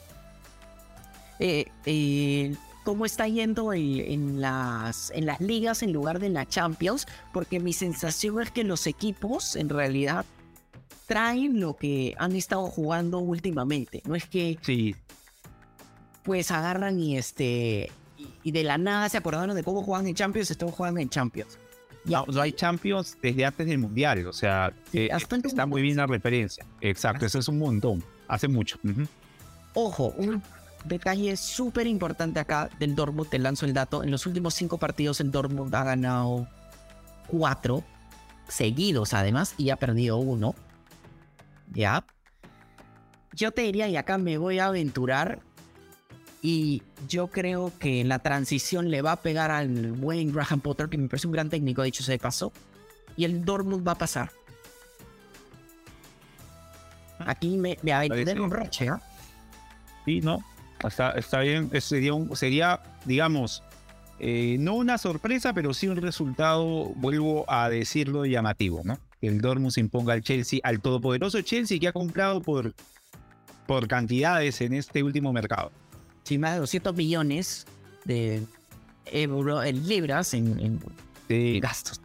eh, 1.39 1.65
eh, 1.85 2.55
cómo 2.89 3.05
está 3.05 3.27
yendo 3.27 3.71
en, 3.71 4.41
las, 4.41 5.11
en 5.11 5.27
las 5.27 5.39
ligas 5.39 5.83
en 5.83 5.93
lugar 5.93 6.17
de 6.17 6.25
en 6.25 6.33
la 6.33 6.47
Champions? 6.47 7.05
Porque 7.31 7.59
mi 7.59 7.71
sensación 7.71 8.41
es 8.41 8.49
que 8.49 8.63
los 8.63 8.87
equipos 8.87 9.55
en 9.55 9.69
realidad 9.69 10.25
traen 11.05 11.59
lo 11.59 11.75
que 11.75 12.15
han 12.17 12.35
estado 12.35 12.65
jugando 12.65 13.19
últimamente. 13.19 14.01
No 14.07 14.15
es 14.15 14.25
que 14.25 14.57
Sí, 14.63 14.95
pues 16.23 16.49
agarran 16.49 16.99
y 16.99 17.15
este 17.15 17.91
y, 18.43 18.51
de 18.51 18.63
la 18.63 18.79
nada 18.79 19.07
se 19.07 19.17
acordaron 19.17 19.55
de 19.55 19.63
cómo 19.63 19.83
juegan 19.83 20.07
en 20.07 20.15
Champions, 20.15 20.49
están 20.49 20.71
jugando 20.71 20.99
en 20.99 21.09
Champions. 21.09 21.59
no, 22.05 22.25
no 22.25 22.41
hay 22.41 22.53
Champions 22.53 23.15
desde 23.21 23.45
antes 23.45 23.67
del 23.67 23.77
Mundial, 23.77 24.25
o 24.25 24.33
sea, 24.33 24.73
Sí, 24.91 25.01
eh, 25.01 25.09
está 25.43 25.67
muy 25.67 25.83
bien 25.83 25.97
la 25.97 26.07
referencia. 26.07 26.65
Exacto, 26.81 27.27
eso 27.27 27.37
es 27.37 27.47
un 27.49 27.59
montón, 27.59 28.03
hace 28.27 28.47
mucho. 28.47 28.79
Ojo, 29.75 30.15
un 30.17 30.41
detalle 30.85 31.35
súper 31.37 31.87
importante 31.87 32.39
acá 32.39 32.69
del 32.79 32.95
Dortmund, 32.95 33.29
te 33.29 33.39
lanzo 33.39 33.65
el 33.65 33.73
dato. 33.73 34.03
En 34.03 34.11
los 34.11 34.25
últimos 34.25 34.53
cinco 34.53 34.77
partidos 34.77 35.19
el 35.19 35.31
Dortmund 35.31 35.73
ha 35.75 35.83
ganado 35.83 36.47
cuatro 37.27 37.83
seguidos 38.47 39.13
además 39.13 39.53
y 39.57 39.69
ha 39.69 39.75
perdido 39.75 40.17
uno. 40.17 40.55
Ya. 41.71 42.05
Yo 43.33 43.51
te 43.51 43.61
diría, 43.61 43.87
y 43.87 43.95
acá 43.95 44.17
me 44.17 44.37
voy 44.37 44.59
a 44.59 44.65
aventurar, 44.65 45.39
y 46.41 46.81
yo 47.07 47.27
creo 47.27 47.71
que 47.79 48.03
la 48.03 48.19
transición 48.19 48.89
le 48.89 49.01
va 49.01 49.13
a 49.13 49.21
pegar 49.21 49.51
al 49.51 49.91
buen 49.91 50.33
Graham 50.33 50.61
Potter, 50.61 50.89
que 50.89 50.97
me 50.97 51.07
parece 51.07 51.27
un 51.27 51.33
gran 51.33 51.49
técnico, 51.49 51.83
dicho 51.83 52.03
sea 52.03 52.13
de 52.13 52.19
paso, 52.19 52.51
y 53.15 53.25
el 53.25 53.45
Dortmund 53.45 53.87
va 53.87 53.93
a 53.93 53.97
pasar. 53.97 54.31
Aquí 57.19 57.57
me, 57.57 57.77
me 57.81 57.93
aventuré 57.93 58.39
un 58.39 58.49
roche, 58.49 58.89
¿ah? 58.89 59.01
Sí, 60.05 60.21
no, 60.21 60.43
está, 60.87 61.11
está 61.11 61.39
bien. 61.41 61.69
Sería, 61.81 62.13
un- 62.13 62.35
sería 62.35 62.81
digamos, 63.05 63.63
eh, 64.19 64.57
no 64.59 64.75
una 64.75 64.97
sorpresa, 64.97 65.53
pero 65.53 65.73
sí 65.73 65.87
un 65.87 65.97
resultado, 65.97 66.85
vuelvo 66.95 67.45
a 67.51 67.69
decirlo, 67.69 68.25
llamativo, 68.25 68.81
¿no? 68.83 68.97
Que 69.21 69.27
el 69.27 69.41
Dortmund 69.41 69.71
se 69.71 69.79
imponga 69.81 70.13
al 70.13 70.21
Chelsea, 70.21 70.59
al 70.63 70.79
todopoderoso 70.81 71.41
Chelsea 71.41 71.79
que 71.79 71.87
ha 71.87 71.93
comprado 71.93 72.41
por, 72.41 72.73
por 73.67 73.87
cantidades 73.87 74.61
en 74.61 74.73
este 74.73 75.03
último 75.03 75.31
mercado. 75.33 75.71
sí, 76.23 76.37
más 76.37 76.53
de 76.53 76.59
200 76.59 76.95
millones 76.95 77.65
de 78.05 78.43
euro, 79.05 79.63
en 79.63 79.87
libras 79.87 80.33
en, 80.33 80.59
en 80.59 80.79
Sí, 81.27 81.59
gastos. 81.59 81.99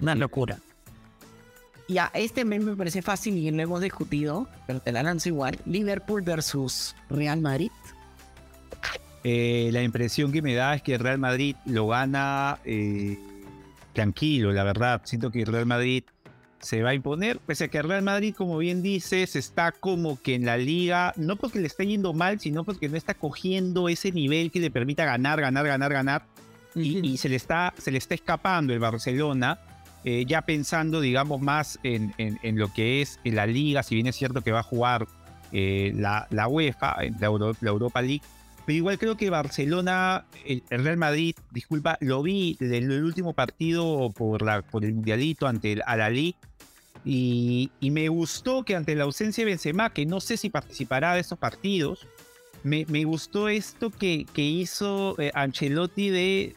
Una 0.00 0.14
locura. 0.14 0.58
Ya, 1.88 2.10
este 2.14 2.44
meme 2.44 2.64
me 2.64 2.76
parece 2.76 3.00
fácil 3.00 3.36
y 3.36 3.50
lo 3.50 3.62
hemos 3.62 3.80
discutido, 3.80 4.48
pero 4.66 4.80
te 4.80 4.90
la 4.90 5.02
lanzo 5.02 5.28
igual. 5.28 5.58
Liverpool 5.66 6.22
versus 6.22 6.96
Real 7.08 7.40
Madrid. 7.40 7.70
Eh, 9.22 9.70
la 9.72 9.82
impresión 9.82 10.32
que 10.32 10.42
me 10.42 10.54
da 10.54 10.74
es 10.74 10.82
que 10.82 10.98
Real 10.98 11.18
Madrid 11.18 11.56
lo 11.64 11.88
gana 11.88 12.58
eh, 12.64 13.18
tranquilo, 13.92 14.52
la 14.52 14.64
verdad. 14.64 15.02
Siento 15.04 15.30
que 15.30 15.44
Real 15.44 15.66
Madrid 15.66 16.04
se 16.58 16.82
va 16.82 16.90
a 16.90 16.94
imponer, 16.94 17.38
pese 17.38 17.64
a 17.64 17.68
que 17.68 17.82
Real 17.82 18.02
Madrid, 18.02 18.34
como 18.36 18.58
bien 18.58 18.82
dices, 18.82 19.36
está 19.36 19.70
como 19.72 20.20
que 20.20 20.34
en 20.34 20.44
la 20.44 20.56
liga, 20.56 21.12
no 21.16 21.36
porque 21.36 21.60
le 21.60 21.66
está 21.66 21.84
yendo 21.84 22.12
mal, 22.12 22.40
sino 22.40 22.64
porque 22.64 22.88
no 22.88 22.96
está 22.96 23.14
cogiendo 23.14 23.88
ese 23.88 24.10
nivel 24.10 24.50
que 24.50 24.58
le 24.58 24.70
permita 24.70 25.04
ganar, 25.04 25.40
ganar, 25.40 25.66
ganar, 25.66 25.92
ganar. 25.92 26.26
Y, 26.74 27.06
y 27.06 27.16
se, 27.16 27.28
le 27.28 27.36
está, 27.36 27.72
se 27.78 27.90
le 27.90 27.98
está 27.98 28.14
escapando 28.14 28.72
el 28.72 28.80
Barcelona, 28.80 29.58
eh, 30.08 30.24
ya 30.24 30.42
pensando, 30.42 31.00
digamos, 31.00 31.40
más 31.40 31.80
en, 31.82 32.14
en- 32.16 32.38
en 32.44 32.56
lo 32.58 32.72
que 32.72 33.02
es 33.02 33.18
en 33.24 33.34
la 33.34 33.44
liga, 33.44 33.82
si 33.82 33.96
bien 33.96 34.06
es 34.06 34.14
cierto 34.14 34.40
que 34.40 34.52
va 34.52 34.60
a 34.60 34.62
jugar 34.62 35.08
eh, 35.50 35.92
la, 35.96 36.28
UEFA, 36.48 36.94
en 37.00 37.16
la, 37.20 37.26
Euro- 37.26 37.56
la 37.60 37.70
Europa 37.70 38.00
League. 38.02 38.22
Pero 38.64 38.76
igual 38.76 38.98
creo 39.00 39.16
que 39.16 39.30
Barcelona, 39.30 40.24
el, 40.44 40.62
Real 40.70 40.96
Madrid, 40.96 41.34
disculpa, 41.50 41.98
lo 42.00 42.22
vi 42.22 42.56
desde 42.60 42.78
el, 42.78 43.02
último 43.02 43.32
partido 43.32 44.12
por, 44.16 44.42
el 44.84 44.94
Mundialito 44.94 45.48
ante 45.48 45.72
el 45.72 45.82
Al-Ali. 45.84 46.36
Y, 47.04 47.70
me 47.80 48.08
gustó 48.08 48.62
que 48.64 48.76
ante 48.76 48.94
la 48.94 49.04
ausencia 49.04 49.44
de 49.44 49.50
Benzema, 49.50 49.90
que 49.90 50.06
no 50.06 50.20
sé 50.20 50.36
si 50.36 50.50
participará 50.50 51.14
de 51.14 51.20
estos 51.20 51.38
partidos, 51.38 52.06
me, 52.62 52.84
gustó 53.04 53.48
esto 53.48 53.90
que, 53.90 54.24
hizo 54.36 55.16
eh, 55.20 55.32
Ancelotti 55.34 56.10
de- 56.10 56.54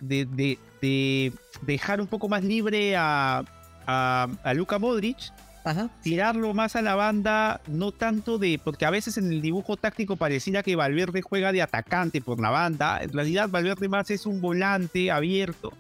de 0.82 1.34
dejar 1.62 2.02
un 2.02 2.08
poco 2.08 2.30
más 2.30 2.44
libre 2.44 2.96
a, 2.96 3.44
a, 3.88 4.28
a 4.44 4.54
Luka 4.54 4.80
Modric 4.80 5.18
Ajá. 5.66 5.90
tirarlo 6.02 6.54
más 6.54 6.76
a 6.76 6.82
la 6.82 6.96
banda, 6.96 7.62
no 7.68 7.92
tanto 7.92 8.38
de, 8.38 8.60
porque 8.64 8.86
a 8.86 8.90
veces 8.90 9.18
en 9.18 9.32
el 9.32 9.42
dibujo 9.42 9.76
táctico 9.78 10.16
pareciera 10.16 10.64
que 10.64 10.76
Valverde 10.76 11.22
juega 11.22 11.52
de 11.52 11.62
atacante 11.62 12.22
por 12.22 12.40
la 12.40 12.50
banda, 12.50 13.00
en 13.04 13.12
realidad 13.12 13.50
Valverde 13.50 13.88
más 13.90 14.10
es 14.10 14.26
un 14.26 14.40
volante 14.42 15.12
abierto 15.12 15.74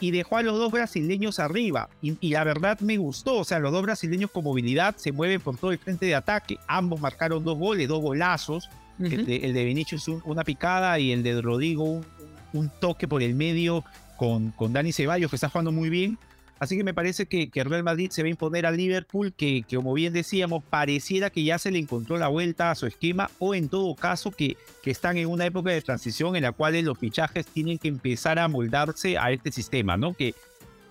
y 0.00 0.10
dejó 0.10 0.36
a 0.38 0.42
los 0.42 0.58
dos 0.58 0.72
brasileños 0.72 1.38
arriba 1.38 1.88
y, 2.02 2.16
y 2.20 2.30
la 2.32 2.44
verdad 2.44 2.80
me 2.80 2.96
gustó, 2.96 3.36
o 3.38 3.44
sea, 3.44 3.58
los 3.58 3.72
dos 3.72 3.82
brasileños 3.82 4.30
con 4.30 4.44
movilidad 4.44 4.96
se 4.96 5.12
mueven 5.12 5.40
por 5.40 5.56
todo 5.58 5.70
el 5.70 5.78
frente 5.78 6.06
de 6.06 6.14
ataque, 6.14 6.58
ambos 6.66 7.00
marcaron 7.00 7.44
dos 7.44 7.58
goles, 7.58 7.88
dos 7.88 8.00
golazos, 8.02 8.68
el, 8.98 9.26
de, 9.26 9.36
el 9.36 9.52
de 9.52 9.64
Vinicius 9.66 10.08
un- 10.08 10.22
una 10.24 10.42
picada 10.44 10.98
y 10.98 11.12
el 11.12 11.22
de 11.22 11.40
Rodrigo 11.42 11.84
un, 11.84 12.06
un 12.54 12.70
toque 12.80 13.06
por 13.06 13.22
el 13.22 13.34
medio 13.34 13.84
con, 14.16 14.50
con 14.52 14.72
Dani 14.72 14.92
Ceballos 14.92 15.30
que 15.30 15.36
está 15.36 15.48
jugando 15.48 15.72
muy 15.72 15.90
bien. 15.90 16.18
Así 16.58 16.76
que 16.76 16.84
me 16.84 16.94
parece 16.94 17.26
que, 17.26 17.50
Real 17.52 17.82
Madrid 17.82 18.10
se 18.10 18.22
va 18.22 18.26
a 18.26 18.30
imponer 18.30 18.64
al 18.64 18.78
Liverpool, 18.78 19.34
que, 19.34 19.62
que 19.68 19.76
como 19.76 19.92
bien 19.92 20.14
decíamos, 20.14 20.64
pareciera 20.64 21.28
que 21.28 21.44
ya 21.44 21.58
se 21.58 21.70
le 21.70 21.78
encontró 21.78 22.16
la 22.16 22.28
vuelta 22.28 22.70
a 22.70 22.74
su 22.74 22.86
esquema, 22.86 23.30
o 23.38 23.54
en 23.54 23.68
todo 23.68 23.94
caso 23.94 24.30
que, 24.30 24.56
que 24.82 24.90
están 24.90 25.18
en 25.18 25.28
una 25.28 25.44
época 25.44 25.70
de 25.70 25.82
transición 25.82 26.34
en 26.34 26.44
la 26.44 26.52
cual 26.52 26.80
los 26.82 26.98
fichajes 26.98 27.46
tienen 27.46 27.76
que 27.76 27.88
empezar 27.88 28.38
a 28.38 28.48
moldarse 28.48 29.18
a 29.18 29.30
este 29.32 29.52
sistema, 29.52 29.98
¿no? 29.98 30.14
Que 30.14 30.34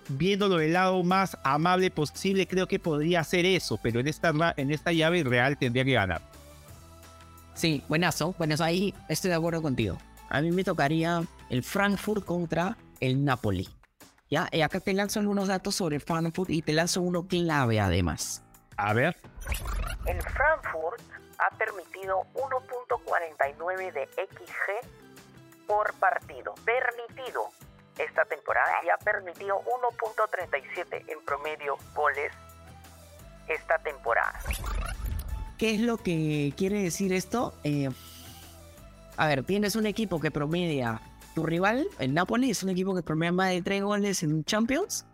viéndolo 0.08 0.58
del 0.58 0.72
lado 0.72 1.02
más 1.02 1.36
amable 1.42 1.90
posible, 1.90 2.46
creo 2.46 2.68
que 2.68 2.78
podría 2.78 3.20
hacer 3.20 3.44
eso, 3.44 3.76
pero 3.82 3.98
en 3.98 4.06
esta, 4.06 4.54
en 4.56 4.70
esta 4.70 4.92
llave 4.92 5.24
Real 5.24 5.58
tendría 5.58 5.84
que 5.84 5.92
ganar. 5.92 6.22
Sí, 7.54 7.82
buenazo. 7.88 8.34
Buenazo, 8.38 8.62
ahí 8.62 8.94
estoy 9.08 9.30
de 9.30 9.36
acuerdo 9.36 9.62
contigo. 9.62 9.98
A 10.28 10.40
mí 10.42 10.52
me 10.52 10.62
tocaría 10.62 11.22
el 11.50 11.62
Frankfurt 11.62 12.24
contra 12.24 12.76
el 13.00 13.24
Napoli. 13.24 13.68
Ya, 14.28 14.48
y 14.50 14.62
acá 14.62 14.80
te 14.80 14.92
lanzo 14.92 15.20
algunos 15.20 15.48
datos 15.48 15.76
sobre 15.76 16.00
Frankfurt 16.00 16.50
y 16.50 16.62
te 16.62 16.72
lanzo 16.72 17.02
uno 17.02 17.26
clave 17.26 17.80
además. 17.80 18.42
A 18.76 18.92
ver, 18.92 19.16
El 20.06 20.20
Frankfurt 20.22 21.02
ha 21.38 21.56
permitido 21.56 22.22
1.49 22.34 23.92
de 23.92 24.06
XG 24.06 25.66
por 25.66 25.92
partido. 25.94 26.54
Permitido 26.64 27.48
esta 27.98 28.24
temporada 28.24 28.72
y 28.84 28.90
ha 28.90 28.98
permitido 28.98 29.62
1.37 29.64 31.04
en 31.08 31.24
promedio 31.24 31.76
goles 31.94 32.32
esta 33.48 33.78
temporada. 33.78 34.38
¿Qué 35.58 35.74
es 35.74 35.80
lo 35.80 35.96
que 35.96 36.52
quiere 36.56 36.82
decir 36.82 37.12
esto? 37.12 37.54
Eh, 37.64 37.88
a 39.16 39.26
ver, 39.26 39.44
tienes 39.44 39.76
un 39.76 39.86
equipo 39.86 40.20
que 40.20 40.30
promedia. 40.30 41.00
Tu 41.36 41.42
rival, 41.44 41.86
el 41.98 42.14
Napoli, 42.14 42.48
es 42.50 42.62
un 42.62 42.70
equipo 42.70 42.94
que 42.94 43.02
promedia 43.02 43.30
más 43.30 43.50
de 43.50 43.60
3 43.60 43.82
goles 43.82 44.22
en 44.22 44.42
Champions. 44.44 45.04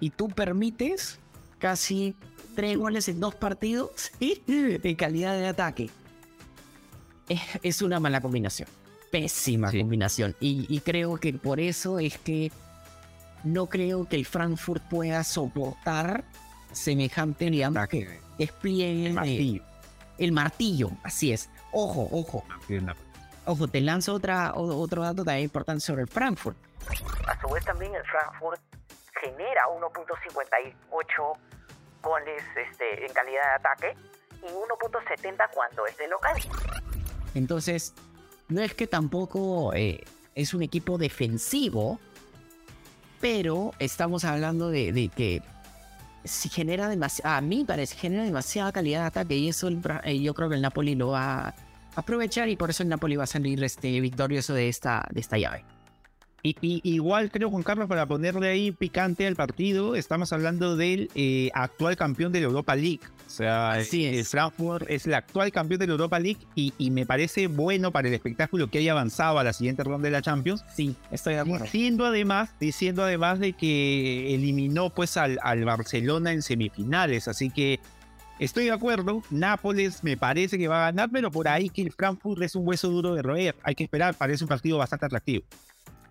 Y 0.00 0.08
tú 0.08 0.28
permites 0.28 1.18
casi 1.58 2.16
3 2.56 2.78
goles 2.78 3.08
en 3.10 3.20
dos 3.20 3.34
partidos 3.34 3.90
¿sí? 4.18 4.42
en 4.48 4.94
calidad 4.96 5.36
de 5.38 5.46
ataque. 5.46 5.90
Es, 7.28 7.40
es 7.62 7.82
una 7.82 8.00
mala 8.00 8.22
combinación. 8.22 8.68
Pésima 9.10 9.70
Sí. 9.70 9.80
combinación. 9.80 10.34
Y, 10.40 10.64
y 10.74 10.80
creo 10.80 11.18
que 11.18 11.34
por 11.34 11.60
eso 11.60 11.98
es 11.98 12.16
que 12.16 12.50
no 13.44 13.66
creo 13.66 14.08
que 14.08 14.16
el 14.16 14.24
Frankfurt 14.24 14.82
pueda 14.88 15.22
soportar 15.24 16.24
semejante 16.72 17.50
digamos, 17.50 17.86
despliegue 18.38 19.08
de- 19.08 19.12
Martillo. 19.12 19.62
el 20.16 20.32
martillo. 20.32 20.90
Así 21.02 21.32
es. 21.32 21.50
Ojo, 21.70 22.08
ojo, 22.10 22.44
ojo, 23.46 23.68
te 23.68 23.80
lanzo 23.80 24.14
otra, 24.14 24.52
otro 24.54 25.02
dato 25.02 25.24
también 25.24 25.44
importante 25.44 25.80
sobre 25.80 26.02
el 26.02 26.08
Frankfurt. 26.08 26.56
A 27.26 27.40
su 27.40 27.48
vez 27.52 27.64
también 27.64 27.94
el 27.94 28.04
Frankfurt 28.04 28.60
genera 29.20 29.62
1.58 29.68 31.38
goles 32.02 32.42
este, 32.56 33.06
en 33.06 33.12
calidad 33.12 33.42
de 33.42 33.54
ataque 33.56 33.96
y 34.42 34.46
1.70 34.46 35.50
cuando 35.52 35.86
es 35.86 35.96
de 35.96 36.08
local. 36.08 36.36
Entonces, 37.34 37.94
no 38.48 38.60
es 38.60 38.74
que 38.74 38.86
tampoco 38.86 39.72
eh, 39.74 40.04
es 40.34 40.54
un 40.54 40.62
equipo 40.62 40.98
defensivo, 40.98 41.98
pero 43.20 43.72
estamos 43.78 44.24
hablando 44.24 44.68
de, 44.68 44.92
de 44.92 45.08
que 45.08 45.42
si 46.24 46.48
genera 46.48 46.88
demasiada, 46.88 47.36
a 47.36 47.40
mí 47.40 47.64
parece, 47.64 47.96
genera 47.96 48.24
demasiada 48.24 48.72
calidad 48.72 49.00
de 49.02 49.06
ataque 49.06 49.36
y 49.36 49.48
eso 49.48 49.68
el 49.68 49.80
eh, 50.04 50.20
yo 50.20 50.34
creo 50.34 50.48
que 50.48 50.54
el 50.56 50.62
Napoli 50.62 50.94
lo 50.94 51.08
va 51.08 51.48
a 51.48 51.54
aprovechar 51.96 52.48
y 52.48 52.56
por 52.56 52.70
eso 52.70 52.82
el 52.82 52.88
Napoli 52.88 53.16
va 53.16 53.24
a 53.24 53.28
salir 53.28 53.62
este, 53.64 54.00
victorioso 54.00 54.54
de 54.54 54.68
esta, 54.68 55.06
de 55.12 55.20
esta 55.20 55.38
llave. 55.38 55.64
Y, 56.46 56.56
y- 56.60 56.80
igual 56.84 57.30
creo, 57.30 57.48
Juan 57.48 57.62
Carlos, 57.62 57.88
para 57.88 58.04
ponerle 58.04 58.48
ahí 58.48 58.70
picante 58.70 59.26
al 59.26 59.34
partido, 59.34 59.94
estamos 59.96 60.30
hablando 60.30 60.76
del 60.76 61.08
eh, 61.14 61.50
actual 61.54 61.96
campeón 61.96 62.32
de 62.32 62.40
la 62.40 62.46
Europa 62.48 62.76
League. 62.76 63.00
O 63.26 63.30
sea, 63.30 63.70
Así 63.72 64.04
el 64.04 64.16
es. 64.16 64.28
Frankfurt 64.28 64.84
es 64.90 65.06
el 65.06 65.14
actual 65.14 65.50
campeón 65.52 65.80
de 65.80 65.86
la 65.86 65.92
Europa 65.92 66.20
League 66.20 66.40
y, 66.54 66.74
y 66.76 66.90
me 66.90 67.06
parece 67.06 67.46
bueno 67.46 67.92
para 67.92 68.08
el 68.08 68.14
espectáculo 68.14 68.68
que 68.68 68.76
haya 68.78 68.92
avanzado 68.92 69.38
a 69.38 69.44
la 69.44 69.54
siguiente 69.54 69.82
ronda 69.84 70.04
de 70.06 70.12
la 70.12 70.20
Champions. 70.20 70.62
Sí, 70.76 70.94
estoy 71.10 71.32
de 71.34 71.40
acuerdo. 71.40 71.64
Diciendo 71.64 72.04
además, 72.04 72.50
diciendo 72.60 73.02
además 73.04 73.38
de 73.40 73.54
que 73.54 74.34
eliminó 74.34 74.90
pues 74.90 75.16
al, 75.16 75.38
al 75.42 75.64
Barcelona 75.64 76.32
en 76.32 76.42
semifinales. 76.42 77.26
Así 77.26 77.48
que 77.48 77.80
estoy 78.38 78.64
de 78.64 78.72
acuerdo. 78.72 79.22
Nápoles 79.30 80.02
me 80.04 80.16
parece 80.16 80.58
que 80.58 80.68
va 80.68 80.82
a 80.86 80.90
ganar, 80.90 81.10
pero 81.10 81.30
por 81.30 81.48
ahí 81.48 81.68
que 81.68 81.82
el 81.82 81.92
Frankfurt 81.92 82.42
es 82.42 82.54
un 82.54 82.66
hueso 82.66 82.88
duro 82.88 83.14
de 83.14 83.22
roer. 83.22 83.54
Hay 83.62 83.74
que 83.74 83.84
esperar, 83.84 84.14
parece 84.14 84.44
un 84.44 84.48
partido 84.48 84.78
bastante 84.78 85.06
atractivo. 85.06 85.44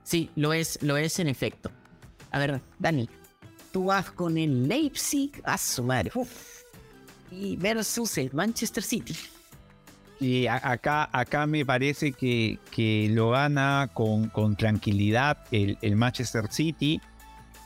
Sí, 0.03 0.29
lo 0.35 0.53
es, 0.53 0.79
lo 0.81 0.97
es 0.97 1.19
en 1.19 1.27
efecto. 1.27 1.71
A 2.31 2.39
ver, 2.39 2.61
Dani, 2.79 3.07
tú 3.71 3.85
vas 3.85 4.11
con 4.11 4.37
el 4.37 4.67
Leipzig 4.67 5.31
a 5.45 5.57
su 5.57 5.83
madre. 5.83 6.11
uf, 6.15 6.29
y 7.31 7.55
versus 7.55 8.17
el 8.17 8.31
Manchester 8.33 8.83
City. 8.83 9.15
Y 10.19 10.45
a- 10.47 10.61
acá, 10.63 11.09
acá 11.11 11.45
me 11.47 11.65
parece 11.65 12.11
que, 12.13 12.59
que 12.71 13.09
lo 13.11 13.31
gana 13.31 13.89
con, 13.93 14.29
con 14.29 14.55
tranquilidad 14.55 15.37
el, 15.51 15.77
el 15.81 15.95
Manchester 15.95 16.47
City. 16.51 17.01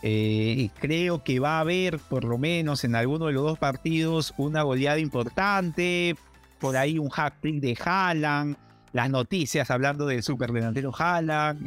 Eh, 0.03 0.69
creo 0.79 1.23
que 1.23 1.39
va 1.39 1.57
a 1.57 1.61
haber, 1.61 1.99
por 1.99 2.23
lo 2.23 2.37
menos 2.37 2.83
en 2.83 2.95
alguno 2.95 3.25
de 3.25 3.33
los 3.33 3.43
dos 3.43 3.59
partidos, 3.59 4.33
una 4.37 4.63
goleada 4.63 4.99
importante. 4.99 6.15
Por 6.59 6.77
ahí 6.77 6.97
un 6.97 7.09
hack 7.09 7.39
trick 7.41 7.59
de 7.61 7.77
Haaland. 7.83 8.57
Las 8.93 9.09
noticias 9.09 9.69
hablando 9.69 10.05
del 10.05 10.23
superdelantero 10.23 10.91
Haaland. 10.97 11.65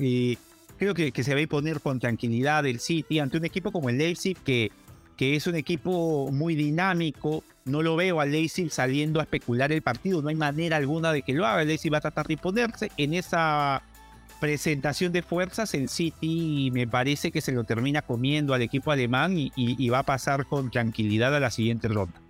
Creo 0.80 0.94
que, 0.94 1.12
se 1.22 1.34
va 1.34 1.38
a 1.38 1.42
imponer 1.42 1.80
con 1.80 2.00
tranquilidad 2.00 2.64
el 2.64 2.80
City 2.80 3.18
ante 3.18 3.36
un 3.36 3.44
equipo 3.44 3.70
como 3.70 3.90
el 3.90 3.98
Leipzig 3.98 4.34
que, 4.38 4.72
que 5.14 5.36
es 5.36 5.46
un 5.46 5.54
equipo 5.54 6.30
muy 6.32 6.54
dinámico. 6.54 7.44
No 7.66 7.82
lo 7.82 7.96
veo 7.96 8.18
al 8.18 8.32
Leipzig 8.32 8.70
saliendo 8.70 9.20
a 9.20 9.24
especular 9.24 9.70
el 9.72 9.82
partido. 9.82 10.22
No 10.22 10.30
hay 10.30 10.36
manera 10.36 10.78
alguna 10.78 11.12
de 11.12 11.20
que 11.20 11.34
lo 11.34 11.46
haga. 11.46 11.60
El 11.60 11.68
Leipzig 11.68 11.92
va 11.92 11.98
a 11.98 12.00
tratar 12.00 12.26
de 12.26 12.32
imponerse. 12.32 12.90
En 12.96 13.12
esa 13.12 13.82
presentación 14.40 15.12
de 15.12 15.22
fuerzas, 15.22 15.74
el 15.74 15.88
City 15.88 16.70
me 16.72 16.86
parece 16.88 17.30
que 17.30 17.40
se 17.40 17.52
lo 17.52 17.64
termina 17.64 18.02
comiendo 18.02 18.54
al 18.54 18.62
equipo 18.62 18.90
alemán 18.90 19.38
y, 19.38 19.52
y- 19.54 19.76
y 19.82 19.88
va 19.90 20.00
a 20.00 20.02
pasar 20.04 20.46
con 20.46 20.70
tranquilidad 20.70 21.34
a 21.36 21.40
la 21.40 21.50
siguiente 21.50 21.88
ronda. 21.88 22.20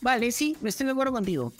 Vale, 0.00 0.30
sí, 0.32 0.56
estoy 0.62 0.86
de 0.86 0.92
acuerdo 0.92 1.12
contigo. 1.12 1.52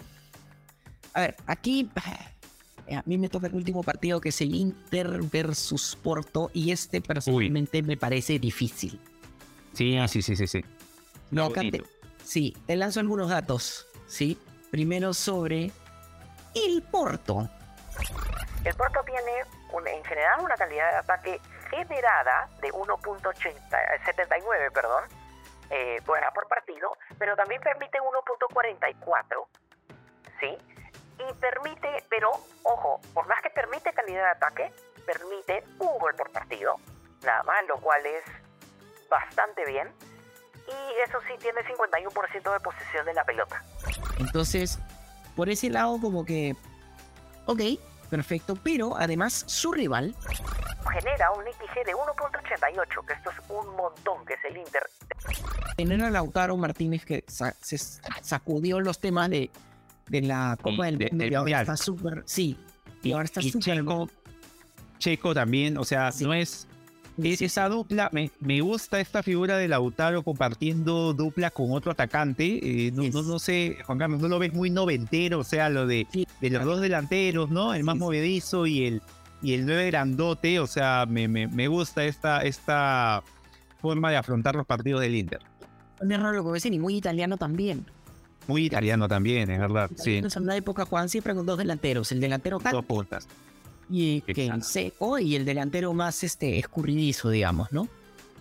A 1.15 1.21
ver, 1.23 1.37
aquí 1.47 1.89
a 2.95 3.03
mí 3.07 3.19
me 3.19 3.29
toca 3.29 3.47
el 3.49 3.55
último 3.55 3.83
partido 3.83 4.21
que 4.21 4.29
es 4.31 4.41
el 4.41 4.55
Inter 4.55 5.21
versus 5.33 5.97
Porto 6.03 6.51
y 6.55 6.71
este 6.71 7.01
personalmente 7.01 7.83
me 7.83 7.97
parece 7.97 8.39
difícil. 8.39 8.99
Sí, 9.73 9.97
sí, 10.09 10.23
sí, 10.23 10.37
sí, 10.37 10.47
sí. 10.47 10.61
No, 11.31 11.51
te- 11.51 11.83
sí, 12.25 12.57
te 12.67 12.77
lanzo 12.77 13.01
algunos 13.01 13.29
datos, 13.29 13.87
¿sí? 14.07 14.39
Primero 14.71 15.15
sobre 15.15 15.71
el 16.55 16.83
Porto. 16.83 17.49
El 18.65 18.75
Porto 18.75 19.03
tiene 19.05 19.45
un- 19.73 19.87
en 19.87 20.05
general 20.05 20.41
una 20.41 20.57
calidad 20.57 20.91
de 20.91 20.97
ataque 20.99 21.41
generada 21.71 22.49
de 22.61 22.71
1.79, 22.73 24.71
perdón, 24.73 25.05
eh, 25.71 26.01
buena 26.07 26.31
por 26.33 26.49
partido, 26.49 26.97
pero 27.19 27.37
también 27.37 27.61
permite 27.61 27.99
1.44, 28.01 29.49
¿sí? 30.41 30.57
Y 31.19 31.33
permite, 31.35 32.05
pero 32.09 32.31
ojo, 32.63 33.01
por 33.13 33.27
más 33.27 33.41
que 33.43 33.51
permite 33.51 33.93
calidad 33.93 34.25
de 34.25 34.31
ataque, 34.31 34.73
permite 35.07 35.65
un 35.79 35.99
gol 35.99 36.15
por 36.15 36.31
partido, 36.33 36.77
nada 37.23 37.43
más, 37.45 37.65
lo 37.67 37.77
cual 37.81 38.05
es 38.07 38.25
bastante 39.11 39.65
bien. 39.67 39.93
Y 40.67 41.01
eso 41.09 41.19
sí, 41.27 41.35
tiene 41.39 41.63
51% 41.65 42.53
de 42.53 42.61
posesión 42.61 43.07
de 43.07 43.15
la 43.15 43.25
pelota. 43.25 43.63
Entonces, 44.19 44.79
por 45.35 45.49
ese 45.49 45.71
lado 45.71 45.99
como 46.01 46.25
que, 46.27 46.55
ok, 47.47 47.61
perfecto, 48.09 48.57
pero 48.63 48.97
además 48.97 49.45
su 49.47 49.73
rival 49.73 50.15
Genera 50.93 51.31
un 51.33 51.43
XG 51.45 51.85
de 51.87 51.95
1.88, 51.95 53.07
que 53.07 53.13
esto 53.13 53.31
es 53.31 53.37
un 53.51 53.77
montón, 53.77 54.25
que 54.25 54.35
es 54.35 54.41
el 54.49 54.57
Inter. 54.57 54.83
tener 55.77 56.03
a 56.03 56.11
Lautaro 56.11 56.57
Martínez 56.57 57.05
que 57.05 57.25
sa- 57.29 57.55
se 57.61 57.77
sacudió 58.23 58.81
los 58.81 58.99
temas 58.99 59.29
de, 59.31 59.51
de 60.09 60.23
la 60.23 60.57
Copa 60.61 60.87
del 60.87 60.99
de- 60.99 61.09
Mundo 61.11 61.25
y 61.27 61.35
ahora 61.35 61.61
está 61.61 61.77
súper, 61.77 62.23
sí, 62.27 62.59
y 63.03 63.13
ahora 63.13 63.25
está 63.27 63.43
súper 63.43 63.61
Checo, 63.79 64.09
Checo 64.99 65.35
también, 65.35 65.77
o 65.77 65.85
sea, 65.85 66.11
Sí. 66.11 66.25
no 66.25 66.33
es, 66.35 66.67
es 67.23 67.43
esa 67.43 67.69
dupla. 67.69 68.09
Me, 68.13 68.31
me 68.41 68.61
gusta 68.61 69.01
esta 69.01 69.23
figura 69.23 69.57
de 69.57 69.69
Lautaro 69.69 70.23
compartiendo 70.23 71.13
dupla 71.15 71.51
con 71.51 71.73
otro 71.73 71.93
atacante. 71.93 72.87
eh, 72.87 72.93
no, 72.93 73.03
no, 73.05 73.23
no 73.23 73.39
sé, 73.39 73.79
Juan 73.85 73.99
Carlos, 73.99 74.21
no 74.21 74.29
lo 74.29 74.39
ves 74.39 74.53
muy 74.53 74.71
noventero, 74.71 75.41
o 75.41 75.45
sea, 75.45 75.69
lo 75.69 75.87
de, 75.87 76.07
de 76.41 76.51
los 76.51 76.65
dos 76.65 76.81
delanteros, 76.81 77.51
¿no? 77.51 77.75
El 77.75 77.85
más 77.85 77.95
Sí, 77.95 78.01
movedizo 78.01 78.67
y 78.67 78.87
el, 78.87 79.03
y 79.43 79.55
el 79.55 79.67
nueve 79.67 79.87
grandote, 79.87 80.61
o 80.61 80.67
sea, 80.67 81.07
me, 81.09 81.29
me, 81.29 81.47
me 81.49 81.69
gusta 81.69 82.05
esta, 82.05 82.43
esta 82.43 83.23
forma 83.81 84.11
de 84.11 84.17
afrontar 84.17 84.55
los 84.57 84.67
partidos 84.67 85.01
del 85.01 85.15
Inter. 85.15 85.41
un 86.01 86.13
error 86.13 86.35
lo 86.35 86.53
que 86.53 86.69
y 86.69 86.79
muy 86.79 86.97
italiano 86.97 87.37
también. 87.37 87.87
Muy 88.47 88.65
italiano 88.65 89.09
también, 89.09 89.51
es 89.51 89.59
verdad. 89.61 89.91
Sí, 89.97 90.17
en 90.17 90.27
una 90.43 90.57
época 90.57 90.87
jugaban 90.87 91.11
siempre 91.11 91.35
con 91.35 91.45
dos 91.45 91.59
delanteros, 91.59 92.11
el 92.13 92.21
delantero 92.21 92.59
dos 92.59 92.85
puntas. 92.85 93.29
Y 93.91 94.21
que 94.23 94.51
seco 94.63 95.19
y 95.19 95.35
el 95.37 95.45
delantero 95.45 95.93
más 95.95 96.23
este 96.25 96.59
escurridizo, 96.59 97.31
digamos, 97.31 97.73
¿no? 97.73 97.89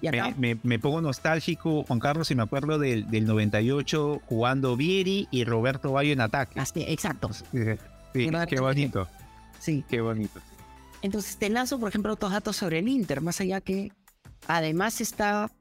Y 0.02 0.08
acá, 0.08 0.34
Me, 0.38 0.56
me- 0.56 0.60
me 0.64 0.80
pongo 0.80 1.02
nostálgico, 1.02 1.84
Juan 1.84 2.00
Carlos, 2.00 2.30
y 2.30 2.36
me 2.36 2.44
acuerdo 2.44 2.78
del, 2.78 3.10
del 3.10 3.26
98 3.26 4.22
jugando 4.28 4.76
Vieri 4.78 5.28
y 5.32 5.44
Roberto 5.44 5.92
Bayo 5.94 6.14
en 6.14 6.22
ataque. 6.22 6.60
así, 6.60 6.84
exacto, 6.88 7.30
Sí, 8.14 8.28
Una- 8.28 8.46
qué 8.46 8.60
bonito, 8.60 9.08
sí. 9.60 9.84
qué 9.90 10.02
bonito. 10.02 10.40
Entonces 11.02 11.38
te 11.38 11.50
lanzo, 11.50 11.80
por 11.80 11.90
ejemplo, 11.90 12.14
otros 12.14 12.32
datos 12.32 12.56
sobre 12.58 12.80
el 12.80 12.88
Inter, 12.88 13.22
más 13.22 13.40
allá 13.42 13.62
que 13.62 13.92
además 14.48 15.02
está 15.02 15.52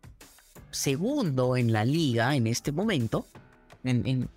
segundo 0.71 1.57
en 1.57 1.73
la 1.73 1.85
liga 1.85 2.35
en 2.37 2.47
este 2.47 2.73
momento, 2.73 3.27
en, 3.85 4.07
en 4.07 4.29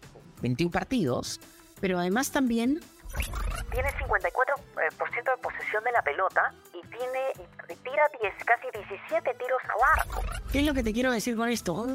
21 0.41 0.71
partidos, 0.71 1.39
pero 1.81 1.99
además 1.99 2.31
también 2.31 2.79
Tiene 3.71 3.89
54% 3.89 4.55
de 4.75 5.41
posesión 5.41 5.83
de 5.83 5.91
la 5.91 6.01
pelota 6.01 6.53
y 6.73 6.81
tiene 6.87 7.19
tira 7.83 8.03
10, 8.21 8.33
casi 8.45 8.67
17 8.73 9.33
tiros 9.35 9.61
al 9.63 10.01
arco. 10.01 10.21
¿Qué 10.51 10.59
es 10.59 10.65
lo 10.65 10.73
que 10.73 10.83
te 10.83 10.91
quiero 10.93 11.11
decir 11.11 11.35
con 11.35 11.49
esto? 11.49 11.87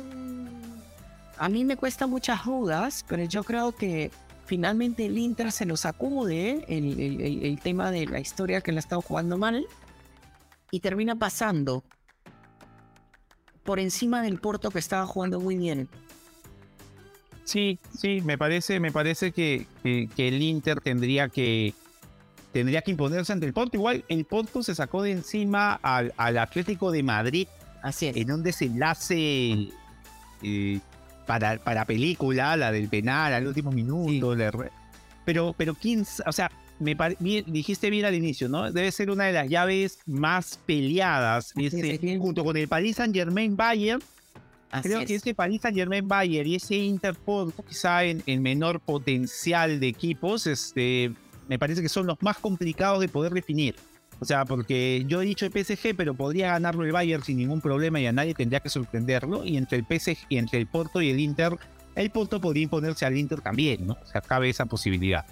A 1.39 1.49
mí 1.49 1.65
me 1.65 1.77
cuesta 1.77 2.07
muchas 2.07 2.45
dudas, 2.45 3.05
pero 3.09 3.25
yo 3.25 3.43
creo 3.43 3.73
que 3.73 4.11
finalmente 4.47 5.07
el 5.07 5.19
Inter 5.19 5.51
se 5.51 5.67
lo 5.67 5.77
sacude 5.77 6.65
el, 6.69 7.01
el- 7.45 7.61
tema 7.61 7.91
de 7.91 8.07
la 8.07 8.21
historia 8.21 8.61
que 8.61 8.71
le 8.73 8.79
ha 8.79 8.81
estado 8.81 9.01
jugando 9.01 9.37
mal 9.37 9.67
y 10.71 10.81
termina 10.81 11.17
pasando 11.17 11.83
por 13.65 13.81
encima 13.81 14.23
del 14.23 14.39
Porto 14.39 14.71
que 14.71 14.79
estaba 14.79 15.07
jugando 15.07 15.41
muy 15.41 15.57
bien. 15.57 15.89
Sí, 17.45 17.79
sí, 17.97 18.21
me 18.25 18.39
parece, 18.39 18.81
me 18.81 18.91
parece 18.91 19.33
que, 19.33 19.67
que, 19.83 20.09
que 20.17 20.29
el 20.29 20.43
Inter 20.43 20.81
tendría 20.81 21.29
que 21.29 21.75
tendría 22.53 22.83
que 22.83 22.93
imponerse 22.93 23.33
ante 23.33 23.47
el 23.47 23.53
Porto. 23.53 23.77
Igual 23.77 24.05
el 24.09 24.25
Porto 24.25 24.63
se 24.63 24.75
sacó 24.75 25.03
de 25.03 25.11
encima 25.11 25.75
al, 25.83 26.15
al 26.17 26.39
Atlético 26.39 26.91
de 26.93 27.03
Madrid 27.03 27.49
Así 27.83 28.07
es. 28.07 28.17
en 28.17 28.31
un 28.31 28.43
desenlace 28.45 29.69
eh, 30.43 30.81
para, 31.27 31.59
para 31.59 31.85
película, 31.85 32.57
la 32.57 32.71
del 32.71 32.89
penal 32.89 33.33
al 33.35 33.47
último 33.47 33.73
minuto. 33.73 34.35
re- 34.37 34.71
Pero, 35.25 35.55
pero 35.59 35.75
quién, 35.75 36.07
o 36.27 36.33
sea, 36.33 36.51
me 36.79 36.95
pare- 36.95 37.17
bien- 37.19 37.45
dijiste 37.49 37.91
bien 37.91 38.05
al 38.05 38.15
inicio, 38.15 38.49
¿no? 38.49 38.71
Debe 38.71 38.93
ser 38.93 39.11
una 39.11 39.25
de 39.25 39.33
las 39.33 39.49
llaves 39.49 39.99
más 40.07 40.59
peleadas. 40.65 41.53
Es, 41.57 41.75
es 41.75 42.01
junto 42.21 42.45
con 42.45 42.57
el 42.57 42.69
Paris 42.69 42.97
Saint 42.97 43.15
Germain 43.15 43.57
Bayern, 43.57 44.01
Así 44.75 44.89
creo 44.89 45.01
es. 45.01 45.07
que 45.07 45.15
ese 45.15 45.35
Paris 45.35 45.61
Saint 45.63 45.77
Germain 45.77 46.07
Bayern 46.07 46.49
y 46.49 46.57
ese 46.57 46.75
Inter 46.75 47.15
Porto, 47.15 47.63
quizá 47.63 48.05
en, 48.05 48.23
en 48.27 48.43
menor 48.43 48.81
potencial 48.81 49.79
de 49.79 49.87
equipos, 49.87 50.47
este, 50.49 51.13
me 51.49 51.59
parece 51.59 51.81
que 51.81 51.89
son 51.89 52.07
los 52.07 52.21
más 52.23 52.39
complicados 52.39 53.01
de 53.01 53.09
poder 53.09 53.33
definir. 53.33 53.77
O 54.21 54.25
sea, 54.25 54.45
porque 54.45 55.05
yo 55.07 55.23
he 55.23 55.27
dicho 55.27 55.47
el 55.47 55.53
PSG, 55.53 55.95
pero 55.97 56.15
podría 56.15 56.49
ganarlo 56.49 56.85
el 56.85 56.93
Bayern 56.93 57.23
sin 57.23 57.37
ningún 57.37 57.61
problema 57.61 58.01
y 58.01 58.07
a 58.07 58.13
nadie 58.13 58.35
tendría 58.35 58.61
que 58.61 58.69
sorprenderlo. 58.69 59.45
Y 59.45 59.57
entre 59.57 59.79
el 59.79 59.85
PSG 59.85 60.27
y 60.29 60.39
entre 60.39 60.59
el 60.59 60.67
Porto 60.67 61.01
y 61.01 61.11
el 61.11 61.21
Inter, 61.21 61.57
el 61.95 62.11
Porto 62.11 62.41
podría 62.41 62.65
imponerse 62.65 63.07
al 63.07 63.17
Inter 63.17 63.41
también, 63.41 63.87
¿no? 63.87 63.95
O 64.03 64.07
sea, 64.07 64.21
cabe 64.21 64.49
esa 64.49 64.67
posibilidad. 64.67 65.25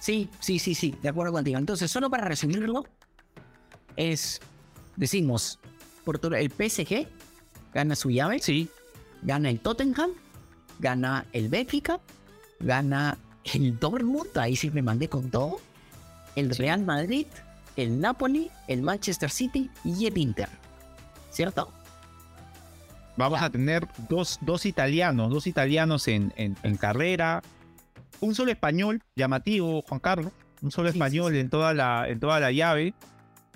Sí, 0.00 0.28
sí, 0.40 0.58
sí, 0.58 0.74
sí, 0.74 0.94
de 1.02 1.08
acuerdo 1.08 1.32
contigo. 1.32 1.58
Entonces, 1.58 1.90
solo 1.90 2.10
para 2.10 2.24
resumirlo, 2.24 2.84
es, 3.96 4.40
decimos, 4.96 5.58
el 6.32 6.50
PSG 6.50 7.08
gana 7.74 7.96
su 7.96 8.10
llave, 8.10 8.38
Sí, 8.38 8.68
gana 9.22 9.50
el 9.50 9.60
Tottenham, 9.60 10.10
gana 10.78 11.26
el 11.32 11.48
Benfica, 11.48 12.00
gana 12.60 13.18
el 13.52 13.78
Dortmund, 13.78 14.36
ahí 14.36 14.56
sí 14.56 14.70
me 14.70 14.82
mandé 14.82 15.08
con 15.08 15.30
todo, 15.30 15.60
el 16.36 16.50
Real 16.50 16.82
Madrid, 16.84 17.26
el 17.76 18.00
Napoli, 18.00 18.50
el 18.68 18.82
Manchester 18.82 19.30
City 19.30 19.70
y 19.84 20.06
el 20.06 20.16
Inter. 20.18 20.48
¿Cierto? 21.30 21.70
vamos 23.16 23.40
a 23.42 23.48
tener 23.50 23.86
dos, 24.08 24.38
dos 24.40 24.66
italianos, 24.66 25.30
dos 25.30 25.46
italianos 25.46 26.08
en, 26.08 26.32
en- 26.36 26.56
en 26.64 26.76
carrera. 26.76 27.42
Un 28.20 28.34
solo 28.34 28.50
español, 28.50 29.00
llamativo, 29.14 29.82
Juan 29.82 30.00
Carlos. 30.00 30.32
Un 30.62 30.70
solo 30.72 30.90
sí, 30.90 30.96
español 30.98 31.32
sí. 31.32 31.38
En, 31.38 31.48
toda 31.50 31.74
la, 31.74 32.08
en 32.08 32.18
toda 32.18 32.40
la 32.40 32.50
llave. 32.50 32.92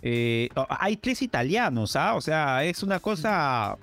Eh, 0.02 0.48
hay 0.68 0.96
tres 0.96 1.22
italianos, 1.22 1.96
¿ah? 1.96 2.14
O 2.14 2.20
sea, 2.20 2.62
es 2.64 2.82
una 2.84 3.00
cosa. 3.00 3.76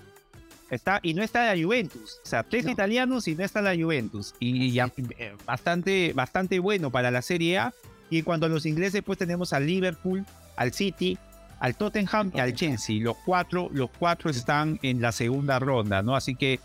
Está, 0.69 0.99
y 1.03 1.13
no 1.13 1.21
está 1.23 1.53
la 1.53 1.61
Juventus. 1.63 2.19
O 2.23 2.27
sea, 2.27 2.43
tres 2.43 2.65
No. 2.65 2.71
italianos 2.71 3.27
y 3.27 3.35
no 3.35 3.43
está 3.43 3.61
la 3.61 3.75
Juventus. 3.75 4.33
Y 4.39 4.71
ya, 4.71 4.91
eh, 5.17 5.33
bastante, 5.45 6.13
bastante 6.13 6.59
bueno 6.59 6.89
para 6.91 7.11
la 7.11 7.21
Serie 7.21 7.59
A. 7.59 7.73
Y 8.09 8.23
a 8.29 8.37
los 8.37 8.65
ingleses, 8.65 9.01
pues 9.03 9.17
tenemos 9.17 9.53
al 9.53 9.65
Liverpool, 9.65 10.25
al 10.55 10.71
City, 10.73 11.17
al 11.59 11.75
Tottenham 11.75 12.31
y 12.33 12.39
al 12.39 12.53
Chelsea. 12.53 13.01
Los 13.01 13.17
cuatro, 13.25 13.69
los 13.73 13.89
cuatro 13.97 14.29
están 14.29 14.79
en 14.83 15.01
la 15.01 15.11
segunda 15.11 15.59
ronda, 15.59 16.01
¿no? 16.01 16.15
Así 16.15 16.35
que 16.35 16.59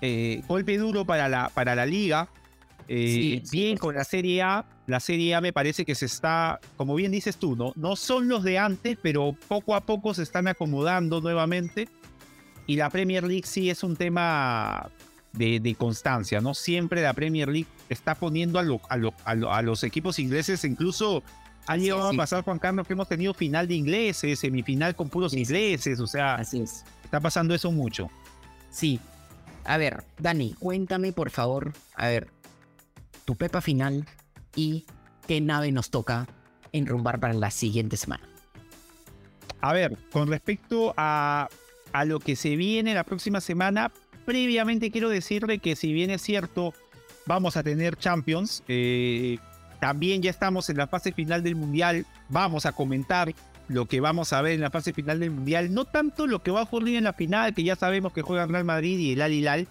eh, 0.00 0.42
golpe 0.46 0.78
duro 0.78 1.04
para 1.04 1.28
la, 1.28 1.50
para 1.50 1.74
la 1.74 1.86
liga. 1.86 2.28
Eh, 2.88 3.42
Sí, 3.44 3.56
bien 3.56 3.76
con 3.76 3.94
la 3.94 4.04
Serie 4.04 4.42
A. 4.42 4.64
La 4.86 5.00
Serie 5.00 5.34
A 5.34 5.40
me 5.42 5.52
parece 5.52 5.84
que 5.84 5.94
se 5.94 6.06
está, 6.06 6.58
como 6.78 6.94
bien 6.94 7.12
dices 7.12 7.36
tú, 7.36 7.54
¿no? 7.54 7.72
No 7.76 7.94
son 7.96 8.28
los 8.28 8.42
de 8.42 8.58
antes, 8.58 8.96
pero 9.02 9.36
poco 9.46 9.74
a 9.74 9.82
poco 9.82 10.14
se 10.14 10.22
están 10.22 10.48
acomodando 10.48 11.20
nuevamente. 11.20 11.88
Y 12.68 12.76
la 12.76 12.90
Premier 12.90 13.24
League 13.24 13.46
sí 13.46 13.70
es 13.70 13.82
un 13.82 13.96
tema 13.96 14.90
de, 15.32 15.58
de 15.58 15.74
constancia, 15.74 16.40
¿no? 16.42 16.52
Siempre 16.54 17.00
la 17.02 17.14
Premier 17.14 17.48
League 17.48 17.66
está 17.88 18.14
poniendo 18.14 18.58
a, 18.58 18.62
lo- 18.62 18.80
a, 18.90 18.96
lo- 18.98 19.14
a 19.24 19.34
lo- 19.34 19.52
a 19.52 19.62
los 19.62 19.82
equipos 19.84 20.18
ingleses, 20.18 20.62
incluso 20.64 21.22
ha 21.66 21.72
Así 21.72 21.84
llegado 21.84 22.08
a 22.10 22.12
pasar, 22.12 22.44
Juan 22.44 22.58
Carlos, 22.58 22.86
que 22.86 22.92
hemos 22.92 23.08
tenido 23.08 23.32
final 23.34 23.66
de 23.66 23.74
ingleses, 23.74 24.38
semifinal 24.38 24.94
con 24.94 25.08
puros 25.08 25.32
sí. 25.32 25.40
ingleses, 25.40 25.98
o 25.98 26.06
sea, 26.06 26.34
Así 26.36 26.60
es. 26.60 26.84
está 27.02 27.20
pasando 27.20 27.54
eso 27.54 27.72
mucho. 27.72 28.10
Sí. 28.70 29.00
A 29.64 29.78
ver, 29.78 30.04
Dani, 30.18 30.54
cuéntame 30.58 31.12
por 31.12 31.30
favor, 31.30 31.72
a 31.94 32.08
ver, 32.08 32.28
tu 33.24 33.34
pepa 33.34 33.60
final 33.62 34.06
y 34.54 34.84
qué 35.26 35.40
nave 35.40 35.72
nos 35.72 35.90
toca 35.90 36.26
enrumbar 36.72 37.18
para 37.18 37.32
la 37.32 37.50
siguiente 37.50 37.96
semana. 37.96 38.28
A 39.60 39.72
ver, 39.72 39.96
con 40.12 40.28
respecto 40.28 40.94
a, 40.96 41.48
a 41.92 42.04
lo 42.04 42.20
que 42.20 42.36
se 42.36 42.56
viene 42.56 42.94
la 42.94 43.04
próxima 43.04 43.40
semana, 43.40 43.90
previamente 44.24 44.90
quiero 44.90 45.08
decirle 45.08 45.58
que 45.58 45.76
si 45.76 45.92
bien 45.92 46.10
es 46.10 46.22
cierto, 46.22 46.74
vamos 47.26 47.56
a 47.56 47.62
tener 47.62 47.96
Champions, 47.96 48.62
eh, 48.68 49.38
también 49.80 50.22
ya 50.22 50.30
estamos 50.30 50.68
en 50.70 50.76
la 50.76 50.86
fase 50.86 51.12
final 51.12 51.42
del 51.42 51.56
Mundial, 51.56 52.06
vamos 52.28 52.66
a 52.66 52.72
comentar 52.72 53.34
lo 53.68 53.86
que 53.86 54.00
vamos 54.00 54.32
a 54.32 54.42
ver 54.42 54.52
en 54.52 54.60
la 54.60 54.70
fase 54.70 54.92
final 54.92 55.20
del 55.20 55.30
Mundial, 55.30 55.72
no 55.72 55.84
tanto 55.84 56.26
lo 56.26 56.42
que 56.42 56.50
va 56.50 56.60
a 56.60 56.64
ocurrir 56.64 56.96
en 56.96 57.04
la 57.04 57.12
final, 57.12 57.54
que 57.54 57.62
ya 57.62 57.76
sabemos 57.76 58.12
que 58.12 58.22
juegan 58.22 58.48
Real 58.48 58.64
Madrid 58.64 58.98
y 58.98 59.12
el 59.12 59.22
Al 59.22 59.32
Hilal, 59.32 59.68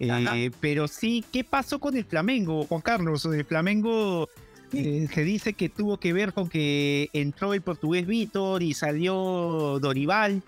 eh, 0.00 0.50
pero 0.60 0.86
sí, 0.86 1.24
¿qué 1.32 1.44
pasó 1.44 1.78
con 1.78 1.96
el 1.96 2.04
Flamengo, 2.04 2.64
Juan 2.64 2.80
Carlos? 2.80 3.24
El 3.24 3.44
Flamengo 3.44 4.28
eh, 4.72 5.08
se 5.12 5.24
dice 5.24 5.54
que 5.54 5.68
tuvo 5.68 5.98
que 5.98 6.12
ver 6.12 6.32
con 6.32 6.48
que 6.48 7.10
entró 7.12 7.54
el 7.54 7.62
portugués 7.62 8.06
Víctor 8.06 8.62
y 8.62 8.74
salió 8.74 9.78
Dorival. 9.80 10.42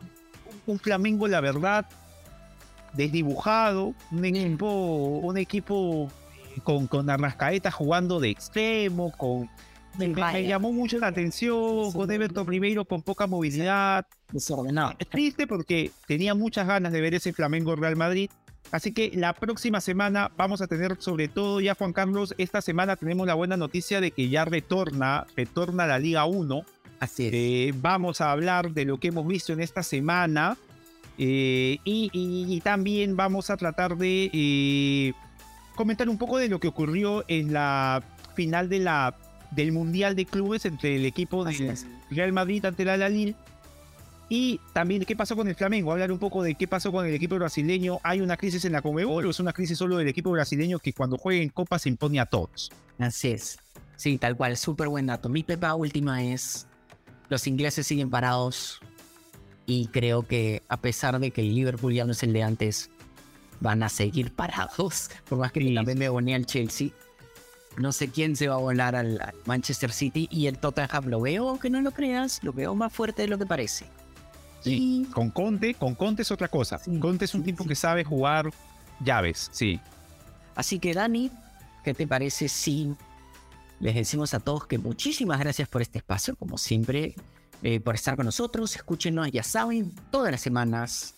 Un 0.67 0.79
Flamengo, 0.79 1.29
la 1.29 1.41
verdad, 1.41 1.87
desdibujado. 2.93 3.95
Un 4.11 4.25
equipo, 4.25 5.21
un 5.23 5.39
equipo 5.39 6.09
con, 6.63 6.87
con 6.87 7.09
Arrascaeta 7.09 7.71
jugando 7.71 8.21
de 8.21 8.31
extremo, 8.31 9.13
con. 9.13 9.49
Me, 9.99 10.07
me 10.09 10.47
llamó 10.47 10.73
mucho 10.73 10.99
la 10.99 11.09
atención, 11.09 11.93
con 11.93 12.11
Everton 12.11 12.47
Ribeiro 12.47 12.85
con 12.85 13.03
poca 13.03 13.27
movilidad. 13.27 14.07
Desordenado. 14.33 14.95
Es 14.99 15.09
triste 15.09 15.49
porque 15.49 15.91
tenía 16.07 16.35
muchas 16.35 16.67
ganas 16.69 16.93
de 16.93 17.01
ver 17.01 17.15
ese 17.15 17.33
Flamengo 17.33 17.75
Real 17.75 17.97
Madrid. 17.97 18.31
Así 18.71 18.93
que 18.93 19.11
la 19.15 19.33
próxima 19.33 19.81
semana 19.81 20.31
vamos 20.37 20.63
a 20.63 20.69
tener 20.69 20.97
sobre 21.01 21.27
todo 21.27 21.61
ya 21.61 21.75
Juan 21.75 21.93
Carlos, 21.93 22.35
esta 22.39 22.61
semana 22.61 22.95
tenemos 22.95 23.27
la 23.27 23.35
buena 23.35 23.57
noticia 23.57 24.01
de 24.01 24.13
que 24.13 24.29
ya 24.29 24.45
retorna, 24.45 25.27
retorna 25.37 25.87
la 25.87 25.99
Liga 25.99 26.25
1. 26.25 26.65
Así 27.01 27.27
es. 27.27 27.33
Eh, 27.35 27.73
vamos 27.77 28.21
a 28.21 28.31
hablar 28.31 28.73
de 28.73 28.85
lo 28.85 29.01
que 29.01 29.09
hemos 29.09 29.27
visto 29.27 29.53
en 29.53 29.61
esta 29.61 29.83
semana 29.83 30.57
eh, 31.19 31.79
y, 31.85 32.11
y- 32.13 32.55
y 32.55 32.61
también 32.61 33.17
vamos 33.17 33.51
a 33.51 33.57
tratar 33.57 33.97
de 33.97 34.31
eh, 34.33 35.13
comentar 35.75 36.09
un 36.09 36.19
poco 36.19 36.37
de 36.39 36.49
lo 36.49 36.61
que 36.61 36.69
ocurrió 36.69 37.25
en 37.29 37.53
la 37.53 38.03
final 38.35 38.69
de 38.69 38.79
la, 38.81 39.17
del 39.51 39.73
Mundial 39.73 40.15
de 40.15 40.27
Clubes 40.27 40.65
entre 40.67 40.97
el 40.97 41.05
equipo 41.07 41.47
es. 41.49 41.87
Real 42.11 42.33
Madrid 42.33 42.65
ante 42.65 42.83
el 42.85 42.89
Al-Hilal 42.91 43.37
y 44.29 44.61
también 44.73 45.05
qué 45.05 45.17
pasó 45.17 45.35
con 45.35 45.49
el 45.49 45.57
Flamengo, 45.57 45.91
hablar 45.91 46.13
un 46.13 46.19
poco 46.19 46.43
de 46.43 46.55
qué 46.55 46.69
pasó 46.69 46.93
con 46.93 47.05
el 47.05 47.13
equipo 47.15 47.35
brasileño. 47.35 47.99
¿Hay 48.05 48.21
una 48.21 48.37
crisis 48.37 48.65
en 48.65 48.73
la 48.73 48.81
Conmebol 48.83 49.27
o 49.27 49.31
es 49.31 49.41
una 49.41 49.53
crisis 49.53 49.77
solo 49.77 49.97
del 49.97 50.07
equipo 50.07 50.31
brasileño 50.31 50.79
que 50.79 50.93
cuando 50.93 51.19
juega 51.19 51.43
en 51.43 51.49
Copa 51.49 51.79
se 51.81 51.89
impone 51.89 52.21
a 52.21 52.27
todos? 52.27 52.71
Así 52.99 53.31
es. 53.31 53.59
Sí, 53.97 54.19
tal 54.19 54.37
cual, 54.37 54.57
súper 54.57 54.89
buen 54.89 55.07
dato. 55.07 55.29
Mi 55.29 55.43
pepa 55.43 55.75
última 55.75 56.23
es, 56.23 56.67
los 57.31 57.47
ingleses 57.47 57.87
siguen 57.87 58.11
parados 58.11 58.81
y 59.65 59.87
creo 59.87 60.27
que 60.27 60.63
a 60.69 60.77
pesar 60.77 61.19
de 61.21 61.31
que 61.31 61.41
el 61.41 61.55
Liverpool 61.55 61.95
ya 61.95 62.05
no 62.05 62.13
es 62.13 62.23
el 62.23 62.33
de 62.33 62.43
antes, 62.43 62.91
van 63.61 63.83
a 63.83 63.89
seguir 63.89 64.35
parados. 64.35 65.11
Por 65.29 65.39
más 65.39 65.53
que 65.53 65.61
Sí. 65.61 65.75
también 65.75 65.99
me 65.99 66.35
al 66.35 66.45
Chelsea. 66.45 66.91
No 67.77 67.93
sé 67.93 68.09
quién 68.09 68.35
se 68.35 68.49
va 68.49 68.57
a 68.57 68.59
volar 68.59 68.97
al, 68.97 69.21
al 69.21 69.35
Manchester 69.47 69.93
City 69.93 70.29
y 70.31 70.49
el 70.49 70.59
Tottenham 70.59 71.07
lo 71.07 71.21
veo, 71.21 71.49
aunque 71.49 71.71
no 71.71 71.81
lo 71.81 71.93
creas, 71.93 72.43
lo 72.43 72.53
veo 72.53 72.75
más 72.75 72.93
fuerte 72.93 73.23
de 73.23 73.29
lo 73.29 73.39
que 73.39 73.47
parece. 73.47 73.87
Sí. 74.63 75.07
Con 75.15 75.31
Conte, 75.31 75.75
con 75.75 75.95
Conte 75.95 76.23
es 76.23 76.31
otra 76.33 76.49
cosa. 76.49 76.79
Sí, 76.79 76.99
Conte 76.99 77.25
es 77.27 77.35
un 77.35 77.43
sí, 77.43 77.47
tipo 77.53 77.65
que 77.65 77.77
sabe 77.77 78.03
jugar 78.05 78.51
llaves, 79.05 79.49
sí. 79.53 79.81
Así 80.57 80.81
que 80.81 80.93
Dani, 80.93 81.31
¿qué 81.85 81.95
te 81.95 82.07
parece 82.09 82.49
si 82.49 82.93
les 83.81 83.95
decimos 83.95 84.35
a 84.35 84.41
todos 84.41 84.67
que 84.67 84.79
muchísimas 84.79 85.39
gracias 85.41 85.69
por 85.69 85.83
este 85.83 85.99
espacio, 85.99 86.37
como 86.37 86.59
siempre, 86.59 87.15
eh, 87.63 87.81
por 87.81 87.95
estar 87.95 88.17
con 88.17 88.27
nosotros? 88.27 88.77
Escúchenos, 88.77 89.31
ya 89.33 89.43
saben, 89.43 89.93
todas 90.11 90.31
las 90.31 90.41
semanas 90.41 91.15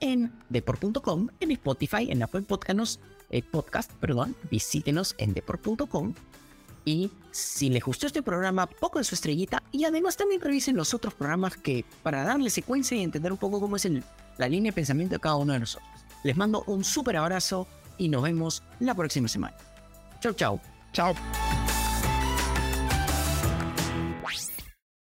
en 0.00 0.32
deport.com, 0.48 1.28
en 1.40 1.50
Spotify, 1.52 2.10
en 2.10 2.22
Apple 2.22 2.42
Podcast, 2.42 3.00
eh, 3.30 3.42
podcast, 3.42 3.90
perdón, 3.94 4.36
visítenos 4.50 5.14
en 5.18 5.34
deport.com. 5.34 6.14
Y 6.86 7.10
si 7.30 7.70
les 7.70 7.82
gustó 7.82 8.06
este 8.06 8.22
programa, 8.22 8.66
poco 8.66 8.98
de 8.98 9.04
su 9.04 9.14
estrellita. 9.14 9.62
Y 9.72 9.84
además 9.84 10.18
también 10.18 10.40
revisen 10.42 10.76
los 10.76 10.92
otros 10.92 11.14
programas 11.14 11.56
que 11.56 11.84
para 12.02 12.24
darle 12.24 12.50
secuencia 12.50 12.94
y 12.96 13.02
entender 13.02 13.32
un 13.32 13.38
poco 13.38 13.58
cómo 13.58 13.76
es 13.76 13.86
el- 13.86 14.04
la 14.36 14.48
línea 14.48 14.70
de 14.70 14.74
pensamiento 14.74 15.14
de 15.14 15.20
cada 15.20 15.36
uno 15.36 15.54
de 15.54 15.60
nosotros. 15.60 15.88
Les 16.24 16.36
mando 16.36 16.62
un 16.66 16.84
súper 16.84 17.16
abrazo 17.16 17.66
y 17.96 18.08
nos 18.10 18.22
vemos 18.22 18.62
la 18.80 18.94
próxima 18.94 19.28
semana. 19.28 19.56
Chau, 20.20 20.34
chau. 20.34 20.60
Chao. 20.92 21.14